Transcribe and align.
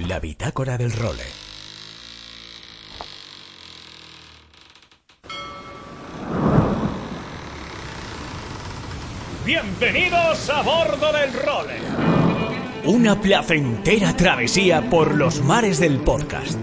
La 0.00 0.18
bitácora 0.18 0.76
del 0.76 0.92
role. 0.92 1.22
Bienvenidos 9.46 10.50
a 10.50 10.62
bordo 10.62 11.12
del 11.12 11.32
role. 11.32 11.74
Una 12.84 13.20
placentera 13.20 14.16
travesía 14.16 14.82
por 14.90 15.14
los 15.14 15.40
mares 15.42 15.78
del 15.78 16.00
podcast. 16.00 16.58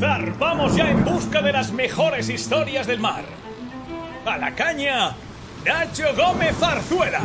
Zarpamos 0.00 0.74
ya 0.74 0.90
en 0.90 1.04
busca 1.04 1.42
de 1.42 1.52
las 1.52 1.72
mejores 1.72 2.30
historias 2.30 2.86
del 2.86 2.98
mar. 2.98 3.24
A 4.24 4.38
la 4.38 4.54
caña, 4.54 5.14
Nacho 5.66 6.06
Gómez 6.16 6.56
Zarzuela. 6.56 7.20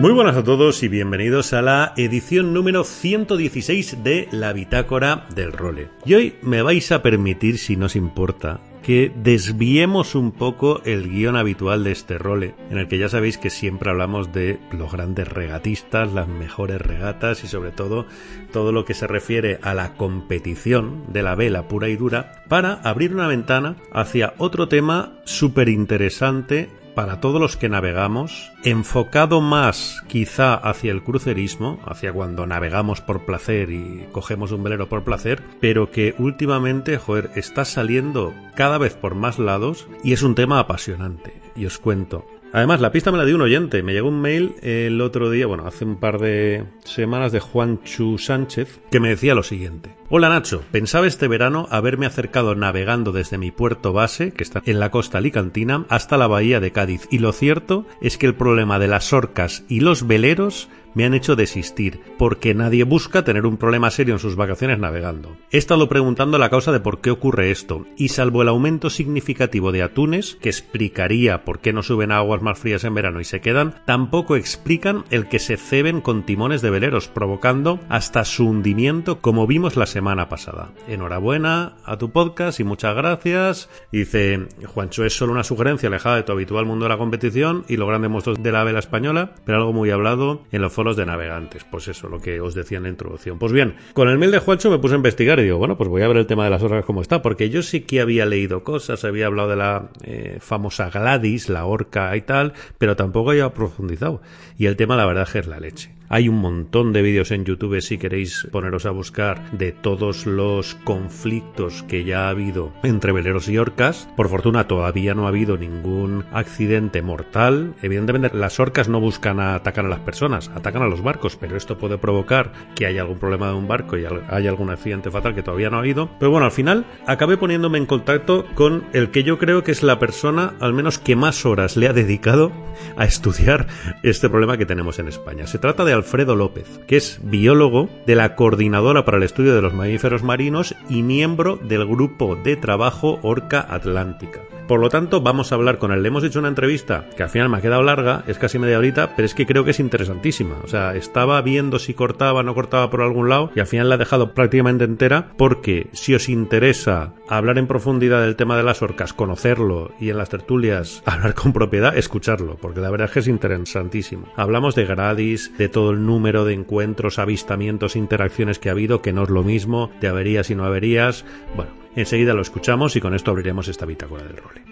Muy 0.00 0.12
buenas 0.12 0.38
a 0.38 0.42
todos 0.42 0.82
y 0.82 0.88
bienvenidos 0.88 1.52
a 1.52 1.60
la 1.60 1.92
edición 1.94 2.54
número 2.54 2.84
116 2.84 4.02
de 4.02 4.28
La 4.32 4.54
Bitácora 4.54 5.26
del 5.34 5.52
Role. 5.52 5.90
Y 6.06 6.14
hoy 6.14 6.36
me 6.40 6.62
vais 6.62 6.90
a 6.90 7.02
permitir, 7.02 7.58
si 7.58 7.76
no 7.76 7.84
os 7.84 7.96
importa, 7.96 8.62
que 8.82 9.12
desviemos 9.14 10.14
un 10.14 10.32
poco 10.32 10.80
el 10.86 11.10
guion 11.10 11.36
habitual 11.36 11.84
de 11.84 11.92
este 11.92 12.16
role, 12.16 12.54
en 12.70 12.78
el 12.78 12.88
que 12.88 12.96
ya 12.96 13.10
sabéis 13.10 13.36
que 13.36 13.50
siempre 13.50 13.90
hablamos 13.90 14.32
de 14.32 14.58
los 14.72 14.90
grandes 14.90 15.28
regatistas, 15.28 16.10
las 16.14 16.28
mejores 16.28 16.80
regatas 16.80 17.44
y 17.44 17.48
sobre 17.48 17.70
todo 17.70 18.06
todo 18.54 18.72
lo 18.72 18.86
que 18.86 18.94
se 18.94 19.06
refiere 19.06 19.58
a 19.60 19.74
la 19.74 19.98
competición 19.98 21.04
de 21.12 21.22
la 21.22 21.34
vela 21.34 21.68
pura 21.68 21.90
y 21.90 21.96
dura, 21.96 22.42
para 22.48 22.72
abrir 22.72 23.12
una 23.12 23.26
ventana 23.26 23.76
hacia 23.92 24.32
otro 24.38 24.66
tema 24.66 25.12
súper 25.24 25.68
interesante 25.68 26.70
para 27.00 27.18
todos 27.18 27.40
los 27.40 27.56
que 27.56 27.70
navegamos, 27.70 28.52
enfocado 28.62 29.40
más 29.40 30.02
quizá 30.06 30.52
hacia 30.52 30.92
el 30.92 31.02
crucerismo, 31.02 31.80
hacia 31.86 32.12
cuando 32.12 32.46
navegamos 32.46 33.00
por 33.00 33.24
placer 33.24 33.70
y 33.70 34.06
cogemos 34.12 34.52
un 34.52 34.62
velero 34.62 34.90
por 34.90 35.02
placer, 35.02 35.42
pero 35.62 35.90
que 35.90 36.14
últimamente, 36.18 36.98
joder, 36.98 37.30
está 37.36 37.64
saliendo 37.64 38.34
cada 38.54 38.76
vez 38.76 38.96
por 38.96 39.14
más 39.14 39.38
lados 39.38 39.88
y 40.04 40.12
es 40.12 40.22
un 40.22 40.34
tema 40.34 40.58
apasionante. 40.58 41.40
Y 41.56 41.64
os 41.64 41.78
cuento. 41.78 42.26
Además, 42.52 42.80
la 42.80 42.90
pista 42.90 43.12
me 43.12 43.18
la 43.18 43.24
dio 43.24 43.36
un 43.36 43.42
oyente. 43.42 43.82
Me 43.82 43.92
llegó 43.92 44.08
un 44.08 44.20
mail 44.20 44.54
el 44.62 45.00
otro 45.00 45.30
día, 45.30 45.46
bueno, 45.46 45.66
hace 45.66 45.84
un 45.84 45.96
par 45.96 46.18
de 46.18 46.64
semanas 46.84 47.30
de 47.30 47.40
Juan 47.40 47.82
Chu 47.84 48.18
Sánchez, 48.18 48.80
que 48.90 48.98
me 48.98 49.08
decía 49.08 49.34
lo 49.34 49.42
siguiente. 49.42 49.94
Hola 50.08 50.28
Nacho, 50.28 50.64
pensaba 50.72 51.06
este 51.06 51.28
verano 51.28 51.68
haberme 51.70 52.06
acercado 52.06 52.56
navegando 52.56 53.12
desde 53.12 53.38
mi 53.38 53.52
puerto 53.52 53.92
base, 53.92 54.32
que 54.32 54.42
está 54.42 54.62
en 54.66 54.80
la 54.80 54.90
costa 54.90 55.18
alicantina, 55.18 55.86
hasta 55.88 56.16
la 56.16 56.26
bahía 56.26 56.58
de 56.58 56.72
Cádiz. 56.72 57.06
Y 57.12 57.18
lo 57.18 57.32
cierto 57.32 57.86
es 58.00 58.18
que 58.18 58.26
el 58.26 58.34
problema 58.34 58.80
de 58.80 58.88
las 58.88 59.12
orcas 59.12 59.64
y 59.68 59.78
los 59.80 60.08
veleros 60.08 60.68
me 60.94 61.04
han 61.04 61.14
hecho 61.14 61.36
desistir, 61.36 62.00
porque 62.18 62.54
nadie 62.54 62.84
busca 62.84 63.24
tener 63.24 63.46
un 63.46 63.56
problema 63.56 63.90
serio 63.90 64.14
en 64.14 64.20
sus 64.20 64.36
vacaciones 64.36 64.78
navegando. 64.78 65.36
He 65.50 65.58
estado 65.58 65.88
preguntando 65.88 66.38
la 66.38 66.50
causa 66.50 66.72
de 66.72 66.80
por 66.80 67.00
qué 67.00 67.10
ocurre 67.10 67.50
esto, 67.50 67.86
y 67.96 68.08
salvo 68.08 68.42
el 68.42 68.48
aumento 68.48 68.90
significativo 68.90 69.72
de 69.72 69.82
atunes, 69.82 70.36
que 70.40 70.48
explicaría 70.48 71.44
por 71.44 71.60
qué 71.60 71.72
no 71.72 71.82
suben 71.82 72.12
a 72.12 72.18
aguas 72.18 72.42
más 72.42 72.58
frías 72.58 72.84
en 72.84 72.94
verano 72.94 73.20
y 73.20 73.24
se 73.24 73.40
quedan, 73.40 73.74
tampoco 73.86 74.36
explican 74.36 75.04
el 75.10 75.28
que 75.28 75.38
se 75.38 75.56
ceben 75.56 76.00
con 76.00 76.24
timones 76.24 76.62
de 76.62 76.70
veleros, 76.70 77.08
provocando 77.08 77.80
hasta 77.88 78.24
su 78.24 78.46
hundimiento 78.46 79.20
como 79.20 79.46
vimos 79.46 79.76
la 79.76 79.86
semana 79.86 80.28
pasada. 80.28 80.70
Enhorabuena 80.88 81.76
a 81.84 81.96
tu 81.98 82.10
podcast 82.10 82.60
y 82.60 82.64
muchas 82.64 82.94
gracias. 82.94 83.68
Dice, 83.92 84.48
Juancho, 84.66 85.04
es 85.04 85.16
solo 85.16 85.32
una 85.32 85.44
sugerencia 85.44 85.88
alejada 85.88 86.16
de 86.16 86.22
tu 86.22 86.32
habitual 86.32 86.66
mundo 86.66 86.84
de 86.84 86.90
la 86.90 86.98
competición 86.98 87.64
y 87.68 87.76
los 87.76 87.88
grandes 87.88 88.10
monstruos 88.10 88.42
de 88.42 88.52
la 88.52 88.64
vela 88.64 88.78
española, 88.78 89.34
pero 89.44 89.58
algo 89.58 89.72
muy 89.72 89.90
hablado 89.90 90.42
en 90.52 90.62
los 90.62 90.72
foros 90.80 90.96
de 90.96 91.04
navegantes. 91.04 91.62
Pues 91.64 91.88
eso, 91.88 92.08
lo 92.08 92.22
que 92.22 92.40
os 92.40 92.54
decía 92.54 92.78
en 92.78 92.84
la 92.84 92.88
introducción. 92.88 93.38
Pues 93.38 93.52
bien, 93.52 93.74
con 93.92 94.08
el 94.08 94.16
mail 94.16 94.30
de 94.30 94.38
Juancho 94.38 94.70
me 94.70 94.78
puse 94.78 94.94
a 94.94 94.96
investigar 94.96 95.38
y 95.38 95.42
digo, 95.42 95.58
bueno, 95.58 95.76
pues 95.76 95.90
voy 95.90 96.00
a 96.00 96.08
ver 96.08 96.16
el 96.16 96.26
tema 96.26 96.44
de 96.44 96.48
las 96.48 96.62
orcas 96.62 96.86
como 96.86 97.02
está, 97.02 97.20
porque 97.20 97.50
yo 97.50 97.62
sí 97.62 97.82
que 97.82 98.00
había 98.00 98.24
leído 98.24 98.64
cosas, 98.64 99.04
había 99.04 99.26
hablado 99.26 99.50
de 99.50 99.56
la 99.56 99.90
eh, 100.04 100.38
famosa 100.40 100.88
Gladys, 100.88 101.50
la 101.50 101.66
orca 101.66 102.16
y 102.16 102.22
tal, 102.22 102.54
pero 102.78 102.96
tampoco 102.96 103.32
había 103.32 103.52
profundizado. 103.52 104.22
Y 104.56 104.64
el 104.64 104.76
tema, 104.76 104.96
la 104.96 105.04
verdad, 105.04 105.28
es 105.34 105.46
la 105.46 105.60
leche. 105.60 105.99
Hay 106.12 106.28
un 106.28 106.40
montón 106.40 106.92
de 106.92 107.02
vídeos 107.02 107.30
en 107.30 107.44
YouTube 107.44 107.80
si 107.80 107.96
queréis 107.96 108.48
poneros 108.50 108.84
a 108.84 108.90
buscar 108.90 109.48
de 109.52 109.70
todos 109.70 110.26
los 110.26 110.74
conflictos 110.74 111.84
que 111.84 112.02
ya 112.02 112.26
ha 112.26 112.30
habido 112.30 112.72
entre 112.82 113.12
veleros 113.12 113.48
y 113.48 113.58
orcas. 113.58 114.08
Por 114.16 114.28
fortuna 114.28 114.66
todavía 114.66 115.14
no 115.14 115.26
ha 115.26 115.28
habido 115.28 115.56
ningún 115.56 116.24
accidente 116.32 117.00
mortal. 117.00 117.76
Evidentemente 117.80 118.36
las 118.36 118.58
orcas 118.58 118.88
no 118.88 118.98
buscan 118.98 119.38
atacar 119.38 119.86
a 119.86 119.88
las 119.88 120.00
personas, 120.00 120.50
atacan 120.52 120.82
a 120.82 120.88
los 120.88 121.00
barcos, 121.00 121.36
pero 121.36 121.56
esto 121.56 121.78
puede 121.78 121.96
provocar 121.96 122.50
que 122.74 122.86
haya 122.86 123.02
algún 123.02 123.20
problema 123.20 123.46
de 123.46 123.54
un 123.54 123.68
barco 123.68 123.96
y 123.96 124.04
haya 124.04 124.50
algún 124.50 124.70
accidente 124.70 125.12
fatal 125.12 125.36
que 125.36 125.44
todavía 125.44 125.70
no 125.70 125.76
ha 125.76 125.80
habido. 125.80 126.10
Pero 126.18 126.32
bueno, 126.32 126.46
al 126.46 126.52
final 126.52 126.86
acabé 127.06 127.36
poniéndome 127.36 127.78
en 127.78 127.86
contacto 127.86 128.46
con 128.56 128.82
el 128.94 129.12
que 129.12 129.22
yo 129.22 129.38
creo 129.38 129.62
que 129.62 129.70
es 129.70 129.84
la 129.84 130.00
persona 130.00 130.54
al 130.58 130.74
menos 130.74 130.98
que 130.98 131.14
más 131.14 131.46
horas 131.46 131.76
le 131.76 131.86
ha 131.86 131.92
dedicado 131.92 132.50
a 132.96 133.04
estudiar 133.04 133.68
este 134.02 134.28
problema 134.28 134.56
que 134.56 134.66
tenemos 134.66 134.98
en 134.98 135.06
España. 135.06 135.46
Se 135.46 135.60
trata 135.60 135.84
de 135.84 135.99
Alfredo 136.00 136.34
López, 136.34 136.80
que 136.86 136.96
es 136.96 137.20
biólogo 137.22 137.90
de 138.06 138.14
la 138.14 138.34
Coordinadora 138.34 139.04
para 139.04 139.18
el 139.18 139.22
Estudio 139.22 139.54
de 139.54 139.60
los 139.60 139.74
Mamíferos 139.74 140.22
Marinos 140.22 140.74
y 140.88 141.02
miembro 141.02 141.56
del 141.56 141.86
Grupo 141.86 142.36
de 142.36 142.56
Trabajo 142.56 143.18
Orca 143.22 143.66
Atlántica. 143.68 144.40
Por 144.70 144.78
lo 144.78 144.88
tanto, 144.88 145.20
vamos 145.20 145.50
a 145.50 145.56
hablar 145.56 145.78
con 145.78 145.90
él. 145.90 146.00
Le 146.00 146.10
hemos 146.10 146.22
hecho 146.22 146.38
una 146.38 146.46
entrevista 146.46 147.08
que 147.16 147.24
al 147.24 147.28
final 147.28 147.48
me 147.48 147.56
ha 147.56 147.60
quedado 147.60 147.82
larga, 147.82 148.22
es 148.28 148.38
casi 148.38 148.60
media 148.60 148.78
horita, 148.78 149.16
pero 149.16 149.26
es 149.26 149.34
que 149.34 149.44
creo 149.44 149.64
que 149.64 149.72
es 149.72 149.80
interesantísima. 149.80 150.58
O 150.62 150.68
sea, 150.68 150.94
estaba 150.94 151.42
viendo 151.42 151.80
si 151.80 151.92
cortaba 151.92 152.44
no 152.44 152.54
cortaba 152.54 152.88
por 152.88 153.02
algún 153.02 153.28
lado 153.28 153.50
y 153.56 153.58
al 153.58 153.66
final 153.66 153.88
la 153.88 153.96
he 153.96 153.98
dejado 153.98 154.32
prácticamente 154.32 154.84
entera 154.84 155.32
porque 155.36 155.88
si 155.90 156.14
os 156.14 156.28
interesa 156.28 157.14
hablar 157.28 157.58
en 157.58 157.66
profundidad 157.66 158.20
del 158.20 158.36
tema 158.36 158.56
de 158.56 158.62
las 158.62 158.80
orcas, 158.80 159.12
conocerlo 159.12 159.90
y 159.98 160.10
en 160.10 160.18
las 160.18 160.28
tertulias 160.28 161.02
hablar 161.04 161.34
con 161.34 161.52
propiedad, 161.52 161.98
escucharlo, 161.98 162.54
porque 162.54 162.80
la 162.80 162.90
verdad 162.90 163.08
es 163.08 163.12
que 163.14 163.18
es 163.18 163.26
interesantísimo. 163.26 164.28
Hablamos 164.36 164.76
de 164.76 164.84
Gradis, 164.86 165.50
de 165.58 165.68
todo 165.68 165.90
el 165.90 166.06
número 166.06 166.44
de 166.44 166.54
encuentros, 166.54 167.18
avistamientos, 167.18 167.96
interacciones 167.96 168.60
que 168.60 168.68
ha 168.68 168.72
habido, 168.72 169.02
que 169.02 169.12
no 169.12 169.24
es 169.24 169.30
lo 169.30 169.42
mismo, 169.42 169.90
de 170.00 170.06
averías 170.06 170.48
y 170.48 170.54
no 170.54 170.64
averías. 170.64 171.24
Bueno, 171.56 171.72
enseguida 171.96 172.34
lo 172.34 172.42
escuchamos 172.42 172.96
y 172.96 173.00
con 173.00 173.14
esto 173.14 173.30
abriremos 173.30 173.68
esta 173.68 173.86
bitácora 173.86 174.24
del 174.24 174.36
role. 174.36 174.62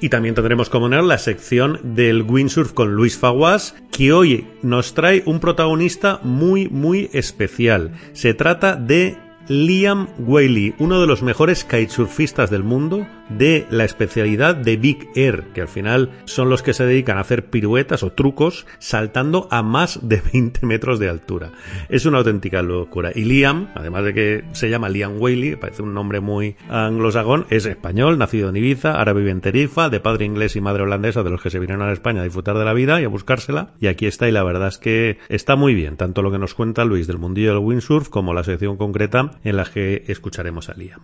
Y 0.00 0.10
también 0.10 0.34
tendremos 0.34 0.70
como 0.70 0.86
poner 0.86 1.02
la 1.02 1.18
sección 1.18 1.80
del 1.82 2.22
windsurf 2.22 2.72
con 2.72 2.94
Luis 2.94 3.18
Faguas, 3.18 3.74
que 3.90 4.12
hoy 4.12 4.46
nos 4.62 4.94
trae 4.94 5.24
un 5.26 5.40
protagonista 5.40 6.20
muy, 6.22 6.68
muy 6.68 7.10
especial. 7.12 7.92
Se 8.12 8.32
trata 8.32 8.76
de 8.76 9.16
Liam 9.48 10.08
Whaley, 10.18 10.74
uno 10.78 11.00
de 11.00 11.06
los 11.06 11.22
mejores 11.22 11.64
kitesurfistas 11.64 12.50
del 12.50 12.64
mundo, 12.64 13.06
de 13.30 13.66
la 13.70 13.84
especialidad 13.84 14.54
de 14.54 14.76
Big 14.76 15.08
Air, 15.14 15.44
que 15.54 15.62
al 15.62 15.68
final 15.68 16.10
son 16.26 16.50
los 16.50 16.62
que 16.62 16.74
se 16.74 16.84
dedican 16.84 17.16
a 17.16 17.22
hacer 17.22 17.48
piruetas 17.48 18.02
o 18.02 18.12
trucos 18.12 18.66
saltando 18.78 19.48
a 19.50 19.62
más 19.62 20.06
de 20.06 20.20
20 20.32 20.66
metros 20.66 20.98
de 20.98 21.08
altura. 21.08 21.52
Es 21.88 22.04
una 22.04 22.18
auténtica 22.18 22.62
locura. 22.62 23.10
Y 23.14 23.24
Liam, 23.24 23.70
además 23.74 24.04
de 24.04 24.14
que 24.14 24.44
se 24.52 24.68
llama 24.68 24.90
Liam 24.90 25.18
Whaley, 25.18 25.56
parece 25.56 25.82
un 25.82 25.94
nombre 25.94 26.20
muy 26.20 26.56
anglosajón, 26.68 27.46
es 27.48 27.64
español, 27.64 28.18
nacido 28.18 28.50
en 28.50 28.56
Ibiza, 28.56 28.98
ahora 28.98 29.14
vive 29.14 29.30
en 29.30 29.40
Tarifa, 29.40 29.88
de 29.88 30.00
padre 30.00 30.26
inglés 30.26 30.56
y 30.56 30.60
madre 30.60 30.82
holandesa, 30.82 31.22
de 31.22 31.30
los 31.30 31.40
que 31.40 31.48
se 31.48 31.58
vinieron 31.58 31.88
a 31.88 31.92
España 31.92 32.20
a 32.20 32.24
disfrutar 32.24 32.58
de 32.58 32.66
la 32.66 32.74
vida 32.74 33.00
y 33.00 33.04
a 33.04 33.08
buscársela. 33.08 33.72
Y 33.80 33.86
aquí 33.86 34.06
está, 34.06 34.28
y 34.28 34.32
la 34.32 34.44
verdad 34.44 34.68
es 34.68 34.78
que 34.78 35.16
está 35.30 35.56
muy 35.56 35.74
bien, 35.74 35.96
tanto 35.96 36.20
lo 36.20 36.30
que 36.30 36.38
nos 36.38 36.52
cuenta 36.52 36.84
Luis 36.84 37.06
del 37.06 37.16
mundillo 37.16 37.54
del 37.54 37.64
windsurf 37.64 38.10
como 38.10 38.34
la 38.34 38.44
sección 38.44 38.76
concreta 38.76 39.37
en 39.44 39.56
la 39.56 39.64
que 39.64 40.04
escucharemos 40.08 40.68
a 40.68 40.74
Liam. 40.74 41.00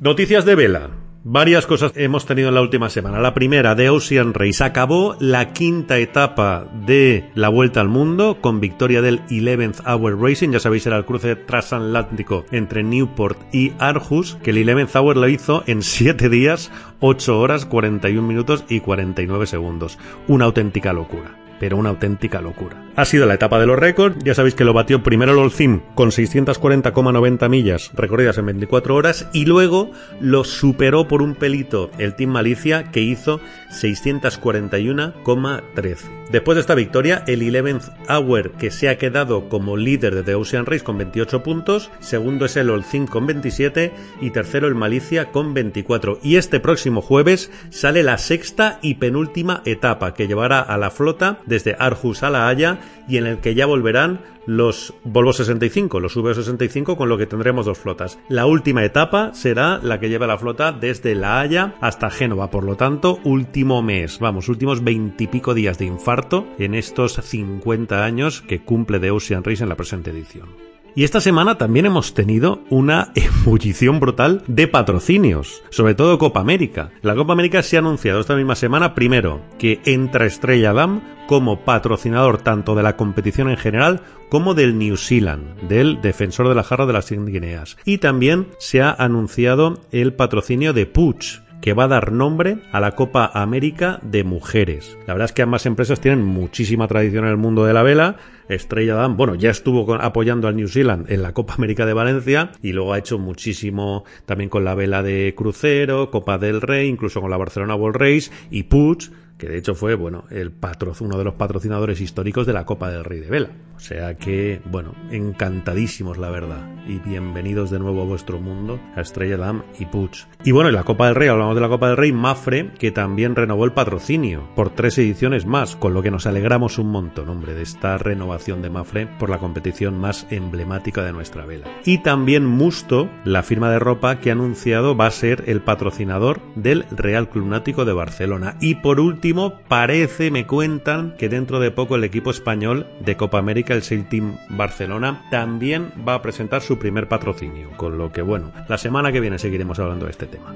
Noticias 0.00 0.44
de 0.44 0.54
vela. 0.54 0.90
Varias 1.26 1.66
cosas 1.66 1.92
hemos 1.96 2.26
tenido 2.26 2.50
en 2.50 2.54
la 2.54 2.60
última 2.60 2.90
semana. 2.90 3.18
La 3.18 3.32
primera, 3.32 3.74
de 3.74 3.88
Ocean 3.88 4.34
Race. 4.34 4.62
Acabó 4.62 5.16
la 5.20 5.54
quinta 5.54 5.96
etapa 5.96 6.68
de 6.84 7.30
la 7.34 7.48
Vuelta 7.48 7.80
al 7.80 7.88
Mundo 7.88 8.38
con 8.42 8.60
victoria 8.60 9.00
del 9.00 9.24
11th 9.28 9.82
Hour 9.86 10.20
Racing. 10.20 10.50
Ya 10.50 10.60
sabéis, 10.60 10.86
era 10.86 10.98
el 10.98 11.06
cruce 11.06 11.34
transatlántico 11.34 12.44
entre 12.50 12.82
Newport 12.82 13.38
y 13.54 13.72
Arhus, 13.78 14.36
que 14.42 14.50
el 14.50 14.58
11th 14.68 15.00
Hour 15.00 15.16
lo 15.16 15.28
hizo 15.28 15.64
en 15.66 15.80
7 15.80 16.28
días, 16.28 16.70
8 17.00 17.40
horas, 17.40 17.64
41 17.64 18.28
minutos 18.28 18.64
y 18.68 18.80
49 18.80 19.46
segundos. 19.46 19.98
Una 20.28 20.44
auténtica 20.44 20.92
locura 20.92 21.43
pero 21.64 21.78
una 21.78 21.88
auténtica 21.88 22.42
locura. 22.42 22.76
Ha 22.94 23.06
sido 23.06 23.24
la 23.24 23.32
etapa 23.32 23.58
de 23.58 23.64
los 23.64 23.78
récords, 23.78 24.18
ya 24.22 24.34
sabéis 24.34 24.54
que 24.54 24.66
lo 24.66 24.74
batió 24.74 25.02
primero 25.02 25.32
el 25.32 25.38
Olcim 25.38 25.80
con 25.94 26.10
640,90 26.10 27.48
millas 27.48 27.90
recorridas 27.94 28.36
en 28.36 28.44
24 28.44 28.94
horas 28.94 29.30
y 29.32 29.46
luego 29.46 29.90
lo 30.20 30.44
superó 30.44 31.08
por 31.08 31.22
un 31.22 31.34
pelito 31.34 31.90
el 31.96 32.16
Team 32.16 32.32
Malicia 32.32 32.90
que 32.92 33.00
hizo 33.00 33.40
641,13. 33.70 36.24
Después 36.30 36.56
de 36.56 36.60
esta 36.60 36.74
victoria, 36.74 37.22
el 37.26 37.42
11th 37.42 37.92
Hour 38.08 38.52
que 38.52 38.70
se 38.70 38.88
ha 38.88 38.98
quedado 38.98 39.48
como 39.48 39.76
líder 39.76 40.14
de 40.14 40.22
The 40.22 40.34
Ocean 40.34 40.66
Race 40.66 40.82
con 40.82 40.98
28 40.98 41.42
puntos, 41.42 41.90
segundo 42.00 42.46
es 42.46 42.56
el 42.56 42.70
Olcim 42.70 43.06
con 43.06 43.26
27 43.26 43.92
y 44.20 44.30
tercero 44.30 44.66
el 44.66 44.74
Malicia 44.74 45.30
con 45.30 45.54
24. 45.54 46.18
Y 46.22 46.36
este 46.36 46.60
próximo 46.60 47.02
jueves 47.02 47.50
sale 47.70 48.02
la 48.02 48.18
sexta 48.18 48.78
y 48.82 48.94
penúltima 48.94 49.62
etapa 49.64 50.14
que 50.14 50.26
llevará 50.26 50.60
a 50.60 50.76
la 50.76 50.90
flota 50.90 51.38
desde 51.54 51.76
Arjus 51.78 52.22
a 52.22 52.30
La 52.30 52.48
Haya 52.48 52.80
y 53.08 53.16
en 53.16 53.26
el 53.26 53.38
que 53.38 53.54
ya 53.54 53.66
volverán 53.66 54.20
los 54.46 54.92
Volvo 55.04 55.32
65, 55.32 56.00
los 56.00 56.16
V65 56.16 56.96
con 56.96 57.08
lo 57.08 57.16
que 57.16 57.26
tendremos 57.26 57.66
dos 57.66 57.78
flotas. 57.78 58.18
La 58.28 58.46
última 58.46 58.84
etapa 58.84 59.32
será 59.32 59.78
la 59.82 60.00
que 60.00 60.08
lleva 60.08 60.26
la 60.26 60.36
flota 60.36 60.72
desde 60.72 61.14
La 61.14 61.40
Haya 61.40 61.76
hasta 61.80 62.10
Génova, 62.10 62.50
por 62.50 62.64
lo 62.64 62.76
tanto, 62.76 63.20
último 63.24 63.82
mes, 63.82 64.18
vamos, 64.18 64.48
últimos 64.48 64.82
veintipico 64.82 65.54
días 65.54 65.78
de 65.78 65.86
infarto 65.86 66.46
en 66.58 66.74
estos 66.74 67.14
50 67.14 68.04
años 68.04 68.42
que 68.42 68.62
cumple 68.62 68.98
The 68.98 69.12
Ocean 69.12 69.44
Race 69.44 69.62
en 69.62 69.68
la 69.68 69.76
presente 69.76 70.10
edición. 70.10 70.73
Y 70.96 71.02
esta 71.02 71.20
semana 71.20 71.58
también 71.58 71.86
hemos 71.86 72.14
tenido 72.14 72.62
una 72.70 73.12
ebullición 73.16 73.98
brutal 73.98 74.44
de 74.46 74.68
patrocinios, 74.68 75.64
sobre 75.70 75.96
todo 75.96 76.18
Copa 76.18 76.40
América. 76.40 76.92
La 77.02 77.16
Copa 77.16 77.32
América 77.32 77.64
se 77.64 77.76
ha 77.76 77.80
anunciado 77.80 78.20
esta 78.20 78.36
misma 78.36 78.54
semana, 78.54 78.94
primero, 78.94 79.40
que 79.58 79.80
entra 79.86 80.26
Estrella 80.26 80.72
Damm 80.72 81.02
como 81.26 81.64
patrocinador 81.64 82.38
tanto 82.38 82.76
de 82.76 82.84
la 82.84 82.96
competición 82.96 83.50
en 83.50 83.56
general 83.56 84.02
como 84.28 84.54
del 84.54 84.78
New 84.78 84.96
Zealand, 84.96 85.68
del 85.68 86.00
defensor 86.00 86.48
de 86.48 86.54
la 86.54 86.62
jarra 86.62 86.86
de 86.86 86.92
las 86.92 87.10
Guineas. 87.10 87.76
Y 87.84 87.98
también 87.98 88.48
se 88.58 88.82
ha 88.82 88.90
anunciado 88.90 89.80
el 89.90 90.14
patrocinio 90.14 90.72
de 90.72 90.86
Puch, 90.86 91.40
que 91.64 91.72
va 91.72 91.84
a 91.84 91.88
dar 91.88 92.12
nombre 92.12 92.58
a 92.72 92.78
la 92.78 92.90
Copa 92.92 93.30
América 93.32 93.98
de 94.02 94.22
Mujeres. 94.22 94.98
La 95.06 95.14
verdad 95.14 95.30
es 95.30 95.32
que 95.32 95.40
ambas 95.40 95.64
empresas 95.64 95.98
tienen 95.98 96.22
muchísima 96.22 96.88
tradición 96.88 97.24
en 97.24 97.30
el 97.30 97.38
mundo 97.38 97.64
de 97.64 97.72
la 97.72 97.82
vela. 97.82 98.16
Estrella 98.50 98.96
Damm, 98.96 99.16
bueno, 99.16 99.34
ya 99.34 99.48
estuvo 99.48 99.94
apoyando 99.94 100.46
al 100.46 100.56
New 100.56 100.68
Zealand 100.68 101.10
en 101.10 101.22
la 101.22 101.32
Copa 101.32 101.54
América 101.54 101.86
de 101.86 101.94
Valencia 101.94 102.52
y 102.60 102.72
luego 102.72 102.92
ha 102.92 102.98
hecho 102.98 103.18
muchísimo 103.18 104.04
también 104.26 104.50
con 104.50 104.62
la 104.66 104.74
vela 104.74 105.02
de 105.02 105.32
crucero, 105.34 106.10
Copa 106.10 106.36
del 106.36 106.60
Rey, 106.60 106.86
incluso 106.86 107.22
con 107.22 107.30
la 107.30 107.38
Barcelona 107.38 107.76
World 107.76 107.96
Race 107.96 108.30
y 108.50 108.64
Puig 108.64 109.10
que 109.38 109.48
de 109.48 109.58
hecho 109.58 109.74
fue, 109.74 109.94
bueno, 109.94 110.24
el 110.30 110.52
patro, 110.52 110.92
uno 111.00 111.18
de 111.18 111.24
los 111.24 111.34
patrocinadores 111.34 112.00
históricos 112.00 112.46
de 112.46 112.52
la 112.52 112.64
Copa 112.64 112.90
del 112.90 113.04
Rey 113.04 113.20
de 113.20 113.30
Vela. 113.30 113.50
O 113.76 113.80
sea 113.80 114.16
que, 114.16 114.62
bueno, 114.64 114.94
encantadísimos 115.10 116.16
la 116.16 116.30
verdad. 116.30 116.70
Y 116.86 116.98
bienvenidos 116.98 117.70
de 117.70 117.78
nuevo 117.78 118.02
a 118.02 118.04
vuestro 118.04 118.40
mundo, 118.40 118.78
a 118.94 119.00
Estrella 119.00 119.36
Damm 119.36 119.62
y 119.78 119.86
Puch. 119.86 120.26
Y 120.44 120.52
bueno, 120.52 120.68
en 120.68 120.76
la 120.76 120.84
Copa 120.84 121.06
del 121.06 121.16
Rey, 121.16 121.28
hablamos 121.28 121.54
de 121.56 121.60
la 121.60 121.68
Copa 121.68 121.88
del 121.88 121.96
Rey, 121.96 122.12
Mafre, 122.12 122.70
que 122.78 122.92
también 122.92 123.34
renovó 123.34 123.64
el 123.64 123.72
patrocinio 123.72 124.48
por 124.54 124.70
tres 124.70 124.98
ediciones 124.98 125.46
más, 125.46 125.76
con 125.76 125.92
lo 125.92 126.02
que 126.02 126.10
nos 126.10 126.26
alegramos 126.26 126.78
un 126.78 126.90
montón, 126.90 127.28
hombre, 127.28 127.54
de 127.54 127.62
esta 127.62 127.98
renovación 127.98 128.62
de 128.62 128.70
Mafre 128.70 129.08
por 129.18 129.30
la 129.30 129.38
competición 129.38 129.98
más 129.98 130.26
emblemática 130.30 131.02
de 131.02 131.12
nuestra 131.12 131.46
vela. 131.46 131.66
Y 131.84 131.98
también 131.98 132.46
Musto, 132.46 133.10
la 133.24 133.42
firma 133.42 133.70
de 133.70 133.80
ropa 133.80 134.20
que 134.20 134.30
ha 134.30 134.34
anunciado 134.34 134.96
va 134.96 135.06
a 135.06 135.10
ser 135.10 135.44
el 135.46 135.62
patrocinador 135.62 136.40
del 136.54 136.84
Real 136.90 137.28
Club 137.28 137.46
Náutico 137.46 137.84
de 137.84 137.92
Barcelona. 137.92 138.56
Y 138.60 138.76
por 138.76 139.00
último, 139.00 139.23
parece, 139.68 140.30
me 140.30 140.46
cuentan, 140.46 141.16
que 141.16 141.28
dentro 141.28 141.60
de 141.60 141.70
poco 141.70 141.96
el 141.96 142.04
equipo 142.04 142.30
español 142.30 142.86
de 143.00 143.16
Copa 143.16 143.38
América, 143.38 143.72
el 143.72 143.82
Sail 143.82 144.06
Team 144.08 144.36
Barcelona, 144.50 145.24
también 145.30 145.92
va 146.06 146.14
a 146.14 146.22
presentar 146.22 146.60
su 146.60 146.78
primer 146.78 147.08
patrocinio. 147.08 147.70
Con 147.76 147.96
lo 147.96 148.12
que, 148.12 148.20
bueno, 148.20 148.52
la 148.68 148.76
semana 148.76 149.12
que 149.12 149.20
viene 149.20 149.38
seguiremos 149.38 149.78
hablando 149.78 150.04
de 150.04 150.10
este 150.10 150.26
tema. 150.26 150.54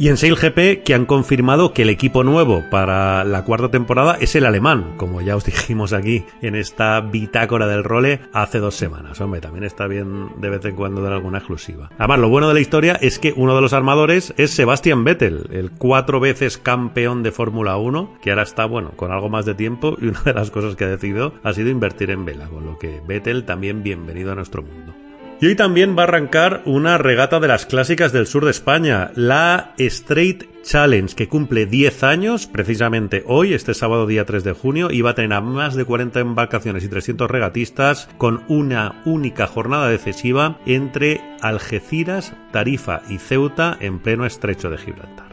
Y 0.00 0.10
en 0.10 0.16
SailGP 0.16 0.84
que 0.84 0.94
han 0.94 1.06
confirmado 1.06 1.72
que 1.72 1.82
el 1.82 1.90
equipo 1.90 2.22
nuevo 2.22 2.62
para 2.70 3.24
la 3.24 3.42
cuarta 3.42 3.68
temporada 3.68 4.16
es 4.20 4.36
el 4.36 4.46
alemán, 4.46 4.94
como 4.96 5.20
ya 5.22 5.34
os 5.34 5.44
dijimos 5.44 5.92
aquí 5.92 6.24
en 6.40 6.54
esta 6.54 7.00
bitácora 7.00 7.66
del 7.66 7.82
role 7.82 8.20
hace 8.32 8.60
dos 8.60 8.76
semanas. 8.76 9.20
Hombre, 9.20 9.40
también 9.40 9.64
está 9.64 9.88
bien 9.88 10.40
de 10.40 10.50
vez 10.50 10.64
en 10.66 10.76
cuando 10.76 11.02
dar 11.02 11.14
alguna 11.14 11.38
exclusiva. 11.38 11.90
Además, 11.98 12.20
lo 12.20 12.28
bueno 12.28 12.46
de 12.46 12.54
la 12.54 12.60
historia 12.60 12.94
es 12.94 13.18
que 13.18 13.34
uno 13.34 13.56
de 13.56 13.60
los 13.60 13.72
armadores 13.72 14.32
es 14.36 14.52
Sebastian 14.52 15.02
Vettel, 15.02 15.48
el 15.50 15.72
cuatro 15.72 16.20
veces 16.20 16.58
campeón 16.58 17.24
de 17.24 17.32
Fórmula 17.32 17.76
1, 17.76 18.18
que 18.22 18.30
ahora 18.30 18.44
está, 18.44 18.66
bueno, 18.66 18.92
con 18.94 19.10
algo 19.10 19.28
más 19.28 19.46
de 19.46 19.56
tiempo 19.56 19.96
y 20.00 20.06
una 20.06 20.22
de 20.22 20.32
las 20.32 20.52
cosas 20.52 20.76
que 20.76 20.84
ha 20.84 20.88
decidido 20.88 21.34
ha 21.42 21.52
sido 21.52 21.70
invertir 21.70 22.12
en 22.12 22.24
vela, 22.24 22.46
con 22.46 22.64
lo 22.64 22.78
que 22.78 23.02
Vettel 23.04 23.44
también 23.44 23.82
bienvenido 23.82 24.30
a 24.30 24.36
nuestro 24.36 24.62
mundo. 24.62 24.94
Y 25.40 25.46
hoy 25.46 25.54
también 25.54 25.96
va 25.96 26.02
a 26.02 26.04
arrancar 26.04 26.62
una 26.64 26.98
regata 26.98 27.38
de 27.38 27.46
las 27.46 27.64
clásicas 27.64 28.12
del 28.12 28.26
sur 28.26 28.44
de 28.44 28.50
España, 28.50 29.12
la 29.14 29.72
Straight 29.78 30.62
Challenge, 30.64 31.14
que 31.14 31.28
cumple 31.28 31.66
10 31.66 32.02
años, 32.02 32.48
precisamente 32.48 33.22
hoy, 33.24 33.54
este 33.54 33.72
sábado 33.72 34.08
día 34.08 34.24
3 34.24 34.42
de 34.42 34.52
junio, 34.52 34.90
y 34.90 35.00
va 35.00 35.10
a 35.10 35.14
tener 35.14 35.34
a 35.34 35.40
más 35.40 35.76
de 35.76 35.84
40 35.84 36.18
embarcaciones 36.18 36.82
y 36.82 36.88
300 36.88 37.30
regatistas 37.30 38.08
con 38.18 38.42
una 38.48 39.00
única 39.04 39.46
jornada 39.46 39.88
decisiva 39.88 40.58
entre 40.66 41.20
Algeciras, 41.40 42.34
Tarifa 42.50 43.02
y 43.08 43.18
Ceuta 43.18 43.76
en 43.78 44.00
pleno 44.00 44.26
estrecho 44.26 44.70
de 44.70 44.78
Gibraltar. 44.78 45.27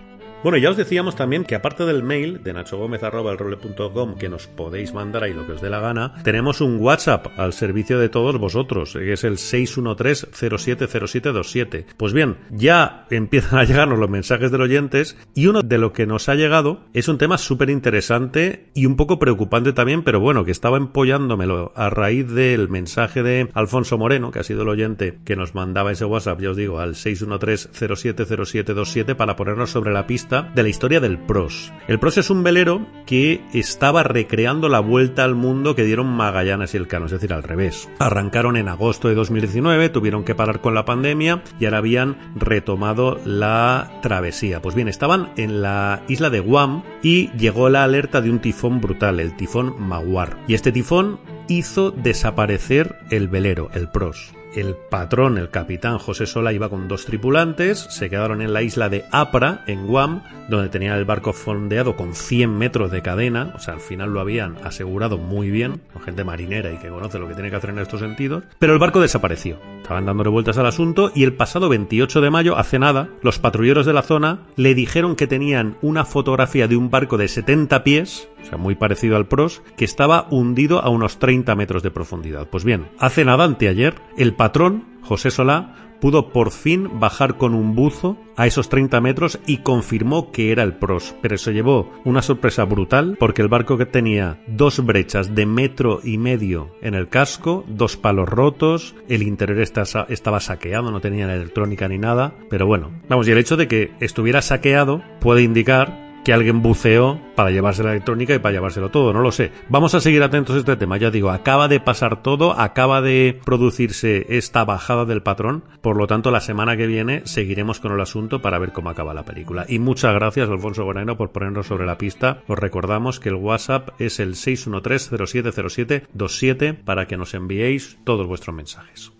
Bueno, 0.46 0.60
ya 0.60 0.70
os 0.70 0.78
decíamos 0.78 1.16
también 1.16 1.44
que 1.44 1.56
aparte 1.56 1.88
del 1.88 2.04
mail 2.04 2.44
de 2.44 2.54
nachogomez.com 2.54 4.14
que 4.14 4.30
nos 4.30 4.46
podéis 4.46 4.94
mandar 4.94 5.24
ahí 5.24 5.34
lo 5.34 5.48
que 5.48 5.54
os 5.54 5.62
dé 5.62 5.72
la 5.72 5.80
gana, 5.80 6.14
tenemos 6.22 6.62
un 6.62 6.78
WhatsApp 6.78 7.40
al 7.40 7.52
servicio 7.52 7.98
de 7.98 8.10
todos 8.10 8.38
vosotros, 8.38 8.94
que 8.94 9.12
es 9.12 9.24
el 9.24 9.38
613-070727. 9.38 11.86
Pues 11.98 12.14
bien, 12.14 12.38
ya 12.52 13.08
empiezan 13.10 13.58
a 13.58 13.64
llegarnos 13.64 13.98
los 13.98 14.08
mensajes 14.08 14.52
de 14.52 14.60
los 14.60 14.66
oyentes 14.66 15.18
y 15.34 15.48
uno 15.48 15.64
de 15.64 15.80
lo 15.80 15.94
que 15.94 16.06
nos 16.06 16.30
ha 16.30 16.36
llegado 16.36 16.82
es 16.94 17.08
un 17.08 17.18
tema 17.18 17.40
súper 17.40 17.72
interesante 17.72 18.70
y 18.76 18.86
un 18.86 18.98
poco 18.98 19.18
preocupante 19.18 19.74
también, 19.74 20.04
pero 20.04 20.20
bueno, 20.20 20.46
que 20.46 20.52
estaba 20.52 20.78
empollándome 20.78 21.48
a 21.74 21.90
raíz 21.90 22.30
del 22.30 22.70
mensaje 22.70 23.24
de 23.24 23.50
Alfonso 23.56 23.98
Moreno, 23.98 24.30
que 24.30 24.38
ha 24.38 24.44
sido 24.44 24.62
el 24.62 24.70
oyente 24.70 25.18
que 25.26 25.36
nos 25.36 25.56
mandaba 25.56 25.92
ese 25.92 26.06
WhatsApp, 26.06 26.40
ya 26.40 26.52
os 26.52 26.58
digo, 26.58 26.80
al 26.80 26.94
613-070727 26.94 29.16
para 29.16 29.36
ponernos 29.36 29.72
sobre 29.72 29.92
la 29.92 30.06
pista 30.06 30.35
de 30.42 30.64
la 30.64 30.70
historia 30.70 31.00
del 31.00 31.18
Pros. 31.18 31.72
El 31.88 32.00
Pros 32.00 32.18
es 32.18 32.30
un 32.30 32.44
velero 32.44 32.86
que 33.06 33.42
estaba 33.54 34.04
recreando 34.04 34.70
la 34.70 34.80
vuelta 34.80 35.24
al 35.24 35.36
mundo 35.36 35.76
que 35.76 35.84
dieron 35.84 36.08
Magallanes 36.08 36.74
y 36.74 36.78
el 36.78 36.88
Cano, 36.88 37.06
es 37.06 37.12
decir, 37.12 37.34
al 37.34 37.44
revés. 37.44 37.90
Arrancaron 38.00 38.58
en 38.58 38.68
agosto 38.68 39.08
de 39.08 39.16
2019, 39.16 39.90
tuvieron 39.90 40.24
que 40.24 40.36
parar 40.36 40.62
con 40.62 40.74
la 40.74 40.86
pandemia 40.86 41.44
y 41.60 41.66
ahora 41.66 41.80
habían 41.80 42.18
retomado 42.36 43.20
la 43.26 44.00
travesía. 44.02 44.62
Pues 44.62 44.76
bien, 44.76 44.88
estaban 44.88 45.32
en 45.38 45.62
la 45.62 46.04
isla 46.08 46.30
de 46.30 46.40
Guam 46.40 46.84
y 47.02 47.30
llegó 47.38 47.70
la 47.70 47.84
alerta 47.84 48.22
de 48.22 48.30
un 48.30 48.40
tifón 48.40 48.82
brutal, 48.82 49.20
el 49.20 49.36
tifón 49.36 49.76
Maguar. 49.80 50.38
Y 50.48 50.54
este 50.54 50.72
tifón 50.72 51.20
hizo 51.48 51.92
desaparecer 51.92 52.98
el 53.10 53.28
velero, 53.28 53.70
el 53.74 53.90
Pros 53.90 54.35
el 54.56 54.76
patrón, 54.76 55.38
el 55.38 55.50
capitán 55.50 55.98
José 55.98 56.26
Sola, 56.26 56.54
iba 56.54 56.70
con 56.70 56.88
dos 56.88 57.06
tripulantes, 57.06 57.80
se 57.90 58.10
quedaron 58.10 58.42
en 58.42 58.54
la 58.54 58.62
isla 58.62 58.90
de 58.90 59.06
Apra, 59.12 59.64
en 59.68 59.86
Guam, 59.88 60.24
donde 60.50 60.70
tenían 60.70 60.98
el 60.98 61.06
barco 61.06 61.34
fondeado 61.34 61.96
con 61.96 62.16
100 62.16 62.58
metros 62.58 62.92
de 62.92 63.02
cadena, 63.02 63.54
o 63.56 63.60
sea, 63.60 63.74
al 63.74 63.82
final 63.82 64.12
lo 64.12 64.20
habían 64.20 64.58
asegurado 64.64 65.18
muy 65.18 65.50
bien, 65.50 65.82
con 65.94 66.02
gente 66.02 66.24
marinera 66.24 66.72
y 66.72 66.78
que 66.78 66.90
conoce 66.90 67.20
lo 67.20 67.28
que 67.28 67.34
tiene 67.34 67.50
que 67.50 67.58
hacer 67.58 67.72
en 67.72 67.80
estos 67.80 68.00
sentidos, 68.00 68.44
pero 68.60 68.74
el 68.74 68.80
barco 68.80 69.02
desapareció. 69.02 69.58
Estaban 69.82 70.06
dándole 70.06 70.30
vueltas 70.30 70.58
al 70.58 70.66
asunto 70.66 71.12
y 71.14 71.24
el 71.24 71.34
pasado 71.34 71.70
28 71.70 72.22
de 72.22 72.30
mayo, 72.30 72.58
hace 72.58 72.80
nada, 72.80 73.10
los 73.22 73.40
patrulleros 73.40 73.86
de 73.86 73.94
la 73.94 74.02
zona 74.02 74.40
le 74.56 74.74
dijeron 74.74 75.16
que 75.16 75.28
tenían 75.28 75.78
una 75.82 76.06
fotografía 76.06 76.68
de 76.68 76.76
un 76.76 76.90
barco 76.90 77.18
de 77.18 77.28
70 77.28 77.84
pies, 77.84 78.30
o 78.46 78.50
sea, 78.50 78.58
muy 78.58 78.76
parecido 78.76 79.16
al 79.16 79.28
Pros, 79.28 79.62
que 79.78 79.86
estaba 79.86 80.28
hundido 80.30 80.82
a 80.82 80.90
unos 80.90 81.20
30 81.20 81.56
metros 81.56 81.84
de 81.84 81.92
profundidad. 81.92 82.48
Pues 82.50 82.64
bien, 82.64 82.88
hace 83.00 83.26
nada, 83.26 83.44
anteayer, 83.44 83.96
el 84.18 84.36
patrón, 84.36 84.86
José 85.02 85.32
Solá, 85.32 85.86
pudo 86.00 86.30
por 86.30 86.52
fin 86.52 87.00
bajar 87.00 87.38
con 87.38 87.56
un 87.56 87.76
buzo 87.76 88.18
a 88.36 88.46
esos 88.46 88.70
30 88.70 89.00
metros 89.02 89.40
y 89.48 89.58
confirmó 89.58 90.32
que 90.32 90.52
era 90.52 90.64
el 90.64 90.76
Pros, 90.76 91.16
pero 91.22 91.38
se 91.38 91.54
llevó 91.54 91.92
una 92.04 92.22
sorpresa 92.22 92.66
brutal 92.66 93.16
porque 93.20 93.42
el 93.42 93.48
barco 93.48 93.78
que 93.78 93.86
tenía 93.86 94.40
dos 94.46 94.86
brechas 94.86 95.34
de 95.34 95.46
metro 95.46 96.02
y 96.04 96.18
medio 96.18 96.76
en 96.82 96.94
el 96.94 97.08
casco, 97.08 97.64
dos 97.68 97.98
palos 97.98 98.28
rotos, 98.30 98.94
el 99.08 99.24
interior 99.24 99.60
estaba 99.60 100.40
saqueado, 100.40 100.92
no 100.92 101.02
tenía 101.02 101.34
electrónica 101.34 101.88
ni 101.88 101.98
nada, 101.98 102.36
pero 102.50 102.68
bueno, 102.68 102.92
vamos, 103.10 103.28
y 103.28 103.32
el 103.32 103.38
hecho 103.38 103.58
de 103.58 103.68
que 103.68 103.92
estuviera 104.00 104.42
saqueado 104.42 105.02
puede 105.22 105.44
indicar 105.44 106.05
que 106.26 106.34
alguien 106.34 106.62
buceó 106.62 107.22
para 107.36 107.52
llevarse 107.52 107.84
la 107.84 107.92
electrónica 107.92 108.34
y 108.34 108.40
para 108.40 108.54
llevárselo 108.54 108.90
todo, 108.90 109.14
no 109.14 109.22
lo 109.22 109.32
sé. 109.32 109.52
Vamos 109.70 109.94
a 109.94 110.02
seguir 110.02 110.24
atentos 110.24 110.56
a 110.56 110.60
este 110.60 110.76
tema, 110.76 110.98
ya 110.98 111.12
digo, 111.12 111.30
acaba 111.30 111.68
de 111.68 111.80
pasar 111.80 112.24
todo, 112.24 112.60
acaba 112.60 113.02
de 113.02 113.40
producirse 113.46 114.26
esta 114.36 114.66
bajada 114.66 115.06
del 115.06 115.22
patrón, 115.22 115.64
por 115.82 115.98
lo 115.98 116.08
tanto 116.08 116.32
la 116.32 116.42
semana 116.42 116.76
que 116.76 116.88
viene 116.88 117.22
seguiremos 117.26 117.80
con 117.80 117.92
el 117.94 118.02
asunto 118.02 118.42
para 118.42 118.58
ver 118.58 118.74
cómo 118.74 118.90
acaba 118.90 119.14
la 119.14 119.24
película. 119.24 119.68
Y 119.70 119.78
muchas 119.78 120.16
gracias 120.16 120.50
Alfonso 120.50 120.84
Bonano 120.84 121.16
por 121.16 121.32
ponernos 121.32 121.68
sobre 121.68 121.86
la 121.86 122.00
pista. 122.00 122.42
Os 122.48 122.58
recordamos 122.58 123.20
que 123.20 123.30
el 123.30 123.36
WhatsApp 123.36 123.90
es 124.00 124.20
el 124.20 124.34
613-070727 124.34 126.84
para 126.84 127.06
que 127.06 127.18
nos 127.18 127.36
enviéis 127.36 128.00
todos 128.04 128.26
vuestros 128.26 128.56
mensajes. 128.56 129.12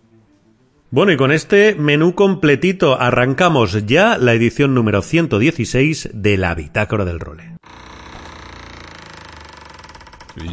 Bueno, 0.96 1.12
y 1.12 1.18
con 1.18 1.34
este 1.34 1.76
menú 1.76 2.16
completito 2.16 2.98
arrancamos 2.98 3.86
ya 3.86 4.18
la 4.18 4.32
edición 4.32 4.74
número 4.74 5.02
116 5.02 6.12
de 6.14 6.38
la 6.38 6.56
Bitácora 6.56 7.04
del 7.04 7.20
Role. 7.20 7.58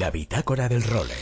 La 0.00 0.10
Bitácora 0.10 0.68
del 0.68 0.82
Role. 0.82 1.14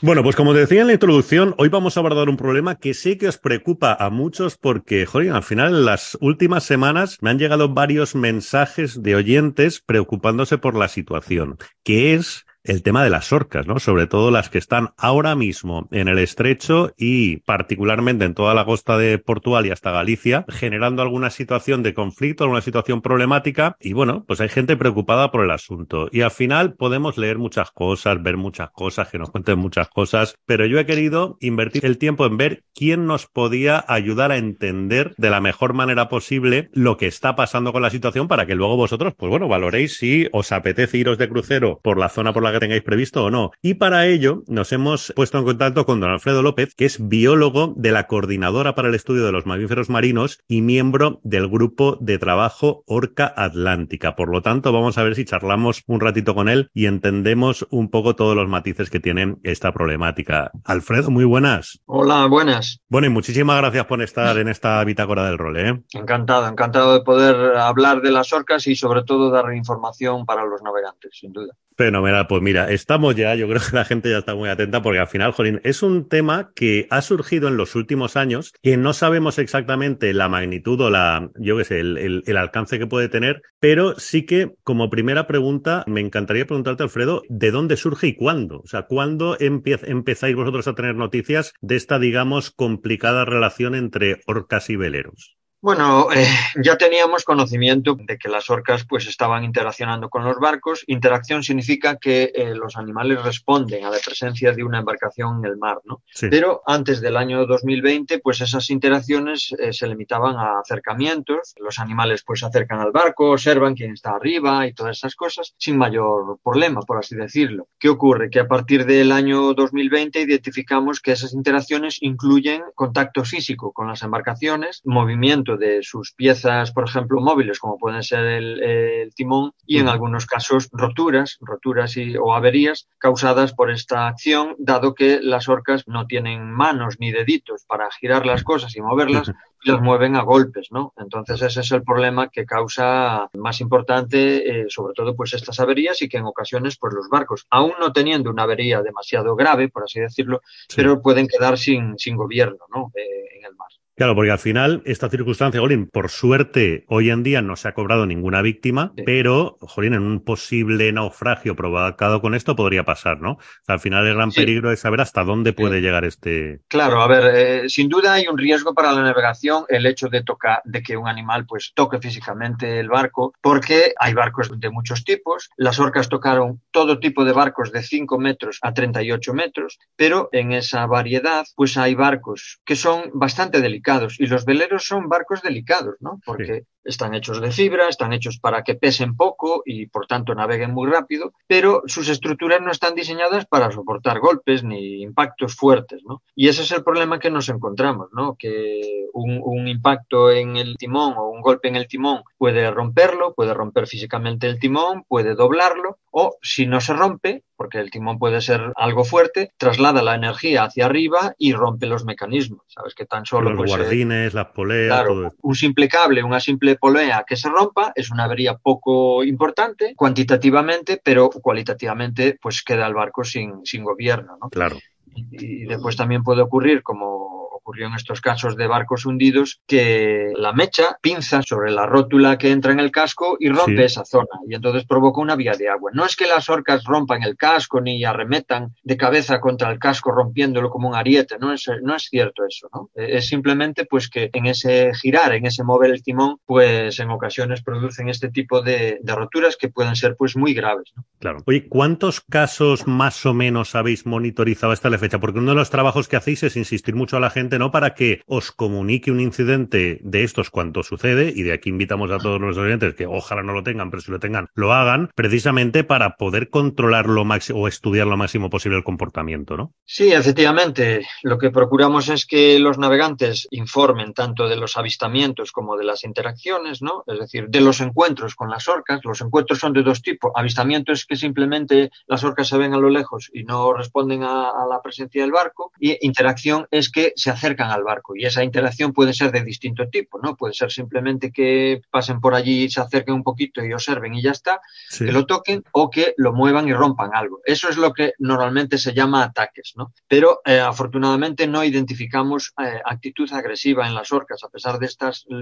Bueno, 0.00 0.22
pues 0.22 0.36
como 0.36 0.54
decía 0.54 0.82
en 0.82 0.86
la 0.86 0.92
introducción, 0.92 1.56
hoy 1.58 1.70
vamos 1.70 1.96
a 1.96 2.00
abordar 2.00 2.28
un 2.28 2.36
problema 2.36 2.76
que 2.76 2.94
sé 2.94 3.18
que 3.18 3.26
os 3.26 3.38
preocupa 3.38 3.96
a 3.98 4.10
muchos 4.10 4.56
porque, 4.56 5.06
joder, 5.06 5.32
al 5.32 5.42
final 5.42 5.74
en 5.74 5.84
las 5.86 6.16
últimas 6.20 6.62
semanas 6.62 7.18
me 7.20 7.30
han 7.30 7.38
llegado 7.40 7.74
varios 7.74 8.14
mensajes 8.14 9.02
de 9.02 9.16
oyentes 9.16 9.82
preocupándose 9.84 10.56
por 10.56 10.76
la 10.76 10.86
situación, 10.86 11.58
que 11.82 12.14
es 12.14 12.46
el 12.64 12.82
tema 12.82 13.04
de 13.04 13.10
las 13.10 13.32
orcas, 13.32 13.66
¿no? 13.66 13.78
Sobre 13.78 14.06
todo 14.06 14.30
las 14.30 14.48
que 14.48 14.58
están 14.58 14.90
ahora 14.96 15.36
mismo 15.36 15.88
en 15.92 16.08
el 16.08 16.18
estrecho 16.18 16.92
y 16.96 17.38
particularmente 17.38 18.24
en 18.24 18.34
toda 18.34 18.54
la 18.54 18.64
costa 18.64 18.98
de 18.98 19.18
Portugal 19.18 19.66
y 19.66 19.70
hasta 19.70 19.90
Galicia, 19.90 20.46
generando 20.48 21.02
alguna 21.02 21.30
situación 21.30 21.82
de 21.82 21.94
conflicto, 21.94 22.44
alguna 22.44 22.62
situación 22.62 23.02
problemática. 23.02 23.76
Y 23.80 23.92
bueno, 23.92 24.24
pues 24.26 24.40
hay 24.40 24.48
gente 24.48 24.76
preocupada 24.76 25.30
por 25.30 25.44
el 25.44 25.50
asunto. 25.50 26.08
Y 26.10 26.22
al 26.22 26.30
final 26.30 26.74
podemos 26.74 27.18
leer 27.18 27.38
muchas 27.38 27.70
cosas, 27.70 28.22
ver 28.22 28.36
muchas 28.36 28.70
cosas, 28.70 29.08
que 29.08 29.18
nos 29.18 29.30
cuenten 29.30 29.58
muchas 29.58 29.88
cosas, 29.88 30.36
pero 30.46 30.66
yo 30.66 30.78
he 30.78 30.86
querido 30.86 31.36
invertir 31.40 31.84
el 31.84 31.98
tiempo 31.98 32.24
en 32.26 32.38
ver 32.38 32.64
quién 32.74 33.06
nos 33.06 33.26
podía 33.26 33.84
ayudar 33.88 34.32
a 34.32 34.38
entender 34.38 35.14
de 35.18 35.30
la 35.30 35.40
mejor 35.40 35.74
manera 35.74 36.08
posible 36.08 36.70
lo 36.72 36.96
que 36.96 37.06
está 37.06 37.36
pasando 37.36 37.72
con 37.72 37.82
la 37.82 37.90
situación 37.90 38.26
para 38.28 38.46
que 38.46 38.54
luego 38.54 38.76
vosotros, 38.76 39.14
pues 39.16 39.28
bueno, 39.28 39.48
valoréis 39.48 39.98
si 39.98 40.28
os 40.32 40.52
apetece 40.52 40.98
iros 40.98 41.18
de 41.18 41.28
crucero 41.28 41.80
por 41.82 41.98
la 41.98 42.08
zona 42.08 42.32
por 42.32 42.42
la 42.42 42.53
que 42.54 42.60
tengáis 42.60 42.82
previsto 42.82 43.24
o 43.24 43.30
no. 43.30 43.50
Y 43.62 43.74
para 43.74 44.06
ello 44.06 44.42
nos 44.46 44.72
hemos 44.72 45.12
puesto 45.14 45.38
en 45.38 45.44
contacto 45.44 45.84
con 45.84 46.00
don 46.00 46.10
Alfredo 46.10 46.42
López, 46.42 46.74
que 46.74 46.84
es 46.84 47.08
biólogo 47.08 47.74
de 47.76 47.92
la 47.92 48.06
Coordinadora 48.06 48.74
para 48.74 48.88
el 48.88 48.94
Estudio 48.94 49.26
de 49.26 49.32
los 49.32 49.46
Mamíferos 49.46 49.90
Marinos 49.90 50.40
y 50.48 50.62
miembro 50.62 51.20
del 51.22 51.48
grupo 51.48 51.98
de 52.00 52.18
trabajo 52.18 52.84
Orca 52.86 53.32
Atlántica. 53.36 54.16
Por 54.16 54.30
lo 54.30 54.42
tanto, 54.42 54.72
vamos 54.72 54.98
a 54.98 55.02
ver 55.02 55.14
si 55.14 55.24
charlamos 55.24 55.82
un 55.86 56.00
ratito 56.00 56.34
con 56.34 56.48
él 56.48 56.70
y 56.72 56.86
entendemos 56.86 57.66
un 57.70 57.90
poco 57.90 58.16
todos 58.16 58.36
los 58.36 58.48
matices 58.48 58.90
que 58.90 59.00
tienen 59.00 59.40
esta 59.42 59.72
problemática. 59.72 60.50
Alfredo, 60.64 61.10
muy 61.10 61.24
buenas. 61.24 61.80
Hola, 61.86 62.26
buenas. 62.26 62.80
Bueno, 62.88 63.08
y 63.08 63.10
muchísimas 63.10 63.58
gracias 63.58 63.86
por 63.86 64.00
estar 64.02 64.38
en 64.38 64.48
esta 64.48 64.82
bitácora 64.84 65.24
del 65.26 65.38
rol. 65.38 65.56
¿eh? 65.58 65.82
Encantado, 65.92 66.46
encantado 66.48 66.94
de 66.94 67.00
poder 67.00 67.56
hablar 67.56 68.00
de 68.00 68.10
las 68.10 68.32
orcas 68.32 68.66
y 68.66 68.76
sobre 68.76 69.02
todo 69.02 69.30
dar 69.30 69.52
información 69.54 70.24
para 70.24 70.44
los 70.44 70.62
navegantes, 70.62 71.10
sin 71.18 71.32
duda. 71.32 71.54
Fenomenal, 71.76 72.26
pues 72.28 72.40
mira, 72.44 72.70
estamos 72.70 73.16
ya, 73.16 73.34
yo 73.34 73.48
creo 73.48 73.60
que 73.60 73.74
la 73.74 73.84
gente 73.84 74.10
ya 74.10 74.18
está 74.18 74.34
muy 74.34 74.50
atenta 74.50 74.82
porque 74.82 75.00
al 75.00 75.08
final, 75.08 75.32
Jolín, 75.32 75.60
es 75.64 75.82
un 75.82 76.08
tema 76.08 76.52
que 76.54 76.86
ha 76.90 77.00
surgido 77.00 77.48
en 77.48 77.56
los 77.56 77.74
últimos 77.74 78.16
años, 78.16 78.52
que 78.62 78.76
no 78.76 78.92
sabemos 78.92 79.38
exactamente 79.38 80.12
la 80.12 80.28
magnitud 80.28 80.78
o 80.82 80.90
la, 80.90 81.30
yo 81.36 81.56
qué 81.56 81.64
sé, 81.64 81.80
el, 81.80 82.22
el, 82.26 82.36
alcance 82.36 82.78
que 82.78 82.86
puede 82.86 83.08
tener, 83.08 83.40
pero 83.60 83.98
sí 83.98 84.26
que 84.26 84.54
como 84.62 84.90
primera 84.90 85.26
pregunta 85.26 85.84
me 85.86 86.02
encantaría 86.02 86.46
preguntarte, 86.46 86.82
Alfredo, 86.82 87.22
¿de 87.30 87.50
dónde 87.50 87.78
surge 87.78 88.08
y 88.08 88.14
cuándo? 88.14 88.60
O 88.60 88.66
sea, 88.66 88.82
¿cuándo 88.82 89.36
empezáis 89.40 90.36
vosotros 90.36 90.68
a 90.68 90.74
tener 90.74 90.96
noticias 90.96 91.54
de 91.62 91.76
esta, 91.76 91.98
digamos, 91.98 92.50
complicada 92.50 93.24
relación 93.24 93.74
entre 93.74 94.20
orcas 94.26 94.68
y 94.68 94.76
veleros? 94.76 95.38
Bueno, 95.64 96.12
eh, 96.12 96.26
ya 96.62 96.76
teníamos 96.76 97.24
conocimiento 97.24 97.96
de 97.98 98.18
que 98.18 98.28
las 98.28 98.50
orcas 98.50 98.84
pues 98.86 99.06
estaban 99.06 99.44
interaccionando 99.44 100.10
con 100.10 100.22
los 100.22 100.38
barcos. 100.38 100.84
Interacción 100.88 101.42
significa 101.42 101.96
que 101.96 102.32
eh, 102.34 102.54
los 102.54 102.76
animales 102.76 103.22
responden 103.22 103.86
a 103.86 103.90
la 103.90 103.96
presencia 104.04 104.52
de 104.52 104.62
una 104.62 104.80
embarcación 104.80 105.38
en 105.38 105.46
el 105.46 105.56
mar, 105.56 105.78
¿no? 105.84 106.02
Sí. 106.12 106.26
Pero 106.30 106.60
antes 106.66 107.00
del 107.00 107.16
año 107.16 107.46
2020, 107.46 108.18
pues 108.18 108.42
esas 108.42 108.68
interacciones 108.68 109.54
eh, 109.58 109.72
se 109.72 109.86
limitaban 109.86 110.36
a 110.36 110.60
acercamientos. 110.60 111.54
Los 111.58 111.78
animales 111.78 112.22
pues 112.26 112.40
se 112.40 112.46
acercan 112.46 112.80
al 112.80 112.92
barco, 112.92 113.30
observan 113.30 113.74
quién 113.74 113.92
está 113.92 114.10
arriba 114.10 114.66
y 114.66 114.74
todas 114.74 114.98
esas 114.98 115.16
cosas 115.16 115.54
sin 115.56 115.78
mayor 115.78 116.40
problema, 116.44 116.82
por 116.82 116.98
así 116.98 117.16
decirlo. 117.16 117.68
¿Qué 117.78 117.88
ocurre? 117.88 118.28
Que 118.28 118.40
a 118.40 118.48
partir 118.48 118.84
del 118.84 119.12
año 119.12 119.54
2020 119.54 120.20
identificamos 120.20 121.00
que 121.00 121.12
esas 121.12 121.32
interacciones 121.32 121.96
incluyen 122.02 122.64
contacto 122.74 123.24
físico 123.24 123.72
con 123.72 123.88
las 123.88 124.02
embarcaciones, 124.02 124.82
movimiento 124.84 125.53
de 125.56 125.82
sus 125.82 126.12
piezas, 126.12 126.72
por 126.72 126.88
ejemplo, 126.88 127.20
móviles, 127.20 127.58
como 127.58 127.78
pueden 127.78 128.02
ser 128.02 128.24
el, 128.24 128.62
el 128.62 129.14
timón, 129.14 129.52
y 129.66 129.78
en 129.78 129.88
algunos 129.88 130.26
casos 130.26 130.68
roturas, 130.72 131.38
roturas 131.40 131.96
y, 131.96 132.16
o 132.16 132.34
averías 132.34 132.88
causadas 132.98 133.52
por 133.54 133.70
esta 133.70 134.08
acción, 134.08 134.54
dado 134.58 134.94
que 134.94 135.20
las 135.20 135.48
orcas 135.48 135.84
no 135.86 136.06
tienen 136.06 136.50
manos 136.50 136.96
ni 136.98 137.12
deditos 137.12 137.64
para 137.66 137.90
girar 137.90 138.26
las 138.26 138.42
cosas 138.42 138.74
y 138.76 138.80
moverlas, 138.80 139.32
y 139.62 139.70
las 139.70 139.80
mueven 139.80 140.16
a 140.16 140.22
golpes, 140.22 140.68
¿no? 140.70 140.92
Entonces 140.96 141.40
ese 141.42 141.60
es 141.60 141.72
el 141.72 141.82
problema 141.82 142.28
que 142.28 142.44
causa 142.44 143.28
más 143.34 143.60
importante, 143.60 144.60
eh, 144.60 144.66
sobre 144.68 144.94
todo, 144.94 145.16
pues 145.16 145.32
estas 145.34 145.58
averías 145.60 146.00
y 146.02 146.08
que 146.08 146.18
en 146.18 146.26
ocasiones, 146.26 146.76
pues 146.78 146.92
los 146.94 147.08
barcos, 147.08 147.46
aún 147.50 147.72
no 147.80 147.92
teniendo 147.92 148.30
una 148.30 148.42
avería 148.42 148.82
demasiado 148.82 149.34
grave, 149.34 149.68
por 149.68 149.84
así 149.84 150.00
decirlo, 150.00 150.40
sí. 150.68 150.76
pero 150.76 151.00
pueden 151.00 151.26
quedar 151.26 151.58
sin, 151.58 151.98
sin 151.98 152.16
gobierno, 152.16 152.64
¿no? 152.74 152.90
Eh, 152.94 153.38
en 153.38 153.44
el 153.44 153.54
mar. 153.56 153.68
Claro, 153.96 154.16
porque 154.16 154.32
al 154.32 154.40
final 154.40 154.82
esta 154.86 155.08
circunstancia, 155.08 155.60
Jolín, 155.60 155.88
por 155.88 156.10
suerte 156.10 156.84
hoy 156.88 157.10
en 157.10 157.22
día 157.22 157.42
no 157.42 157.54
se 157.54 157.68
ha 157.68 157.74
cobrado 157.74 158.06
ninguna 158.06 158.42
víctima, 158.42 158.92
sí. 158.96 159.04
pero, 159.06 159.56
Jolín, 159.60 159.94
en 159.94 160.02
un 160.02 160.24
posible 160.24 160.90
naufragio 160.92 161.54
provocado 161.54 162.20
con 162.20 162.34
esto 162.34 162.56
podría 162.56 162.84
pasar, 162.84 163.20
¿no? 163.20 163.32
O 163.32 163.64
sea, 163.64 163.74
al 163.74 163.80
final 163.80 164.04
el 164.06 164.16
gran 164.16 164.32
sí. 164.32 164.40
peligro 164.40 164.72
es 164.72 164.80
saber 164.80 165.00
hasta 165.00 165.22
dónde 165.22 165.52
puede 165.52 165.76
sí. 165.76 165.82
llegar 165.82 166.04
este. 166.04 166.60
Claro, 166.66 167.00
a 167.02 167.06
ver, 167.06 167.34
eh, 167.36 167.68
sin 167.68 167.88
duda 167.88 168.14
hay 168.14 168.26
un 168.26 168.36
riesgo 168.36 168.74
para 168.74 168.90
la 168.90 169.02
navegación 169.02 169.64
el 169.68 169.86
hecho 169.86 170.08
de 170.08 170.24
tocar, 170.24 170.60
de 170.64 170.82
que 170.82 170.96
un 170.96 171.06
animal 171.06 171.46
pues 171.46 171.70
toque 171.72 172.00
físicamente 172.00 172.80
el 172.80 172.88
barco, 172.88 173.32
porque 173.40 173.94
hay 174.00 174.12
barcos 174.12 174.58
de 174.58 174.70
muchos 174.70 175.04
tipos. 175.04 175.50
Las 175.56 175.78
orcas 175.78 176.08
tocaron 176.08 176.60
todo 176.72 176.98
tipo 176.98 177.24
de 177.24 177.32
barcos 177.32 177.70
de 177.70 177.84
5 177.84 178.18
metros 178.18 178.58
a 178.60 178.74
38 178.74 179.34
metros, 179.34 179.78
pero 179.94 180.28
en 180.32 180.50
esa 180.50 180.86
variedad 180.86 181.46
pues 181.54 181.76
hay 181.76 181.94
barcos 181.94 182.58
que 182.64 182.74
son 182.74 183.10
bastante 183.12 183.60
delicados 183.60 183.83
y 184.18 184.26
los 184.26 184.44
veleros 184.44 184.84
son 184.84 185.08
barcos 185.08 185.42
delicados, 185.42 185.96
¿no? 186.00 186.20
Porque. 186.24 186.64
Están 186.84 187.14
hechos 187.14 187.40
de 187.40 187.50
fibra, 187.50 187.88
están 187.88 188.12
hechos 188.12 188.38
para 188.38 188.62
que 188.62 188.74
pesen 188.74 189.16
poco 189.16 189.62
y 189.64 189.86
por 189.86 190.06
tanto 190.06 190.34
naveguen 190.34 190.72
muy 190.72 190.90
rápido, 190.90 191.32
pero 191.46 191.82
sus 191.86 192.08
estructuras 192.08 192.60
no 192.60 192.70
están 192.70 192.94
diseñadas 192.94 193.46
para 193.46 193.70
soportar 193.70 194.20
golpes 194.20 194.64
ni 194.64 195.02
impactos 195.02 195.54
fuertes, 195.54 196.02
¿no? 196.06 196.22
Y 196.34 196.48
ese 196.48 196.62
es 196.62 196.72
el 196.72 196.84
problema 196.84 197.18
que 197.18 197.30
nos 197.30 197.48
encontramos, 197.48 198.08
¿no? 198.12 198.36
Que 198.38 199.06
un, 199.12 199.40
un 199.42 199.68
impacto 199.68 200.30
en 200.30 200.56
el 200.56 200.76
timón 200.76 201.14
o 201.16 201.28
un 201.28 201.40
golpe 201.40 201.68
en 201.68 201.76
el 201.76 201.88
timón 201.88 202.22
puede 202.38 202.70
romperlo, 202.70 203.34
puede 203.34 203.54
romper 203.54 203.86
físicamente 203.86 204.46
el 204.46 204.58
timón, 204.58 205.04
puede 205.08 205.34
doblarlo, 205.34 205.98
o 206.10 206.36
si 206.42 206.66
no 206.66 206.80
se 206.80 206.92
rompe, 206.92 207.42
porque 207.56 207.78
el 207.78 207.90
timón 207.90 208.18
puede 208.18 208.40
ser 208.40 208.72
algo 208.76 209.04
fuerte, 209.04 209.52
traslada 209.56 210.02
la 210.02 210.14
energía 210.14 210.64
hacia 210.64 210.86
arriba 210.86 211.34
y 211.38 211.52
rompe 211.52 211.86
los 211.86 212.04
mecanismos. 212.04 212.62
Sabes 212.68 212.94
que 212.94 213.04
tan 213.04 213.26
solo. 213.26 213.50
Los 213.50 213.58
pues, 213.58 213.70
guardines, 213.70 214.32
eh, 214.32 214.36
las 214.36 214.46
poleas. 214.46 214.88
Claro, 214.88 215.14
todo 215.14 215.34
un 215.42 215.54
simple 215.54 215.88
cable, 215.88 216.22
una 216.22 216.40
simple 216.40 216.73
polea 216.76 217.24
que 217.26 217.36
se 217.36 217.48
rompa 217.48 217.92
es 217.94 218.10
una 218.10 218.24
avería 218.24 218.56
poco 218.56 219.24
importante 219.24 219.94
cuantitativamente, 219.96 221.00
pero 221.02 221.30
cualitativamente, 221.30 222.38
pues 222.40 222.62
queda 222.62 222.86
el 222.86 222.94
barco 222.94 223.24
sin, 223.24 223.64
sin 223.64 223.84
gobierno. 223.84 224.38
¿no? 224.40 224.48
Claro. 224.50 224.78
Y, 225.14 225.62
y 225.62 225.64
después 225.66 225.96
también 225.96 226.22
puede 226.22 226.42
ocurrir, 226.42 226.82
como 226.82 227.33
ocurrió 227.64 227.86
en 227.86 227.94
estos 227.94 228.20
casos 228.20 228.56
de 228.56 228.66
barcos 228.66 229.06
hundidos, 229.06 229.62
que 229.66 230.32
la 230.36 230.52
mecha 230.52 230.98
pinza 231.00 231.40
sobre 231.40 231.70
la 231.70 231.86
rótula 231.86 232.36
que 232.36 232.50
entra 232.50 232.72
en 232.72 232.80
el 232.80 232.90
casco 232.90 233.38
y 233.40 233.48
rompe 233.48 233.78
sí. 233.78 233.84
esa 233.84 234.04
zona 234.04 234.28
y 234.46 234.54
entonces 234.54 234.84
provoca 234.84 235.22
una 235.22 235.34
vía 235.34 235.52
de 235.52 235.70
agua. 235.70 235.90
No 235.94 236.04
es 236.04 236.14
que 236.14 236.26
las 236.26 236.50
orcas 236.50 236.84
rompan 236.84 237.22
el 237.22 237.36
casco 237.38 237.80
ni 237.80 238.04
arremetan 238.04 238.74
de 238.82 238.96
cabeza 238.98 239.40
contra 239.40 239.70
el 239.70 239.78
casco 239.78 240.10
rompiéndolo 240.10 240.68
como 240.68 240.90
un 240.90 240.94
ariete, 240.94 241.38
no 241.38 241.52
es, 241.54 241.70
no 241.82 241.96
es 241.96 242.02
cierto 242.02 242.44
eso, 242.46 242.68
¿no? 242.72 242.90
Es 242.94 243.28
simplemente 243.28 243.86
pues 243.86 244.10
que 244.10 244.28
en 244.32 244.44
ese 244.44 244.92
girar, 244.94 245.32
en 245.32 245.46
ese 245.46 245.64
mover 245.64 245.90
el 245.90 246.02
timón, 246.02 246.36
pues 246.44 247.00
en 247.00 247.10
ocasiones 247.10 247.62
producen 247.62 248.10
este 248.10 248.28
tipo 248.28 248.60
de, 248.60 248.98
de 249.00 249.14
roturas 249.14 249.56
que 249.56 249.70
pueden 249.70 249.96
ser 249.96 250.16
pues 250.16 250.36
muy 250.36 250.52
graves, 250.52 250.92
¿no? 250.96 251.04
Claro. 251.18 251.38
Oye, 251.46 251.66
¿cuántos 251.68 252.20
casos 252.20 252.86
más 252.86 253.24
o 253.24 253.32
menos 253.32 253.74
habéis 253.74 254.04
monitorizado 254.04 254.72
hasta 254.72 254.90
la 254.90 254.98
fecha? 254.98 255.18
Porque 255.18 255.38
uno 255.38 255.52
de 255.52 255.56
los 255.56 255.70
trabajos 255.70 256.08
que 256.08 256.16
hacéis 256.16 256.42
es 256.42 256.56
insistir 256.56 256.94
mucho 256.94 257.16
a 257.16 257.20
la 257.20 257.30
gente 257.30 257.53
no 257.58 257.70
para 257.70 257.94
que 257.94 258.22
os 258.26 258.52
comunique 258.52 259.10
un 259.10 259.20
incidente 259.20 259.98
de 260.02 260.24
estos 260.24 260.50
cuanto 260.50 260.82
sucede, 260.82 261.32
y 261.34 261.42
de 261.42 261.52
aquí 261.52 261.70
invitamos 261.70 262.10
a 262.10 262.18
todos 262.18 262.40
los 262.40 262.56
oyentes 262.56 262.94
que 262.94 263.06
ojalá 263.06 263.42
no 263.42 263.52
lo 263.52 263.62
tengan, 263.62 263.90
pero 263.90 264.00
si 264.00 264.10
lo 264.10 264.18
tengan, 264.18 264.48
lo 264.54 264.72
hagan, 264.72 265.10
precisamente 265.14 265.84
para 265.84 266.16
poder 266.16 266.50
controlar 266.50 267.06
lo 267.06 267.24
máximo 267.24 267.60
o 267.60 267.68
estudiar 267.68 268.06
lo 268.06 268.16
máximo 268.16 268.50
posible 268.50 268.78
el 268.78 268.84
comportamiento, 268.84 269.56
¿no? 269.56 269.72
Sí, 269.84 270.12
efectivamente. 270.12 271.06
Lo 271.22 271.38
que 271.38 271.50
procuramos 271.50 272.08
es 272.08 272.26
que 272.26 272.58
los 272.58 272.78
navegantes 272.78 273.46
informen 273.50 274.14
tanto 274.14 274.48
de 274.48 274.56
los 274.56 274.76
avistamientos 274.76 275.52
como 275.52 275.76
de 275.76 275.84
las 275.84 276.04
interacciones, 276.04 276.82
¿no? 276.82 277.04
Es 277.06 277.18
decir, 277.18 277.46
de 277.48 277.60
los 277.60 277.80
encuentros 277.80 278.34
con 278.34 278.50
las 278.50 278.68
orcas. 278.68 279.00
Los 279.04 279.20
encuentros 279.20 279.58
son 279.58 279.72
de 279.72 279.82
dos 279.82 280.02
tipos. 280.02 280.32
Avistamiento 280.34 280.92
es 280.92 281.06
que 281.06 281.16
simplemente 281.16 281.90
las 282.06 282.24
orcas 282.24 282.48
se 282.48 282.58
ven 282.58 282.74
a 282.74 282.78
lo 282.78 282.90
lejos 282.90 283.30
y 283.32 283.44
no 283.44 283.72
responden 283.72 284.22
a, 284.22 284.50
a 284.50 284.66
la 284.66 284.82
presencia 284.82 285.22
del 285.22 285.32
barco. 285.32 285.72
Y 285.78 285.96
interacción 286.06 286.66
es 286.70 286.90
que 286.90 287.12
se 287.16 287.30
acercan 287.44 287.70
al 287.70 287.82
barco. 287.82 288.16
Y 288.16 288.24
esa 288.24 288.42
interacción 288.42 288.92
puede 288.92 289.12
ser 289.12 289.30
de 289.30 289.44
distinto 289.44 289.88
tipo, 289.88 290.18
¿no? 290.22 290.34
Puede 290.36 290.54
ser 290.54 290.70
simplemente 290.70 291.30
que 291.30 291.82
pasen 291.90 292.20
por 292.20 292.34
allí 292.34 292.70
se 292.70 292.80
acerquen 292.80 293.14
un 293.14 293.22
poquito 293.22 293.64
y 293.64 293.72
observen 293.72 294.14
y 294.14 294.22
ya 294.22 294.30
está, 294.30 294.60
sí. 294.88 295.04
que 295.04 295.12
lo 295.12 295.26
toquen 295.26 295.62
o 295.72 295.90
que 295.90 296.14
lo 296.16 296.32
muevan 296.32 296.68
y 296.68 296.72
rompan 296.72 297.10
algo. 297.12 297.40
Eso 297.44 297.68
es 297.68 297.76
lo 297.76 297.92
que 297.92 298.12
normalmente 298.18 298.78
se 298.78 298.94
llama 298.94 299.22
ataques, 299.22 299.74
¿no? 299.76 299.92
Pero 300.08 300.40
eh, 300.44 300.60
afortunadamente 300.60 301.46
no 301.46 301.64
identificamos 301.64 302.52
eh, 302.62 302.80
actitud 302.84 303.30
agresiva 303.32 303.86
en 303.86 303.94
las 303.94 304.12
orcas, 304.12 304.42
a 304.42 304.48
pesar 304.48 304.78
de 304.78 304.86
estas 304.86 305.26
eh, 305.28 305.34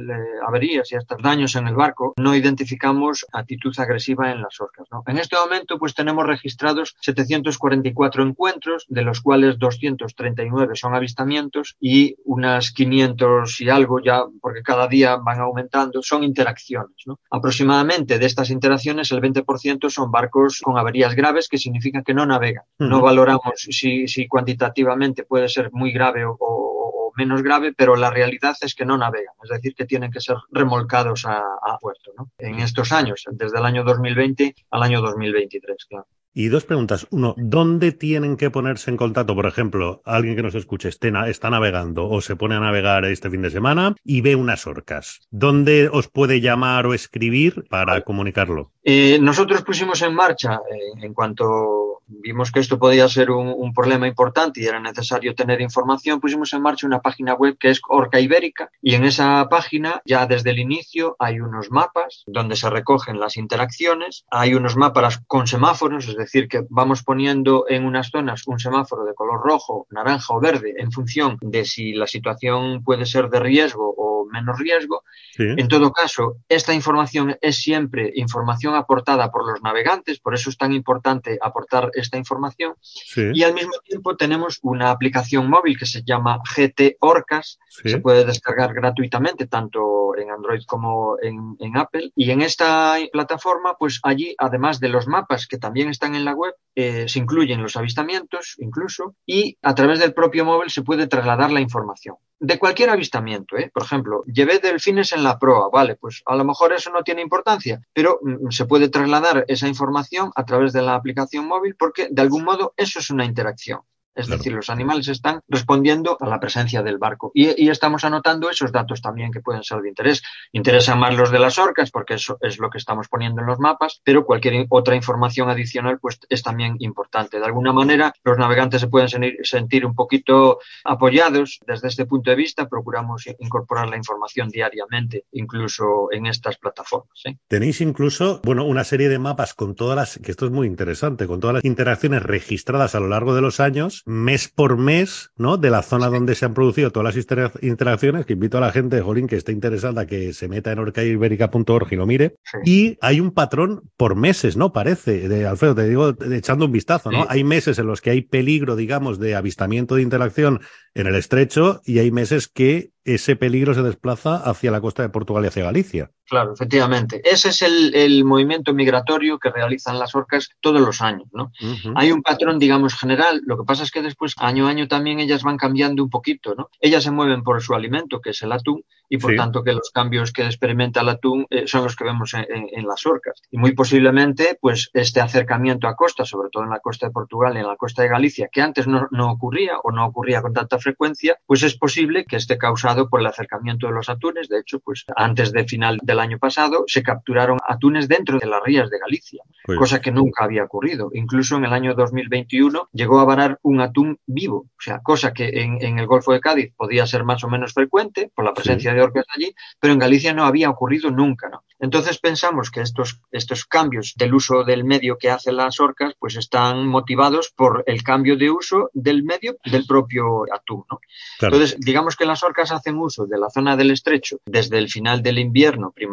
averías 0.46 0.90
y 0.90 0.96
estos 0.96 1.22
daños 1.22 1.54
en 1.54 1.68
el 1.68 1.74
barco, 1.74 2.14
no 2.16 2.34
identificamos 2.34 3.26
actitud 3.32 3.74
agresiva 3.78 4.32
en 4.32 4.42
las 4.42 4.60
orcas, 4.60 4.86
¿no? 4.90 5.04
En 5.06 5.18
este 5.18 5.36
momento 5.36 5.78
pues 5.78 5.94
tenemos 5.94 6.26
registrados 6.26 6.96
744 7.00 8.22
encuentros, 8.24 8.86
de 8.88 9.02
los 9.02 9.20
cuales 9.20 9.58
239 9.58 10.74
son 10.74 10.94
avistamientos 10.94 11.76
y 11.78 11.91
unas 12.24 12.72
500 12.72 13.60
y 13.60 13.68
algo 13.68 14.00
ya, 14.00 14.24
porque 14.40 14.62
cada 14.62 14.86
día 14.88 15.16
van 15.16 15.40
aumentando, 15.40 16.02
son 16.02 16.24
interacciones, 16.24 16.96
¿no? 17.06 17.18
Aproximadamente 17.30 18.18
de 18.18 18.26
estas 18.26 18.50
interacciones 18.50 19.10
el 19.12 19.20
20% 19.20 19.90
son 19.90 20.10
barcos 20.10 20.60
con 20.62 20.78
averías 20.78 21.14
graves, 21.14 21.48
que 21.48 21.58
significa 21.58 22.02
que 22.02 22.14
no 22.14 22.24
navegan. 22.26 22.64
Uh 22.78 22.84
-huh. 22.84 22.88
No 22.88 23.00
valoramos 23.00 23.54
si, 23.56 24.06
si, 24.06 24.28
cuantitativamente 24.28 25.24
puede 25.24 25.48
ser 25.48 25.70
muy 25.72 25.92
grave 25.92 26.24
o, 26.24 26.36
o, 26.38 27.08
o, 27.08 27.12
menos 27.16 27.42
grave, 27.42 27.72
pero 27.76 27.96
la 27.96 28.10
realidad 28.10 28.56
es 28.60 28.74
que 28.74 28.86
no 28.86 28.96
navegan, 28.96 29.34
es 29.44 29.50
decir, 29.50 29.74
que 29.74 29.84
tienen 29.84 30.10
que 30.10 30.20
ser 30.20 30.36
remolcados 30.50 31.26
a, 31.26 31.38
a 31.38 31.78
puerto 31.78 32.12
¿no? 32.16 32.30
en 32.38 32.60
estos 32.60 32.92
años, 32.92 33.24
desde 33.30 33.58
el 33.58 33.66
año 33.66 33.84
2020 33.84 34.54
al 34.70 34.82
año 34.82 35.00
2023, 35.00 35.86
claro. 35.88 36.06
Y 36.34 36.48
dos 36.48 36.64
preguntas. 36.64 37.06
Uno, 37.10 37.34
¿dónde 37.36 37.92
tienen 37.92 38.38
que 38.38 38.50
ponerse 38.50 38.90
en 38.90 38.96
contacto? 38.96 39.34
Por 39.34 39.46
ejemplo, 39.46 40.00
alguien 40.06 40.34
que 40.34 40.42
nos 40.42 40.54
escuche 40.54 40.88
esté, 40.88 41.12
está 41.26 41.50
navegando 41.50 42.08
o 42.08 42.22
se 42.22 42.36
pone 42.36 42.54
a 42.54 42.60
navegar 42.60 43.04
este 43.04 43.28
fin 43.28 43.42
de 43.42 43.50
semana 43.50 43.94
y 44.02 44.22
ve 44.22 44.34
unas 44.34 44.66
orcas. 44.66 45.20
¿Dónde 45.30 45.90
os 45.92 46.08
puede 46.08 46.40
llamar 46.40 46.86
o 46.86 46.94
escribir 46.94 47.66
para 47.68 48.00
comunicarlo? 48.00 48.72
Eh, 48.82 49.18
nosotros 49.20 49.62
pusimos 49.62 50.00
en 50.00 50.14
marcha, 50.14 50.54
eh, 50.54 51.04
en 51.04 51.12
cuanto 51.12 51.91
vimos 52.20 52.50
que 52.52 52.60
esto 52.60 52.78
podía 52.78 53.08
ser 53.08 53.30
un, 53.30 53.72
problema 53.74 54.06
importante 54.06 54.60
y 54.60 54.66
era 54.66 54.80
necesario 54.80 55.34
tener 55.34 55.60
información, 55.60 56.20
pusimos 56.20 56.52
en 56.52 56.60
marcha 56.60 56.86
una 56.86 57.00
página 57.00 57.34
web 57.34 57.56
que 57.58 57.70
es 57.70 57.80
Orca 57.88 58.20
Ibérica 58.20 58.70
y 58.82 58.94
en 58.94 59.04
esa 59.04 59.48
página 59.48 60.02
ya 60.04 60.26
desde 60.26 60.50
el 60.50 60.58
inicio 60.58 61.16
hay 61.18 61.40
unos 61.40 61.70
mapas 61.70 62.22
donde 62.26 62.56
se 62.56 62.68
recogen 62.68 63.18
las 63.18 63.36
interacciones, 63.36 64.24
hay 64.30 64.54
unos 64.54 64.76
mapas 64.76 65.20
con 65.26 65.46
semáforos, 65.46 66.06
es 66.08 66.16
decir, 66.16 66.48
que 66.48 66.64
vamos 66.68 67.02
poniendo 67.02 67.64
en 67.68 67.84
unas 67.84 68.10
zonas 68.10 68.42
un 68.46 68.58
semáforo 68.58 69.04
de 69.04 69.14
color 69.14 69.40
rojo, 69.42 69.86
naranja 69.90 70.34
o 70.34 70.40
verde 70.40 70.74
en 70.78 70.92
función 70.92 71.38
de 71.40 71.64
si 71.64 71.92
la 71.92 72.06
situación 72.06 72.82
puede 72.84 73.06
ser 73.06 73.30
de 73.30 73.40
riesgo 73.40 73.94
o 73.96 74.21
menos 74.32 74.58
riesgo. 74.58 75.04
Sí. 75.32 75.44
En 75.56 75.68
todo 75.68 75.92
caso, 75.92 76.36
esta 76.48 76.74
información 76.74 77.36
es 77.40 77.56
siempre 77.56 78.12
información 78.16 78.74
aportada 78.74 79.30
por 79.30 79.46
los 79.46 79.62
navegantes, 79.62 80.18
por 80.18 80.34
eso 80.34 80.50
es 80.50 80.58
tan 80.58 80.72
importante 80.72 81.38
aportar 81.40 81.90
esta 81.94 82.18
información. 82.18 82.74
Sí. 82.80 83.30
Y 83.32 83.42
al 83.42 83.54
mismo 83.54 83.72
tiempo 83.84 84.16
tenemos 84.16 84.58
una 84.62 84.90
aplicación 84.90 85.48
móvil 85.48 85.78
que 85.78 85.86
se 85.86 86.02
llama 86.02 86.40
GT 86.56 86.96
Orcas, 87.00 87.58
sí. 87.68 87.88
se 87.88 87.98
puede 87.98 88.24
descargar 88.24 88.74
gratuitamente 88.74 89.46
tanto 89.46 90.16
en 90.16 90.30
Android 90.30 90.62
como 90.66 91.16
en, 91.20 91.56
en, 91.58 91.76
Apple. 91.76 92.12
Y 92.16 92.30
en 92.30 92.42
esta 92.42 92.96
plataforma, 93.12 93.76
pues 93.78 94.00
allí, 94.02 94.34
además 94.38 94.80
de 94.80 94.88
los 94.88 95.06
mapas 95.06 95.46
que 95.46 95.58
también 95.58 95.88
están 95.88 96.14
en 96.14 96.24
la 96.24 96.34
web, 96.34 96.54
eh, 96.74 97.08
se 97.08 97.18
incluyen 97.18 97.62
los 97.62 97.76
avistamientos 97.76 98.56
incluso 98.58 99.14
y 99.26 99.58
a 99.62 99.74
través 99.74 99.98
del 99.98 100.14
propio 100.14 100.44
móvil 100.44 100.70
se 100.70 100.82
puede 100.82 101.06
trasladar 101.06 101.50
la 101.52 101.60
información. 101.60 102.16
De 102.44 102.58
cualquier 102.58 102.90
avistamiento, 102.90 103.56
¿eh? 103.56 103.70
por 103.72 103.84
ejemplo, 103.84 104.24
llevé 104.24 104.58
delfines 104.58 105.12
en 105.12 105.22
la 105.22 105.38
proa, 105.38 105.68
vale, 105.72 105.94
pues 105.94 106.24
a 106.26 106.34
lo 106.34 106.44
mejor 106.44 106.72
eso 106.72 106.90
no 106.90 107.04
tiene 107.04 107.22
importancia, 107.22 107.80
pero 107.92 108.18
mm, 108.20 108.50
se 108.50 108.64
puede 108.64 108.88
trasladar 108.88 109.44
esa 109.46 109.68
información 109.68 110.32
a 110.34 110.44
través 110.44 110.72
de 110.72 110.82
la 110.82 110.96
aplicación 110.96 111.46
móvil 111.46 111.76
porque 111.76 112.08
de 112.10 112.20
algún 112.20 112.42
modo 112.42 112.74
eso 112.76 112.98
es 112.98 113.10
una 113.10 113.24
interacción. 113.24 113.82
Es 114.14 114.26
claro. 114.26 114.38
decir, 114.38 114.52
los 114.52 114.70
animales 114.70 115.08
están 115.08 115.40
respondiendo 115.48 116.16
a 116.20 116.26
la 116.26 116.38
presencia 116.38 116.82
del 116.82 116.98
barco. 116.98 117.30
Y, 117.34 117.64
y, 117.64 117.70
estamos 117.70 118.04
anotando 118.04 118.50
esos 118.50 118.70
datos 118.70 119.00
también 119.00 119.32
que 119.32 119.40
pueden 119.40 119.62
ser 119.62 119.80
de 119.80 119.88
interés. 119.88 120.22
Interesan 120.52 120.98
más 120.98 121.16
los 121.16 121.30
de 121.30 121.38
las 121.38 121.58
orcas, 121.58 121.90
porque 121.90 122.14
eso 122.14 122.36
es 122.40 122.58
lo 122.58 122.68
que 122.68 122.78
estamos 122.78 123.08
poniendo 123.08 123.40
en 123.40 123.46
los 123.46 123.58
mapas, 123.58 124.00
pero 124.04 124.26
cualquier 124.26 124.66
otra 124.68 124.94
información 124.94 125.48
adicional 125.48 125.98
pues, 125.98 126.20
es 126.28 126.42
también 126.42 126.76
importante. 126.80 127.38
De 127.38 127.44
alguna 127.44 127.72
manera, 127.72 128.12
los 128.24 128.36
navegantes 128.36 128.82
se 128.82 128.88
pueden 128.88 129.08
sentir 129.42 129.86
un 129.86 129.94
poquito 129.94 130.58
apoyados 130.84 131.58
desde 131.66 131.88
este 131.88 132.06
punto 132.06 132.30
de 132.30 132.36
vista. 132.36 132.68
Procuramos 132.68 133.26
incorporar 133.38 133.88
la 133.88 133.96
información 133.96 134.48
diariamente, 134.48 135.24
incluso 135.32 136.08
en 136.10 136.26
estas 136.26 136.58
plataformas. 136.58 137.20
¿eh? 137.24 137.36
Tenéis 137.48 137.80
incluso, 137.80 138.40
bueno, 138.44 138.64
una 138.64 138.84
serie 138.84 139.08
de 139.08 139.18
mapas 139.18 139.54
con 139.54 139.74
todas 139.74 139.96
las, 139.96 140.18
que 140.18 140.30
esto 140.30 140.46
es 140.46 140.52
muy 140.52 140.66
interesante, 140.66 141.26
con 141.26 141.40
todas 141.40 141.54
las 141.54 141.64
interacciones 141.64 142.22
registradas 142.22 142.94
a 142.94 143.00
lo 143.00 143.08
largo 143.08 143.34
de 143.34 143.40
los 143.40 143.60
años 143.60 144.01
mes 144.04 144.48
por 144.48 144.76
mes, 144.76 145.30
¿no? 145.36 145.56
De 145.56 145.70
la 145.70 145.82
zona 145.82 146.08
donde 146.08 146.34
se 146.34 146.44
han 146.44 146.54
producido 146.54 146.90
todas 146.90 147.14
las 147.14 147.52
interacciones, 147.62 148.26
que 148.26 148.32
invito 148.32 148.58
a 148.58 148.60
la 148.60 148.72
gente, 148.72 149.00
Jolín, 149.00 149.26
que 149.26 149.36
esté 149.36 149.52
interesada, 149.52 150.06
que 150.06 150.32
se 150.32 150.48
meta 150.48 150.72
en 150.72 150.78
orcaiberica.org 150.78 151.92
y 151.92 151.96
lo 151.96 152.06
mire. 152.06 152.36
Sí. 152.44 152.58
Y 152.64 152.98
hay 153.00 153.20
un 153.20 153.30
patrón 153.30 153.82
por 153.96 154.16
meses, 154.16 154.56
¿no? 154.56 154.72
Parece, 154.72 155.28
de 155.28 155.46
Alfredo, 155.46 155.74
te 155.74 155.88
digo, 155.88 156.14
echando 156.32 156.66
un 156.66 156.72
vistazo, 156.72 157.10
¿no? 157.10 157.22
Sí. 157.22 157.28
Hay 157.30 157.44
meses 157.44 157.78
en 157.78 157.86
los 157.86 158.00
que 158.00 158.10
hay 158.10 158.22
peligro, 158.22 158.76
digamos, 158.76 159.18
de 159.18 159.34
avistamiento 159.34 159.94
de 159.94 160.02
interacción 160.02 160.60
en 160.94 161.06
el 161.06 161.14
estrecho 161.14 161.80
y 161.84 161.98
hay 161.98 162.10
meses 162.10 162.48
que 162.48 162.92
ese 163.04 163.34
peligro 163.34 163.74
se 163.74 163.82
desplaza 163.82 164.36
hacia 164.36 164.70
la 164.70 164.80
costa 164.80 165.02
de 165.02 165.08
Portugal 165.08 165.44
y 165.44 165.48
hacia 165.48 165.64
Galicia. 165.64 166.10
Claro, 166.32 166.54
efectivamente. 166.54 167.20
Ese 167.30 167.50
es 167.50 167.60
el, 167.60 167.94
el 167.94 168.24
movimiento 168.24 168.72
migratorio 168.72 169.38
que 169.38 169.50
realizan 169.50 169.98
las 169.98 170.14
orcas 170.14 170.48
todos 170.62 170.80
los 170.80 171.02
años. 171.02 171.28
¿no? 171.30 171.52
Uh 171.60 171.66
-huh. 171.66 171.92
Hay 171.94 172.10
un 172.10 172.22
patrón, 172.22 172.58
digamos, 172.58 172.94
general. 172.94 173.42
Lo 173.44 173.58
que 173.58 173.64
pasa 173.64 173.82
es 173.82 173.90
que 173.90 174.00
después, 174.00 174.32
año 174.38 174.66
a 174.66 174.70
año, 174.70 174.88
también 174.88 175.20
ellas 175.20 175.42
van 175.42 175.58
cambiando 175.58 176.02
un 176.02 176.08
poquito. 176.08 176.54
¿no? 176.54 176.70
Ellas 176.80 177.04
se 177.04 177.10
mueven 177.10 177.42
por 177.42 177.60
su 177.60 177.74
alimento, 177.74 178.22
que 178.22 178.30
es 178.30 178.40
el 178.40 178.52
atún, 178.52 178.82
y 179.10 179.18
por 179.18 179.32
sí. 179.32 179.36
tanto 179.36 179.62
que 179.62 179.74
los 179.74 179.90
cambios 179.90 180.32
que 180.32 180.46
experimenta 180.46 181.02
el 181.02 181.10
atún 181.10 181.46
eh, 181.50 181.66
son 181.66 181.84
los 181.84 181.96
que 181.96 182.04
vemos 182.04 182.32
en, 182.32 182.46
en, 182.48 182.66
en, 182.72 182.86
las 182.86 183.04
orcas. 183.04 183.42
Y 183.50 183.58
muy 183.58 183.72
posiblemente, 183.74 184.56
pues, 184.58 184.88
este 184.94 185.20
acercamiento 185.20 185.86
a 185.86 185.96
costa, 185.96 186.24
sobre 186.24 186.48
todo 186.48 186.62
en 186.62 186.70
la 186.70 186.80
costa 186.80 187.08
de 187.08 187.12
Portugal 187.12 187.54
y 187.56 187.58
en 187.58 187.66
la 187.66 187.76
costa 187.76 188.00
de 188.04 188.08
Galicia, 188.08 188.48
que 188.50 188.62
antes 188.62 188.86
no, 188.86 189.06
no 189.10 189.30
ocurría 189.30 189.76
o 189.84 189.92
no 189.92 190.06
ocurría 190.06 190.40
con 190.40 190.54
tanta 190.54 190.78
frecuencia, 190.78 191.36
pues 191.44 191.62
es 191.62 191.76
posible 191.76 192.24
que 192.24 192.36
esté 192.36 192.56
causado 192.56 193.10
por 193.10 193.20
el 193.20 193.26
acercamiento 193.26 193.86
de 193.86 193.92
los 193.92 194.08
atunes. 194.08 194.48
De 194.48 194.60
hecho, 194.60 194.80
pues 194.80 195.04
antes 195.14 195.52
de 195.52 195.64
final 195.64 195.98
del 196.02 196.21
año 196.22 196.38
pasado 196.38 196.84
se 196.86 197.02
capturaron 197.02 197.58
atunes 197.66 198.08
dentro 198.08 198.38
de 198.38 198.46
las 198.46 198.62
rías 198.62 198.88
de 198.90 198.98
Galicia, 198.98 199.42
pues. 199.64 199.78
cosa 199.78 200.00
que 200.00 200.10
nunca 200.10 200.44
había 200.44 200.64
ocurrido. 200.64 201.10
Incluso 201.12 201.56
en 201.56 201.64
el 201.64 201.72
año 201.72 201.94
2021 201.94 202.88
llegó 202.92 203.20
a 203.20 203.24
varar 203.24 203.58
un 203.62 203.80
atún 203.80 204.18
vivo, 204.26 204.66
o 204.76 204.80
sea, 204.80 205.00
cosa 205.00 205.32
que 205.32 205.62
en, 205.62 205.78
en 205.82 205.98
el 205.98 206.06
Golfo 206.06 206.32
de 206.32 206.40
Cádiz 206.40 206.72
podía 206.76 207.06
ser 207.06 207.24
más 207.24 207.44
o 207.44 207.48
menos 207.48 207.72
frecuente 207.72 208.30
por 208.34 208.44
la 208.44 208.54
presencia 208.54 208.90
sí. 208.90 208.96
de 208.96 209.02
orcas 209.02 209.26
allí, 209.34 209.54
pero 209.78 209.92
en 209.92 209.98
Galicia 209.98 210.32
no 210.32 210.44
había 210.44 210.70
ocurrido 210.70 211.10
nunca, 211.10 211.48
¿no? 211.48 211.64
Entonces 211.78 212.18
pensamos 212.18 212.70
que 212.70 212.80
estos, 212.80 213.20
estos 213.32 213.66
cambios 213.66 214.14
del 214.16 214.34
uso 214.34 214.62
del 214.62 214.84
medio 214.84 215.18
que 215.18 215.30
hacen 215.30 215.56
las 215.56 215.80
orcas, 215.80 216.14
pues 216.18 216.36
están 216.36 216.86
motivados 216.86 217.52
por 217.54 217.82
el 217.86 218.04
cambio 218.04 218.36
de 218.36 218.50
uso 218.50 218.90
del 218.92 219.24
medio 219.24 219.56
del 219.64 219.84
propio 219.84 220.44
atún, 220.54 220.84
¿no? 220.88 221.00
Claro. 221.38 221.56
Entonces, 221.56 221.76
digamos 221.80 222.16
que 222.16 222.24
las 222.24 222.44
orcas 222.44 222.70
hacen 222.70 222.96
uso 222.98 223.26
de 223.26 223.36
la 223.36 223.50
zona 223.50 223.76
del 223.76 223.90
estrecho 223.90 224.38
desde 224.46 224.78
el 224.78 224.88
final 224.88 225.22
del 225.22 225.38
invierno, 225.38 225.90
primavera 225.90 226.11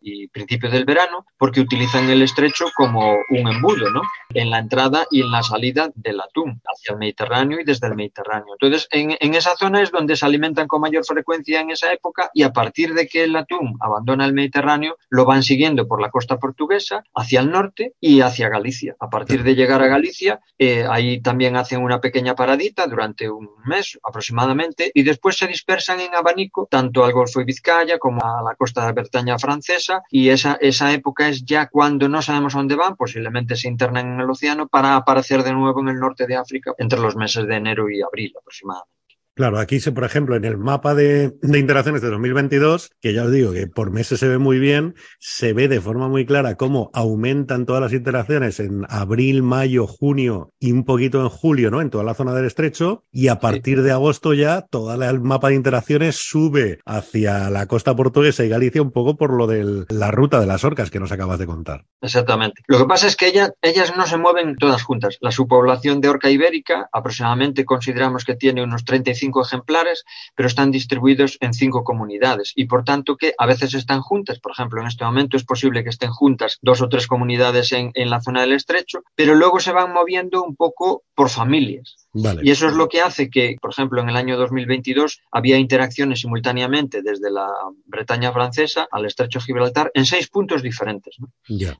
y 0.00 0.28
principio 0.28 0.70
del 0.70 0.84
verano, 0.84 1.26
porque 1.38 1.60
utilizan 1.60 2.08
el 2.10 2.22
estrecho 2.22 2.66
como 2.76 3.16
un 3.30 3.48
embudo, 3.48 3.90
¿no? 3.90 4.02
En 4.34 4.50
la 4.50 4.58
entrada 4.58 5.06
y 5.10 5.22
en 5.22 5.30
la 5.30 5.42
salida 5.42 5.90
del 5.94 6.20
atún 6.20 6.60
hacia 6.64 6.92
el 6.92 6.98
Mediterráneo 6.98 7.60
y 7.60 7.64
desde 7.64 7.86
el 7.88 7.94
Mediterráneo. 7.94 8.54
Entonces, 8.60 8.88
en, 8.90 9.16
en 9.18 9.34
esa 9.34 9.56
zona 9.56 9.82
es 9.82 9.90
donde 9.90 10.16
se 10.16 10.26
alimentan 10.26 10.68
con 10.68 10.80
mayor 10.80 11.04
frecuencia 11.04 11.60
en 11.60 11.70
esa 11.70 11.92
época 11.92 12.30
y 12.34 12.42
a 12.42 12.52
partir 12.52 12.94
de 12.94 13.06
que 13.06 13.24
el 13.24 13.36
atún 13.36 13.76
abandona 13.80 14.26
el 14.26 14.32
Mediterráneo, 14.32 14.96
lo 15.08 15.24
van 15.24 15.42
siguiendo 15.42 15.86
por 15.86 16.00
la 16.00 16.10
costa 16.10 16.38
portuguesa 16.38 17.04
hacia 17.14 17.40
el 17.40 17.50
norte 17.50 17.94
y 18.00 18.20
hacia 18.20 18.48
Galicia. 18.48 18.96
A 19.00 19.10
partir 19.10 19.42
de 19.42 19.54
llegar 19.54 19.82
a 19.82 19.88
Galicia, 19.88 20.40
eh, 20.58 20.86
ahí 20.88 21.20
también 21.20 21.56
hacen 21.56 21.82
una 21.82 22.00
pequeña 22.00 22.34
paradita 22.34 22.86
durante 22.86 23.28
un 23.30 23.48
mes 23.64 23.98
aproximadamente 24.02 24.90
y 24.94 25.02
después 25.02 25.36
se 25.36 25.46
dispersan 25.46 26.00
en 26.00 26.14
abanico 26.14 26.68
tanto 26.70 27.04
al 27.04 27.12
Golfo 27.12 27.40
de 27.40 27.46
Vizcaya 27.46 27.98
como 27.98 28.20
a 28.24 28.42
la 28.42 28.54
costa 28.54 28.86
de 28.86 28.92
Bretaña 28.92 29.29
francesa 29.38 30.02
y 30.10 30.28
esa, 30.28 30.58
esa 30.60 30.92
época 30.92 31.28
es 31.28 31.44
ya 31.44 31.68
cuando 31.68 32.08
no 32.08 32.22
sabemos 32.22 32.54
a 32.54 32.58
dónde 32.58 32.76
van, 32.76 32.96
posiblemente 32.96 33.56
se 33.56 33.68
internan 33.68 34.14
en 34.14 34.20
el 34.20 34.30
océano 34.30 34.68
para 34.68 34.96
aparecer 34.96 35.42
de 35.42 35.52
nuevo 35.52 35.80
en 35.80 35.88
el 35.88 36.00
norte 36.00 36.26
de 36.26 36.36
África 36.36 36.72
entre 36.78 37.00
los 37.00 37.16
meses 37.16 37.46
de 37.46 37.56
enero 37.56 37.90
y 37.90 38.02
abril 38.02 38.34
aproximadamente. 38.38 38.99
Claro, 39.34 39.58
aquí, 39.58 39.78
por 39.78 40.04
ejemplo, 40.04 40.36
en 40.36 40.44
el 40.44 40.58
mapa 40.58 40.94
de, 40.94 41.32
interacciones 41.42 42.02
de 42.02 42.10
2022, 42.10 42.90
que 43.00 43.14
ya 43.14 43.24
os 43.24 43.32
digo 43.32 43.52
que 43.52 43.66
por 43.66 43.90
meses 43.90 44.20
se 44.20 44.28
ve 44.28 44.38
muy 44.38 44.58
bien, 44.58 44.94
se 45.18 45.52
ve 45.52 45.68
de 45.68 45.80
forma 45.80 46.08
muy 46.08 46.26
clara 46.26 46.56
cómo 46.56 46.90
aumentan 46.92 47.64
todas 47.64 47.80
las 47.80 47.92
interacciones 47.92 48.60
en 48.60 48.84
abril, 48.88 49.42
mayo, 49.42 49.86
junio 49.86 50.52
y 50.58 50.72
un 50.72 50.84
poquito 50.84 51.22
en 51.22 51.28
julio, 51.28 51.70
¿no? 51.70 51.80
En 51.80 51.90
toda 51.90 52.04
la 52.04 52.14
zona 52.14 52.34
del 52.34 52.44
estrecho. 52.44 53.04
Y 53.12 53.28
a 53.28 53.38
partir 53.38 53.82
de 53.82 53.92
agosto 53.92 54.34
ya 54.34 54.62
todo 54.62 54.92
el 54.92 55.20
mapa 55.20 55.48
de 55.48 55.54
interacciones 55.54 56.16
sube 56.16 56.80
hacia 56.84 57.50
la 57.50 57.66
costa 57.66 57.94
portuguesa 57.94 58.44
y 58.44 58.48
Galicia 58.48 58.82
un 58.82 58.90
poco 58.90 59.16
por 59.16 59.32
lo 59.32 59.46
de 59.46 59.86
la 59.88 60.10
ruta 60.10 60.40
de 60.40 60.46
las 60.46 60.64
orcas 60.64 60.90
que 60.90 61.00
nos 61.00 61.12
acabas 61.12 61.38
de 61.38 61.46
contar. 61.46 61.84
Exactamente. 62.02 62.62
Lo 62.66 62.78
que 62.78 62.86
pasa 62.86 63.06
es 63.06 63.16
que 63.16 63.28
ellas, 63.28 63.52
ellas 63.62 63.96
no 63.96 64.06
se 64.06 64.18
mueven 64.18 64.56
todas 64.56 64.82
juntas. 64.82 65.18
La 65.20 65.30
subpoblación 65.30 66.00
de 66.00 66.08
orca 66.08 66.30
ibérica 66.30 66.88
aproximadamente 66.92 67.64
consideramos 67.64 68.24
que 68.24 68.34
tiene 68.34 68.62
unos 68.62 68.84
35 68.84 69.19
ejemplares, 69.42 70.04
pero 70.34 70.46
están 70.46 70.70
distribuidos 70.70 71.36
en 71.40 71.52
cinco 71.52 71.84
comunidades 71.84 72.52
y 72.54 72.64
por 72.66 72.84
tanto 72.84 73.16
que 73.16 73.34
a 73.38 73.46
veces 73.46 73.74
están 73.74 74.00
juntas. 74.00 74.40
Por 74.40 74.52
ejemplo, 74.52 74.80
en 74.80 74.88
este 74.88 75.04
momento 75.04 75.36
es 75.36 75.44
posible 75.44 75.84
que 75.84 75.90
estén 75.90 76.10
juntas 76.10 76.58
dos 76.62 76.80
o 76.82 76.88
tres 76.88 77.06
comunidades 77.06 77.72
en 77.72 78.10
la 78.10 78.20
zona 78.20 78.40
del 78.40 78.52
estrecho, 78.52 79.02
pero 79.14 79.34
luego 79.34 79.60
se 79.60 79.72
van 79.72 79.92
moviendo 79.92 80.42
un 80.42 80.56
poco 80.56 81.02
por 81.14 81.28
familias. 81.30 82.08
Y 82.12 82.50
eso 82.50 82.66
es 82.66 82.74
lo 82.74 82.88
que 82.88 83.00
hace 83.00 83.30
que, 83.30 83.56
por 83.60 83.70
ejemplo, 83.70 84.00
en 84.00 84.08
el 84.08 84.16
año 84.16 84.36
2022 84.36 85.20
había 85.30 85.58
interacciones 85.58 86.20
simultáneamente 86.20 87.02
desde 87.02 87.30
la 87.30 87.48
Bretaña 87.86 88.32
francesa 88.32 88.88
al 88.90 89.06
estrecho 89.06 89.40
Gibraltar 89.40 89.90
en 89.94 90.06
seis 90.06 90.28
puntos 90.28 90.62
diferentes. 90.62 91.16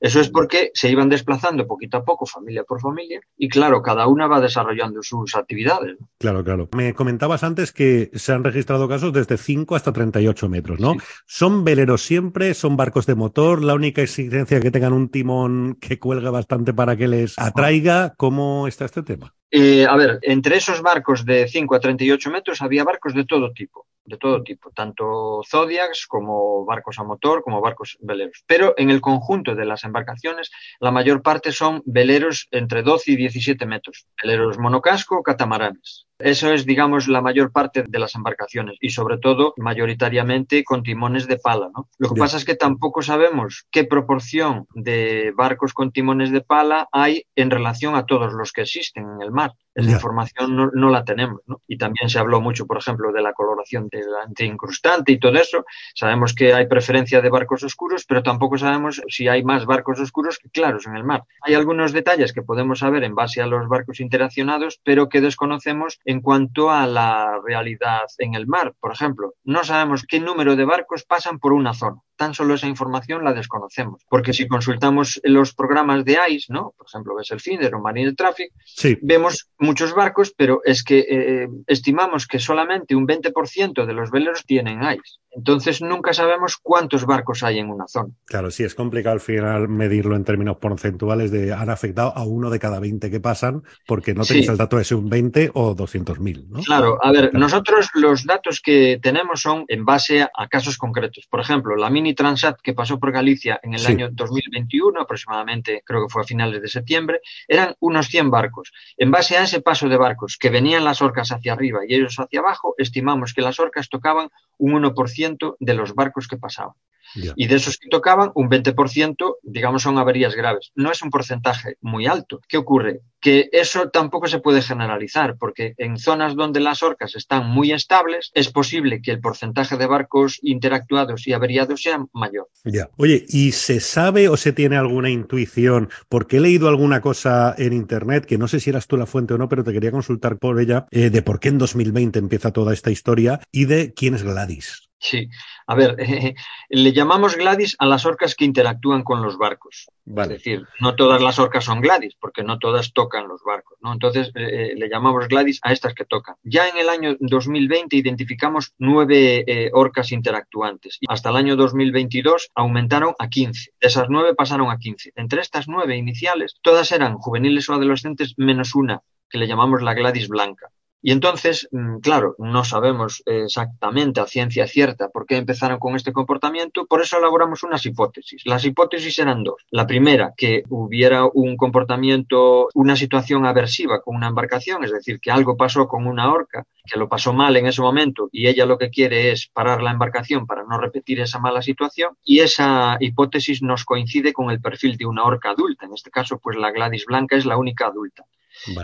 Eso 0.01 0.21
es 0.21 0.29
porque 0.29 0.71
se 0.75 0.89
iban 0.89 1.09
desplazando 1.09 1.67
poquito 1.67 1.97
a 1.97 2.05
poco, 2.05 2.27
familia 2.27 2.65
por 2.65 2.81
familia, 2.81 3.21
y 3.37 3.49
claro, 3.49 3.83
cada 3.83 4.07
una 4.07 4.27
va 4.27 4.41
desarrollando 4.41 5.03
sus 5.03 5.35
actividades. 5.35 5.97
Claro, 6.19 6.45
claro. 6.45 6.69
Me 6.77 6.95
comentabas 6.95 7.43
antes 7.43 7.73
que 7.73 8.11
se 8.15 8.33
han 8.33 8.45
registrado 8.45 8.89
casos 8.89 9.13
desde 9.13 9.37
5 9.37 9.75
hasta 9.75 9.93
38 9.93 10.49
metros, 10.49 10.81
¿no? 10.81 10.95
¿Son 11.27 11.65
veleros 11.65 12.03
siempre? 12.03 12.55
¿Son 12.55 12.77
barcos 12.77 13.07
de 13.07 13.15
motor? 13.15 13.63
¿La 13.63 13.75
única 13.75 14.03
exigencia 14.03 14.61
que 14.61 14.71
tengan 14.71 14.93
un 14.93 15.09
timón 15.09 15.77
que 15.81 15.99
cuelgue 15.99 16.31
bastante 16.31 16.73
para 16.73 16.97
que 16.97 17.09
les 17.09 17.39
atraiga? 17.39 18.15
¿Cómo 18.17 18.69
está 18.69 18.85
este 18.85 19.03
tema? 19.03 19.35
Eh, 19.53 19.85
a 19.85 19.97
ver, 19.97 20.21
entre 20.23 20.57
esos 20.57 20.81
barcos 20.81 21.25
de 21.25 21.49
5 21.49 21.75
a 21.75 21.81
38 21.81 22.31
metros 22.31 22.63
había 22.63 22.85
barcos 22.85 23.15
de 23.15 23.25
todo 23.25 23.53
tipo, 23.53 23.87
de 24.05 24.17
todo 24.17 24.45
tipo, 24.45 24.71
tanto 24.71 25.41
Zodiacs 25.49 26.07
como 26.07 26.65
barcos 26.65 27.01
a 27.01 27.05
motor, 27.05 27.43
como 27.43 27.61
barcos 27.61 27.99
veleros. 28.01 28.45
Pero 28.47 28.75
en 28.77 28.91
el 28.91 29.01
conjunto 29.01 29.57
de 29.57 29.65
las 29.65 29.83
embarcaciones, 29.83 30.53
la 30.79 30.93
mayor 30.93 31.23
parte 31.23 31.51
son 31.51 31.83
veleros 31.85 32.47
entre 32.53 32.83
12 32.83 33.13
y 33.13 33.17
17 33.17 33.67
metros, 33.67 34.07
veleros 34.23 34.59
monocasco 34.59 35.17
o 35.17 35.23
catamaranes. 35.25 36.07
Eso 36.21 36.53
es, 36.53 36.67
digamos, 36.67 37.09
la 37.09 37.21
mayor 37.21 37.53
parte 37.53 37.85
de 37.87 37.99
las 37.99 38.15
embarcaciones 38.15 38.77
y 38.81 38.91
sobre 38.91 39.19
todo 39.19 39.55
mayoritariamente 39.57 40.65
con 40.65 40.83
timones 40.83 41.27
de 41.27 41.39
pala. 41.39 41.71
¿no? 41.75 41.89
Lo 41.99 42.11
que 42.11 42.19
pasa 42.19 42.37
es 42.37 42.45
que 42.45 42.55
tampoco 42.55 43.03
sabemos 43.03 43.67
qué 43.71 43.85
proporción 43.85 44.67
de 44.75 45.33
barcos 45.37 45.73
con 45.73 45.93
timones 45.93 46.31
de 46.31 46.41
pala 46.41 46.89
hay 46.93 47.25
en 47.37 47.51
relación 47.51 47.95
a 47.95 48.07
todos 48.07 48.33
los 48.33 48.53
que 48.53 48.63
existen 48.63 49.05
en 49.05 49.23
el 49.23 49.31
mar. 49.31 49.53
Esa 49.75 49.93
información 49.93 50.71
no, 50.75 50.91
la 50.91 51.05
tenemos. 51.05 51.41
¿no? 51.47 51.63
Y 51.67 51.79
también 51.79 52.11
se 52.11 52.19
habló 52.19 52.41
mucho, 52.41 52.67
por 52.67 52.79
ejemplo, 52.79 53.13
de 53.13 53.23
la 53.23 53.33
coloración 53.33 53.89
del 53.89 54.15
antiincrustante 54.27 55.13
y 55.13 55.19
todo 55.19 55.39
eso. 55.39 55.65
Sabemos 55.95 56.35
que 56.35 56.53
hay 56.53 56.67
preferencia 56.67 57.21
de 57.21 57.31
barcos 57.31 57.63
oscuros, 57.63 58.05
pero 58.07 58.23
tampoco 58.23 58.59
sabemos 58.59 59.01
si 59.09 59.29
hay 59.29 59.45
más 59.45 59.67
barcos 59.67 60.01
oscuros 60.01 60.39
que 60.39 60.51
claros 60.51 60.87
en 60.87 60.97
el 60.97 61.05
mar. 61.05 61.23
Hay 61.43 61.55
algunos 61.55 61.93
detalles 61.93 62.33
que 62.33 62.43
podemos 62.43 62.81
saber 62.81 63.05
en 63.05 63.15
base 63.15 63.41
a 63.41 63.47
los 63.47 63.69
barcos 63.69 64.01
interaccionados, 64.01 64.81
pero 64.83 65.09
que 65.09 65.21
desconocemos 65.21 66.01
en 66.11 66.21
cuanto 66.21 66.71
a 66.71 66.87
la 66.87 67.41
realidad 67.45 68.07
en 68.19 68.35
el 68.35 68.47
mar. 68.47 68.75
Por 68.81 68.93
ejemplo, 68.93 69.35
no 69.45 69.65
sabemos 69.65 70.05
qué 70.07 70.21
número 70.21 70.57
de 70.57 70.65
barcos 70.65 71.05
pasan 71.05 71.39
por 71.39 71.53
una 71.53 71.75
zona 71.75 72.01
tan 72.21 72.35
solo 72.35 72.53
esa 72.53 72.67
información 72.67 73.25
la 73.25 73.33
desconocemos. 73.33 74.05
Porque 74.07 74.35
si 74.35 74.47
consultamos 74.47 75.23
los 75.25 75.55
programas 75.55 76.05
de 76.05 76.19
ICE, 76.29 76.53
¿no? 76.53 76.75
Por 76.77 76.87
ejemplo, 76.87 77.15
ves 77.17 77.31
el 77.31 77.41
FINDER 77.41 77.75
o 77.75 77.81
Marine 77.81 78.13
Traffic, 78.13 78.53
vemos 79.01 79.49
muchos 79.59 79.95
barcos, 79.95 80.35
pero 80.37 80.61
es 80.63 80.85
que 80.85 80.99
eh, 81.09 81.49
estimamos 81.67 82.27
que 82.27 82.39
solamente 82.39 82.95
un 82.95 83.07
20% 83.07 83.87
de 83.87 83.93
los 83.95 84.11
veleros 84.11 84.45
tienen 84.45 84.83
ICE. 84.83 85.19
Entonces 85.33 85.81
nunca 85.81 86.13
sabemos 86.13 86.59
cuántos 86.61 87.07
barcos 87.07 87.43
hay 87.43 87.59
en 87.59 87.71
una 87.71 87.87
zona. 87.87 88.11
Claro, 88.27 88.51
sí, 88.51 88.65
es 88.65 88.75
complicado 88.75 89.15
al 89.15 89.21
final 89.21 89.69
medirlo 89.69 90.17
en 90.17 90.25
términos 90.25 90.59
porcentuales 90.59 91.31
de 91.31 91.55
han 91.55 91.71
afectado 91.71 92.13
a 92.17 92.25
uno 92.25 92.51
de 92.51 92.59
cada 92.59 92.81
20 92.81 93.11
que 93.11 93.21
pasan 93.21 93.63
porque 93.87 94.13
no 94.13 94.25
tenéis 94.25 94.49
el 94.49 94.57
dato 94.57 94.77
de 94.77 94.85
ser 94.85 94.99
un 94.99 95.09
20 95.09 95.53
o 95.55 95.75
200.000, 96.05 96.49
¿no? 96.49 96.63
Claro, 96.63 96.99
a 97.03 97.13
ver, 97.13 97.33
nosotros 97.35 97.89
los 97.95 98.25
datos 98.25 98.61
que 98.61 98.99
tenemos 99.03 99.41
son 99.41 99.65
en 99.69 99.85
base 99.85 100.23
a, 100.23 100.49
casos 100.49 100.77
concretos. 100.77 101.27
Por 101.29 101.41
ejemplo, 101.41 101.77
la 101.77 101.91
Mini 101.91 102.15
Transat 102.15 102.61
que 102.61 102.75
pasó 102.75 102.99
por 102.99 103.13
Galicia 103.13 103.61
en 103.63 103.75
el 103.75 103.87
año 103.87 104.09
2021, 104.11 105.01
aproximadamente 105.01 105.83
creo 105.85 106.03
que 106.03 106.13
fue 106.13 106.23
a 106.23 106.27
finales 106.27 106.63
de 106.63 106.69
septiembre, 106.69 107.21
eran 107.47 107.75
unos 107.81 108.09
100 108.09 108.31
barcos. 108.31 108.73
En 108.97 109.11
base 109.11 109.37
a 109.37 109.45
ese 109.45 109.61
paso 109.61 109.89
de 109.89 109.97
barcos 109.97 110.37
que 110.39 110.51
venían 110.51 110.85
las 110.85 111.03
orcas 111.03 111.33
hacia 111.33 111.53
arriba 111.53 111.81
y 111.87 111.95
ellos 111.95 112.17
hacia 112.19 112.41
abajo, 112.41 112.75
estimamos 112.79 113.35
que 113.35 113.43
las 113.43 113.61
orcas 113.61 113.89
tocaban 113.89 114.29
un 114.59 114.73
1% 114.73 115.57
de 115.59 115.75
los 115.75 115.95
barcos 115.95 116.29
que 116.29 116.37
pasaban. 116.37 116.75
Y 117.15 117.47
de 117.47 117.57
esos 117.57 117.79
que 117.79 117.89
tocaban, 117.89 118.31
un 118.35 118.49
20%, 118.49 119.37
digamos, 119.43 119.83
son 119.83 119.99
averías 119.99 120.35
graves. 120.35 120.71
No 120.75 120.93
es 120.93 121.03
un 121.03 121.11
porcentaje 121.11 121.77
muy 121.81 122.07
alto. 122.07 122.41
¿Qué 122.49 122.57
ocurre? 122.57 123.01
Que 123.21 123.49
eso 123.53 123.91
tampoco 123.91 124.27
se 124.29 124.39
puede 124.39 124.63
generalizar, 124.63 125.37
porque 125.39 125.75
en 125.77 125.99
zonas 125.99 126.35
donde 126.35 126.61
las 126.61 126.83
orcas 126.83 127.15
están 127.15 127.49
muy 127.49 127.73
estables, 127.73 128.31
es 128.35 128.51
posible 128.51 129.03
que 129.03 129.11
el 129.11 129.21
porcentaje 129.21 129.77
de 129.77 129.87
barcos 129.87 130.39
interactuados 130.43 131.27
y 131.27 131.33
averiados 131.33 131.83
sea 131.83 132.05
mayor. 132.13 132.49
Ya. 132.65 132.89
Oye, 132.97 133.25
¿y 133.29 133.53
se 133.53 133.81
sabe 133.81 134.29
o 134.29 134.37
se 134.37 134.53
tiene 134.53 134.77
alguna 134.77 135.11
intuición? 135.11 135.91
Porque 136.09 136.39
he 136.39 136.41
leído 136.41 136.69
alguna 136.69 137.01
cosa 137.01 137.55
en 137.59 137.73
Internet, 137.73 138.27
que 138.27 138.39
no 138.39 138.49
sé 138.49 138.61
si 138.61 138.71
eras 138.71 138.87
tú 138.87 138.97
la 138.97 139.07
fuente 139.07 139.35
o 139.35 139.39
no, 139.39 139.49
pero 139.49 139.65
te 139.65 139.73
quería 139.73 139.91
consultar 139.91 140.39
por 140.39 140.61
ella, 140.61 140.87
eh, 140.91 141.11
de 141.11 141.23
por 141.23 141.41
qué 141.41 141.49
en 141.49 141.59
2020 141.59 142.19
empieza 142.19 142.53
toda 142.53 142.73
esta 142.73 142.91
historia 142.91 143.41
y 143.53 143.67
de 143.67 143.93
quién 143.95 144.15
es 144.15 144.23
Gladys. 144.23 144.90
Sí, 145.03 145.31
a 145.67 145.75
ver, 145.75 145.97
le 146.69 146.93
llamamos 146.93 147.35
Gladys 147.35 147.75
a 147.79 147.87
las 147.87 148.05
orcas 148.05 148.35
que 148.35 148.45
interactúan 148.45 149.03
con 149.03 149.23
los 149.23 149.39
barcos. 149.39 149.89
Es 150.05 150.29
decir, 150.29 150.67
no 150.79 150.95
todas 150.95 151.23
las 151.23 151.39
orcas 151.39 151.65
son 151.65 151.81
Gladys, 151.81 152.17
porque 152.21 152.43
no 152.43 152.59
todas 152.59 152.93
tocan 152.93 153.27
los 153.27 153.43
barcos, 153.43 153.79
¿no? 153.81 153.95
Entonces, 153.95 154.31
eh, 154.35 154.73
eh, 154.73 154.75
le 154.77 154.91
llamamos 154.91 155.27
Gladys 155.29 155.59
a 155.63 155.73
estas 155.73 155.95
que 155.95 156.05
tocan. 156.05 156.35
Ya 156.43 156.69
en 156.69 156.77
el 156.77 156.91
año 156.91 157.17
2020 157.19 157.97
identificamos 157.97 158.75
nueve 158.77 159.43
eh, 159.47 159.71
orcas 159.73 160.13
interactuantes 160.13 160.99
y 161.01 161.07
hasta 161.09 161.31
el 161.31 161.37
año 161.37 161.57
2022 161.57 162.51
aumentaron 162.55 163.15
a 163.19 163.31
15. 163.31 163.73
De 163.81 163.89
esas 163.89 164.09
nueve 164.11 164.35
pasaron 164.35 164.71
a 164.71 164.77
15. 164.77 165.13
Entre 165.17 165.41
estas 165.41 165.67
nueve 165.67 165.97
iniciales, 165.97 166.57
todas 166.61 166.93
eran 166.93 167.17
juveniles 167.17 167.71
o 167.71 167.75
adolescentes 167.75 168.35
menos 168.37 168.75
una, 168.75 169.01
que 169.31 169.39
le 169.39 169.47
llamamos 169.47 169.81
la 169.81 169.95
Gladys 169.95 170.29
blanca. 170.29 170.71
Y 171.03 171.13
entonces, 171.13 171.69
mm, 171.73 171.99
claro, 172.01 172.35
no 172.39 172.65
sabemos 172.65 173.23
exactamente 173.27 174.21
a 174.21 174.27
ciencia 174.27 174.67
cierta 174.67 175.09
por 175.09 175.27
qué 175.27 175.37
empezaron 175.37 175.79
con 175.79 175.97
este 175.97 176.13
comportamiento, 176.13 176.87
por 176.87 177.01
eso 177.01 177.19
elaboramos 177.19 177.63
unas 177.63 177.85
hipótesis. 177.87 178.43
Las 178.45 178.65
hipótesis 178.65 179.19
eran 179.19 179.43
dos. 179.43 179.65
La 179.71 179.87
primera, 179.87 180.35
que 180.37 180.63
hubiera 180.69 181.25
un 181.25 181.57
comportamiento, 181.57 182.69
una 182.75 182.97
situación 182.97 183.47
aversiva 183.47 184.03
con 184.03 184.17
una 184.17 184.29
embarcación, 184.29 184.85
es 184.85 184.93
decir, 184.93 185.21
que 185.21 185.31
algo 185.31 185.57
pasó 185.57 185.89
con 185.89 186.07
una 186.07 186.33
orca, 186.33 186.67
que 186.85 186.99
lo 186.99 187.09
pasó 187.09 187.33
mal 187.33 187.57
en 187.57 187.67
ese 187.67 187.81
momento 187.81 188.29
y 188.33 188.49
ella 188.49 188.67
lo 188.67 188.79
que 188.79 188.91
quiere 188.91 189.31
es 189.33 189.49
parar 189.53 189.83
la 189.83 189.93
embarcación 189.93 190.47
para 190.47 190.65
no 190.65 190.79
repetir 190.79 191.21
esa 191.21 191.39
mala 191.39 191.63
situación. 191.63 192.17
Y 192.25 192.41
esa 192.41 192.97
hipótesis 193.01 193.63
nos 193.63 193.85
coincide 193.85 194.33
con 194.33 194.51
el 194.51 194.61
perfil 194.61 194.97
de 194.97 195.07
una 195.07 195.25
orca 195.25 195.51
adulta. 195.51 195.87
En 195.87 195.95
este 195.95 196.11
caso, 196.11 196.39
pues 196.39 196.57
la 196.57 196.73
Gladys 196.73 197.07
blanca 197.07 197.37
es 197.37 197.47
la 197.47 197.57
única 197.57 197.87
adulta. 197.87 198.25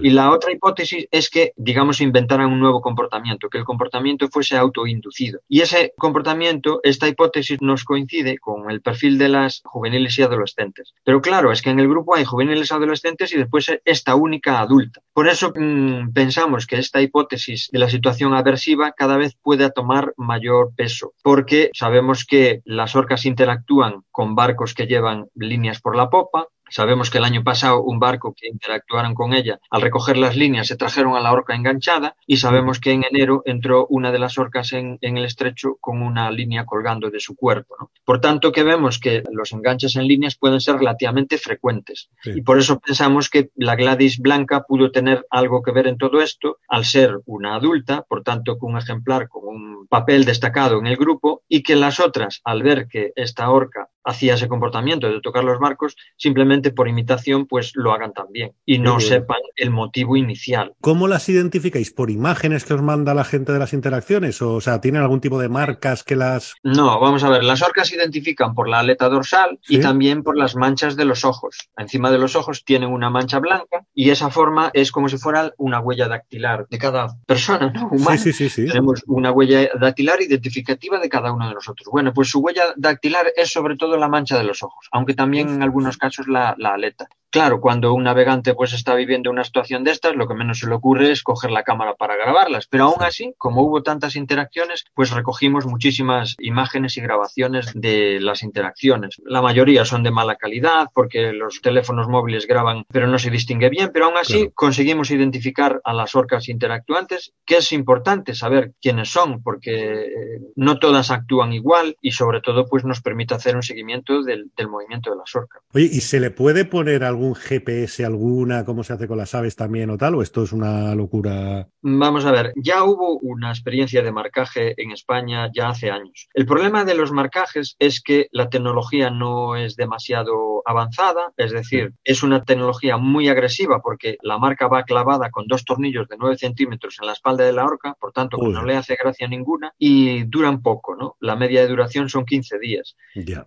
Y 0.00 0.10
la 0.10 0.30
otra 0.30 0.52
hipótesis 0.52 1.06
es 1.10 1.30
que, 1.30 1.52
digamos, 1.56 2.00
inventaran 2.00 2.52
un 2.52 2.60
nuevo 2.60 2.80
comportamiento, 2.80 3.48
que 3.48 3.58
el 3.58 3.64
comportamiento 3.64 4.28
fuese 4.28 4.56
autoinducido. 4.56 5.40
Y 5.48 5.60
ese 5.60 5.92
comportamiento, 5.96 6.80
esta 6.82 7.08
hipótesis 7.08 7.60
nos 7.60 7.84
coincide 7.84 8.38
con 8.38 8.70
el 8.70 8.80
perfil 8.80 9.18
de 9.18 9.28
las 9.28 9.62
juveniles 9.64 10.18
y 10.18 10.22
adolescentes. 10.22 10.94
Pero 11.04 11.20
claro, 11.20 11.52
es 11.52 11.62
que 11.62 11.70
en 11.70 11.80
el 11.80 11.88
grupo 11.88 12.14
hay 12.14 12.24
juveniles 12.24 12.72
adolescentes 12.72 13.32
y 13.32 13.38
después 13.38 13.70
esta 13.84 14.14
única 14.14 14.60
adulta. 14.60 15.00
Por 15.12 15.28
eso 15.28 15.52
mm, 15.54 16.12
pensamos 16.12 16.66
que 16.66 16.76
esta 16.76 17.02
hipótesis 17.02 17.68
de 17.72 17.78
la 17.78 17.90
situación 17.90 18.34
aversiva 18.34 18.92
cada 18.92 19.16
vez 19.16 19.36
puede 19.42 19.70
tomar 19.70 20.12
mayor 20.16 20.72
peso, 20.76 21.12
porque 21.22 21.70
sabemos 21.74 22.24
que 22.24 22.60
las 22.64 22.94
orcas 22.96 23.26
interactúan 23.26 24.02
con 24.10 24.34
barcos 24.34 24.74
que 24.74 24.86
llevan 24.86 25.26
líneas 25.34 25.80
por 25.80 25.96
la 25.96 26.10
popa, 26.10 26.48
Sabemos 26.68 27.10
que 27.10 27.18
el 27.18 27.24
año 27.24 27.44
pasado 27.44 27.82
un 27.82 27.98
barco 27.98 28.34
que 28.36 28.48
interactuaron 28.48 29.14
con 29.14 29.32
ella, 29.32 29.60
al 29.70 29.82
recoger 29.82 30.16
las 30.16 30.36
líneas, 30.36 30.66
se 30.66 30.76
trajeron 30.76 31.16
a 31.16 31.20
la 31.20 31.32
orca 31.32 31.54
enganchada 31.54 32.16
y 32.26 32.38
sabemos 32.38 32.80
que 32.80 32.92
en 32.92 33.04
enero 33.04 33.42
entró 33.44 33.86
una 33.88 34.12
de 34.12 34.18
las 34.18 34.38
orcas 34.38 34.72
en, 34.72 34.98
el 35.00 35.24
estrecho 35.24 35.76
con 35.80 36.02
una 36.02 36.30
línea 36.30 36.66
colgando 36.66 37.10
de 37.10 37.20
su 37.20 37.36
cuerpo. 37.36 37.90
Por 38.04 38.20
tanto, 38.20 38.52
que 38.52 38.62
vemos 38.62 38.98
que 38.98 39.22
los 39.30 39.52
enganches 39.52 39.96
en 39.96 40.06
líneas 40.06 40.36
pueden 40.36 40.60
ser 40.60 40.76
relativamente 40.76 41.38
frecuentes 41.38 42.08
y 42.24 42.42
por 42.42 42.58
eso 42.58 42.80
pensamos 42.80 43.30
que 43.30 43.50
la 43.54 43.76
Gladys 43.76 44.18
blanca 44.18 44.64
pudo 44.64 44.90
tener 44.90 45.26
algo 45.30 45.62
que 45.62 45.72
ver 45.72 45.86
en 45.86 45.98
todo 45.98 46.20
esto 46.20 46.58
al 46.68 46.84
ser 46.84 47.20
una 47.26 47.54
adulta, 47.54 48.02
por 48.02 48.22
tanto, 48.22 48.58
con 48.58 48.72
un 48.72 48.78
ejemplar 48.78 49.28
con 49.28 49.46
un 49.46 49.86
papel 49.88 50.24
destacado 50.24 50.78
en 50.78 50.86
el 50.86 50.96
grupo 50.96 51.42
y 51.48 51.62
que 51.62 51.76
las 51.76 52.00
otras, 52.00 52.40
al 52.44 52.62
ver 52.62 52.88
que 52.88 53.12
esta 53.16 53.50
orca 53.50 53.85
hacía 54.06 54.34
ese 54.34 54.48
comportamiento 54.48 55.08
de 55.08 55.20
tocar 55.20 55.44
los 55.44 55.58
barcos, 55.58 55.96
simplemente 56.16 56.70
por 56.70 56.88
imitación, 56.88 57.46
pues 57.46 57.72
lo 57.74 57.92
hagan 57.92 58.12
también 58.12 58.52
y 58.64 58.78
no 58.78 59.00
sepan 59.00 59.40
el 59.56 59.70
motivo 59.70 60.16
inicial. 60.16 60.74
¿Cómo 60.80 61.08
las 61.08 61.28
identificáis? 61.28 61.92
¿Por 61.92 62.10
imágenes 62.10 62.64
que 62.64 62.74
os 62.74 62.82
manda 62.82 63.14
la 63.14 63.24
gente 63.24 63.52
de 63.52 63.58
las 63.58 63.72
interacciones? 63.72 64.40
O, 64.40 64.60
sea, 64.60 64.80
¿tienen 64.80 65.02
algún 65.02 65.20
tipo 65.20 65.40
de 65.40 65.48
marcas 65.48 66.04
que 66.04 66.14
las...? 66.14 66.54
No, 66.62 67.00
vamos 67.00 67.24
a 67.24 67.30
ver, 67.30 67.42
las 67.42 67.62
orcas 67.62 67.88
se 67.88 67.96
identifican 67.96 68.54
por 68.54 68.68
la 68.68 68.78
aleta 68.78 69.08
dorsal 69.08 69.58
y 69.68 69.80
también 69.80 70.22
por 70.22 70.36
las 70.36 70.54
manchas 70.54 70.96
de 70.96 71.04
los 71.04 71.24
ojos. 71.24 71.68
Encima 71.76 72.10
de 72.10 72.18
los 72.18 72.36
ojos 72.36 72.64
tienen 72.64 72.90
una 72.90 73.10
mancha 73.10 73.40
blanca 73.40 73.84
y 73.92 74.10
esa 74.10 74.30
forma 74.30 74.70
es 74.72 74.92
como 74.92 75.08
si 75.08 75.18
fuera 75.18 75.52
una 75.58 75.80
huella 75.80 76.06
dactilar 76.06 76.66
de 76.68 76.78
cada 76.78 77.16
persona, 77.26 77.72
¿no? 77.72 77.88
Humana. 77.88 78.18
Sí, 78.18 78.32
sí, 78.32 78.48
sí, 78.48 78.66
Tenemos 78.66 79.02
una 79.06 79.32
huella 79.32 79.68
dactilar 79.80 80.22
identificativa 80.22 81.00
de 81.00 81.08
cada 81.08 81.32
uno 81.32 81.48
de 81.48 81.54
nosotros. 81.54 81.88
Bueno, 81.90 82.12
pues 82.14 82.28
su 82.28 82.40
huella 82.40 82.74
dactilar 82.76 83.26
es 83.36 83.50
sobre 83.50 83.76
todo 83.76 83.95
la 83.98 84.08
mancha 84.08 84.36
de 84.38 84.44
los 84.44 84.62
ojos, 84.62 84.88
aunque 84.92 85.14
también 85.14 85.48
en 85.48 85.62
algunos 85.62 85.96
casos 85.96 86.28
la, 86.28 86.54
la 86.58 86.74
aleta. 86.74 87.08
Claro, 87.30 87.60
cuando 87.60 87.92
un 87.92 88.04
navegante 88.04 88.54
pues 88.54 88.72
está 88.72 88.94
viviendo 88.94 89.30
una 89.30 89.44
situación 89.44 89.84
de 89.84 89.90
estas, 89.90 90.16
lo 90.16 90.26
que 90.26 90.34
menos 90.34 90.60
se 90.60 90.68
le 90.68 90.74
ocurre 90.74 91.10
es 91.10 91.22
coger 91.22 91.50
la 91.50 91.64
cámara 91.64 91.94
para 91.94 92.16
grabarlas. 92.16 92.66
Pero 92.66 92.84
aún 92.84 93.02
así, 93.02 93.34
como 93.36 93.62
hubo 93.62 93.82
tantas 93.82 94.16
interacciones, 94.16 94.84
pues 94.94 95.10
recogimos 95.10 95.66
muchísimas 95.66 96.34
imágenes 96.38 96.96
y 96.96 97.00
grabaciones 97.00 97.72
de 97.74 98.20
las 98.20 98.42
interacciones. 98.42 99.20
La 99.24 99.42
mayoría 99.42 99.84
son 99.84 100.02
de 100.02 100.10
mala 100.10 100.36
calidad 100.36 100.88
porque 100.94 101.32
los 101.32 101.60
teléfonos 101.60 102.08
móviles 102.08 102.46
graban, 102.46 102.84
pero 102.90 103.06
no 103.06 103.18
se 103.18 103.30
distingue 103.30 103.68
bien. 103.68 103.90
Pero 103.92 104.06
aún 104.06 104.16
así 104.16 104.50
conseguimos 104.54 105.10
identificar 105.10 105.80
a 105.84 105.92
las 105.92 106.14
orcas 106.14 106.48
interactuantes, 106.48 107.32
que 107.44 107.58
es 107.58 107.72
importante 107.72 108.34
saber 108.34 108.72
quiénes 108.80 109.10
son, 109.10 109.42
porque 109.42 110.04
eh, 110.04 110.40
no 110.54 110.78
todas 110.78 111.10
actúan 111.10 111.52
igual 111.52 111.96
y 112.00 112.12
sobre 112.12 112.40
todo 112.40 112.66
pues 112.66 112.84
nos 112.84 113.02
permite 113.02 113.34
hacer 113.34 113.56
un 113.56 113.62
seguimiento 113.62 114.22
del, 114.22 114.50
del 114.56 114.68
movimiento 114.68 115.10
de 115.10 115.16
las 115.16 115.34
orcas. 115.34 115.62
Oye, 115.74 115.88
¿y 115.90 116.00
se 116.00 116.20
le 116.20 116.30
puede 116.30 116.64
poner 116.64 117.04
algún 117.04 117.15
algún 117.16 117.34
GPS 117.34 118.04
alguna, 118.04 118.64
cómo 118.64 118.84
se 118.84 118.92
hace 118.92 119.08
con 119.08 119.18
las 119.18 119.34
aves 119.34 119.56
también 119.56 119.90
o 119.90 119.96
tal, 119.96 120.14
o 120.14 120.22
esto 120.22 120.42
es 120.44 120.52
una 120.52 120.94
locura? 120.94 121.68
Vamos 121.82 122.24
a 122.26 122.32
ver, 122.32 122.52
ya 122.56 122.84
hubo 122.84 123.18
una 123.18 123.50
experiencia 123.50 124.02
de 124.02 124.12
marcaje 124.12 124.74
en 124.80 124.90
España 124.92 125.50
ya 125.54 125.68
hace 125.68 125.90
años. 125.90 126.28
El 126.34 126.46
problema 126.46 126.84
de 126.84 126.94
los 126.94 127.12
marcajes 127.12 127.76
es 127.78 128.00
que 128.02 128.28
la 128.32 128.48
tecnología 128.48 129.10
no 129.10 129.56
es 129.56 129.76
demasiado 129.76 130.62
avanzada, 130.66 131.32
es 131.36 131.52
decir, 131.52 131.92
es 132.04 132.22
una 132.22 132.44
tecnología 132.44 132.96
muy 132.96 133.28
agresiva 133.28 133.80
porque 133.80 134.18
la 134.22 134.38
marca 134.38 134.68
va 134.68 134.84
clavada 134.84 135.30
con 135.30 135.46
dos 135.46 135.64
tornillos 135.64 136.08
de 136.08 136.16
9 136.18 136.36
centímetros 136.36 136.96
en 137.00 137.06
la 137.06 137.12
espalda 137.12 137.44
de 137.44 137.52
la 137.52 137.64
horca, 137.64 137.96
por 137.98 138.12
tanto, 138.12 138.36
no 138.36 138.64
le 138.64 138.76
hace 138.76 138.96
gracia 139.00 139.28
ninguna 139.28 139.72
y 139.78 140.24
duran 140.24 140.62
poco, 140.62 140.96
¿no? 140.96 141.16
La 141.20 141.36
media 141.36 141.62
de 141.62 141.68
duración 141.68 142.08
son 142.08 142.24
15 142.24 142.58
días. 142.58 142.96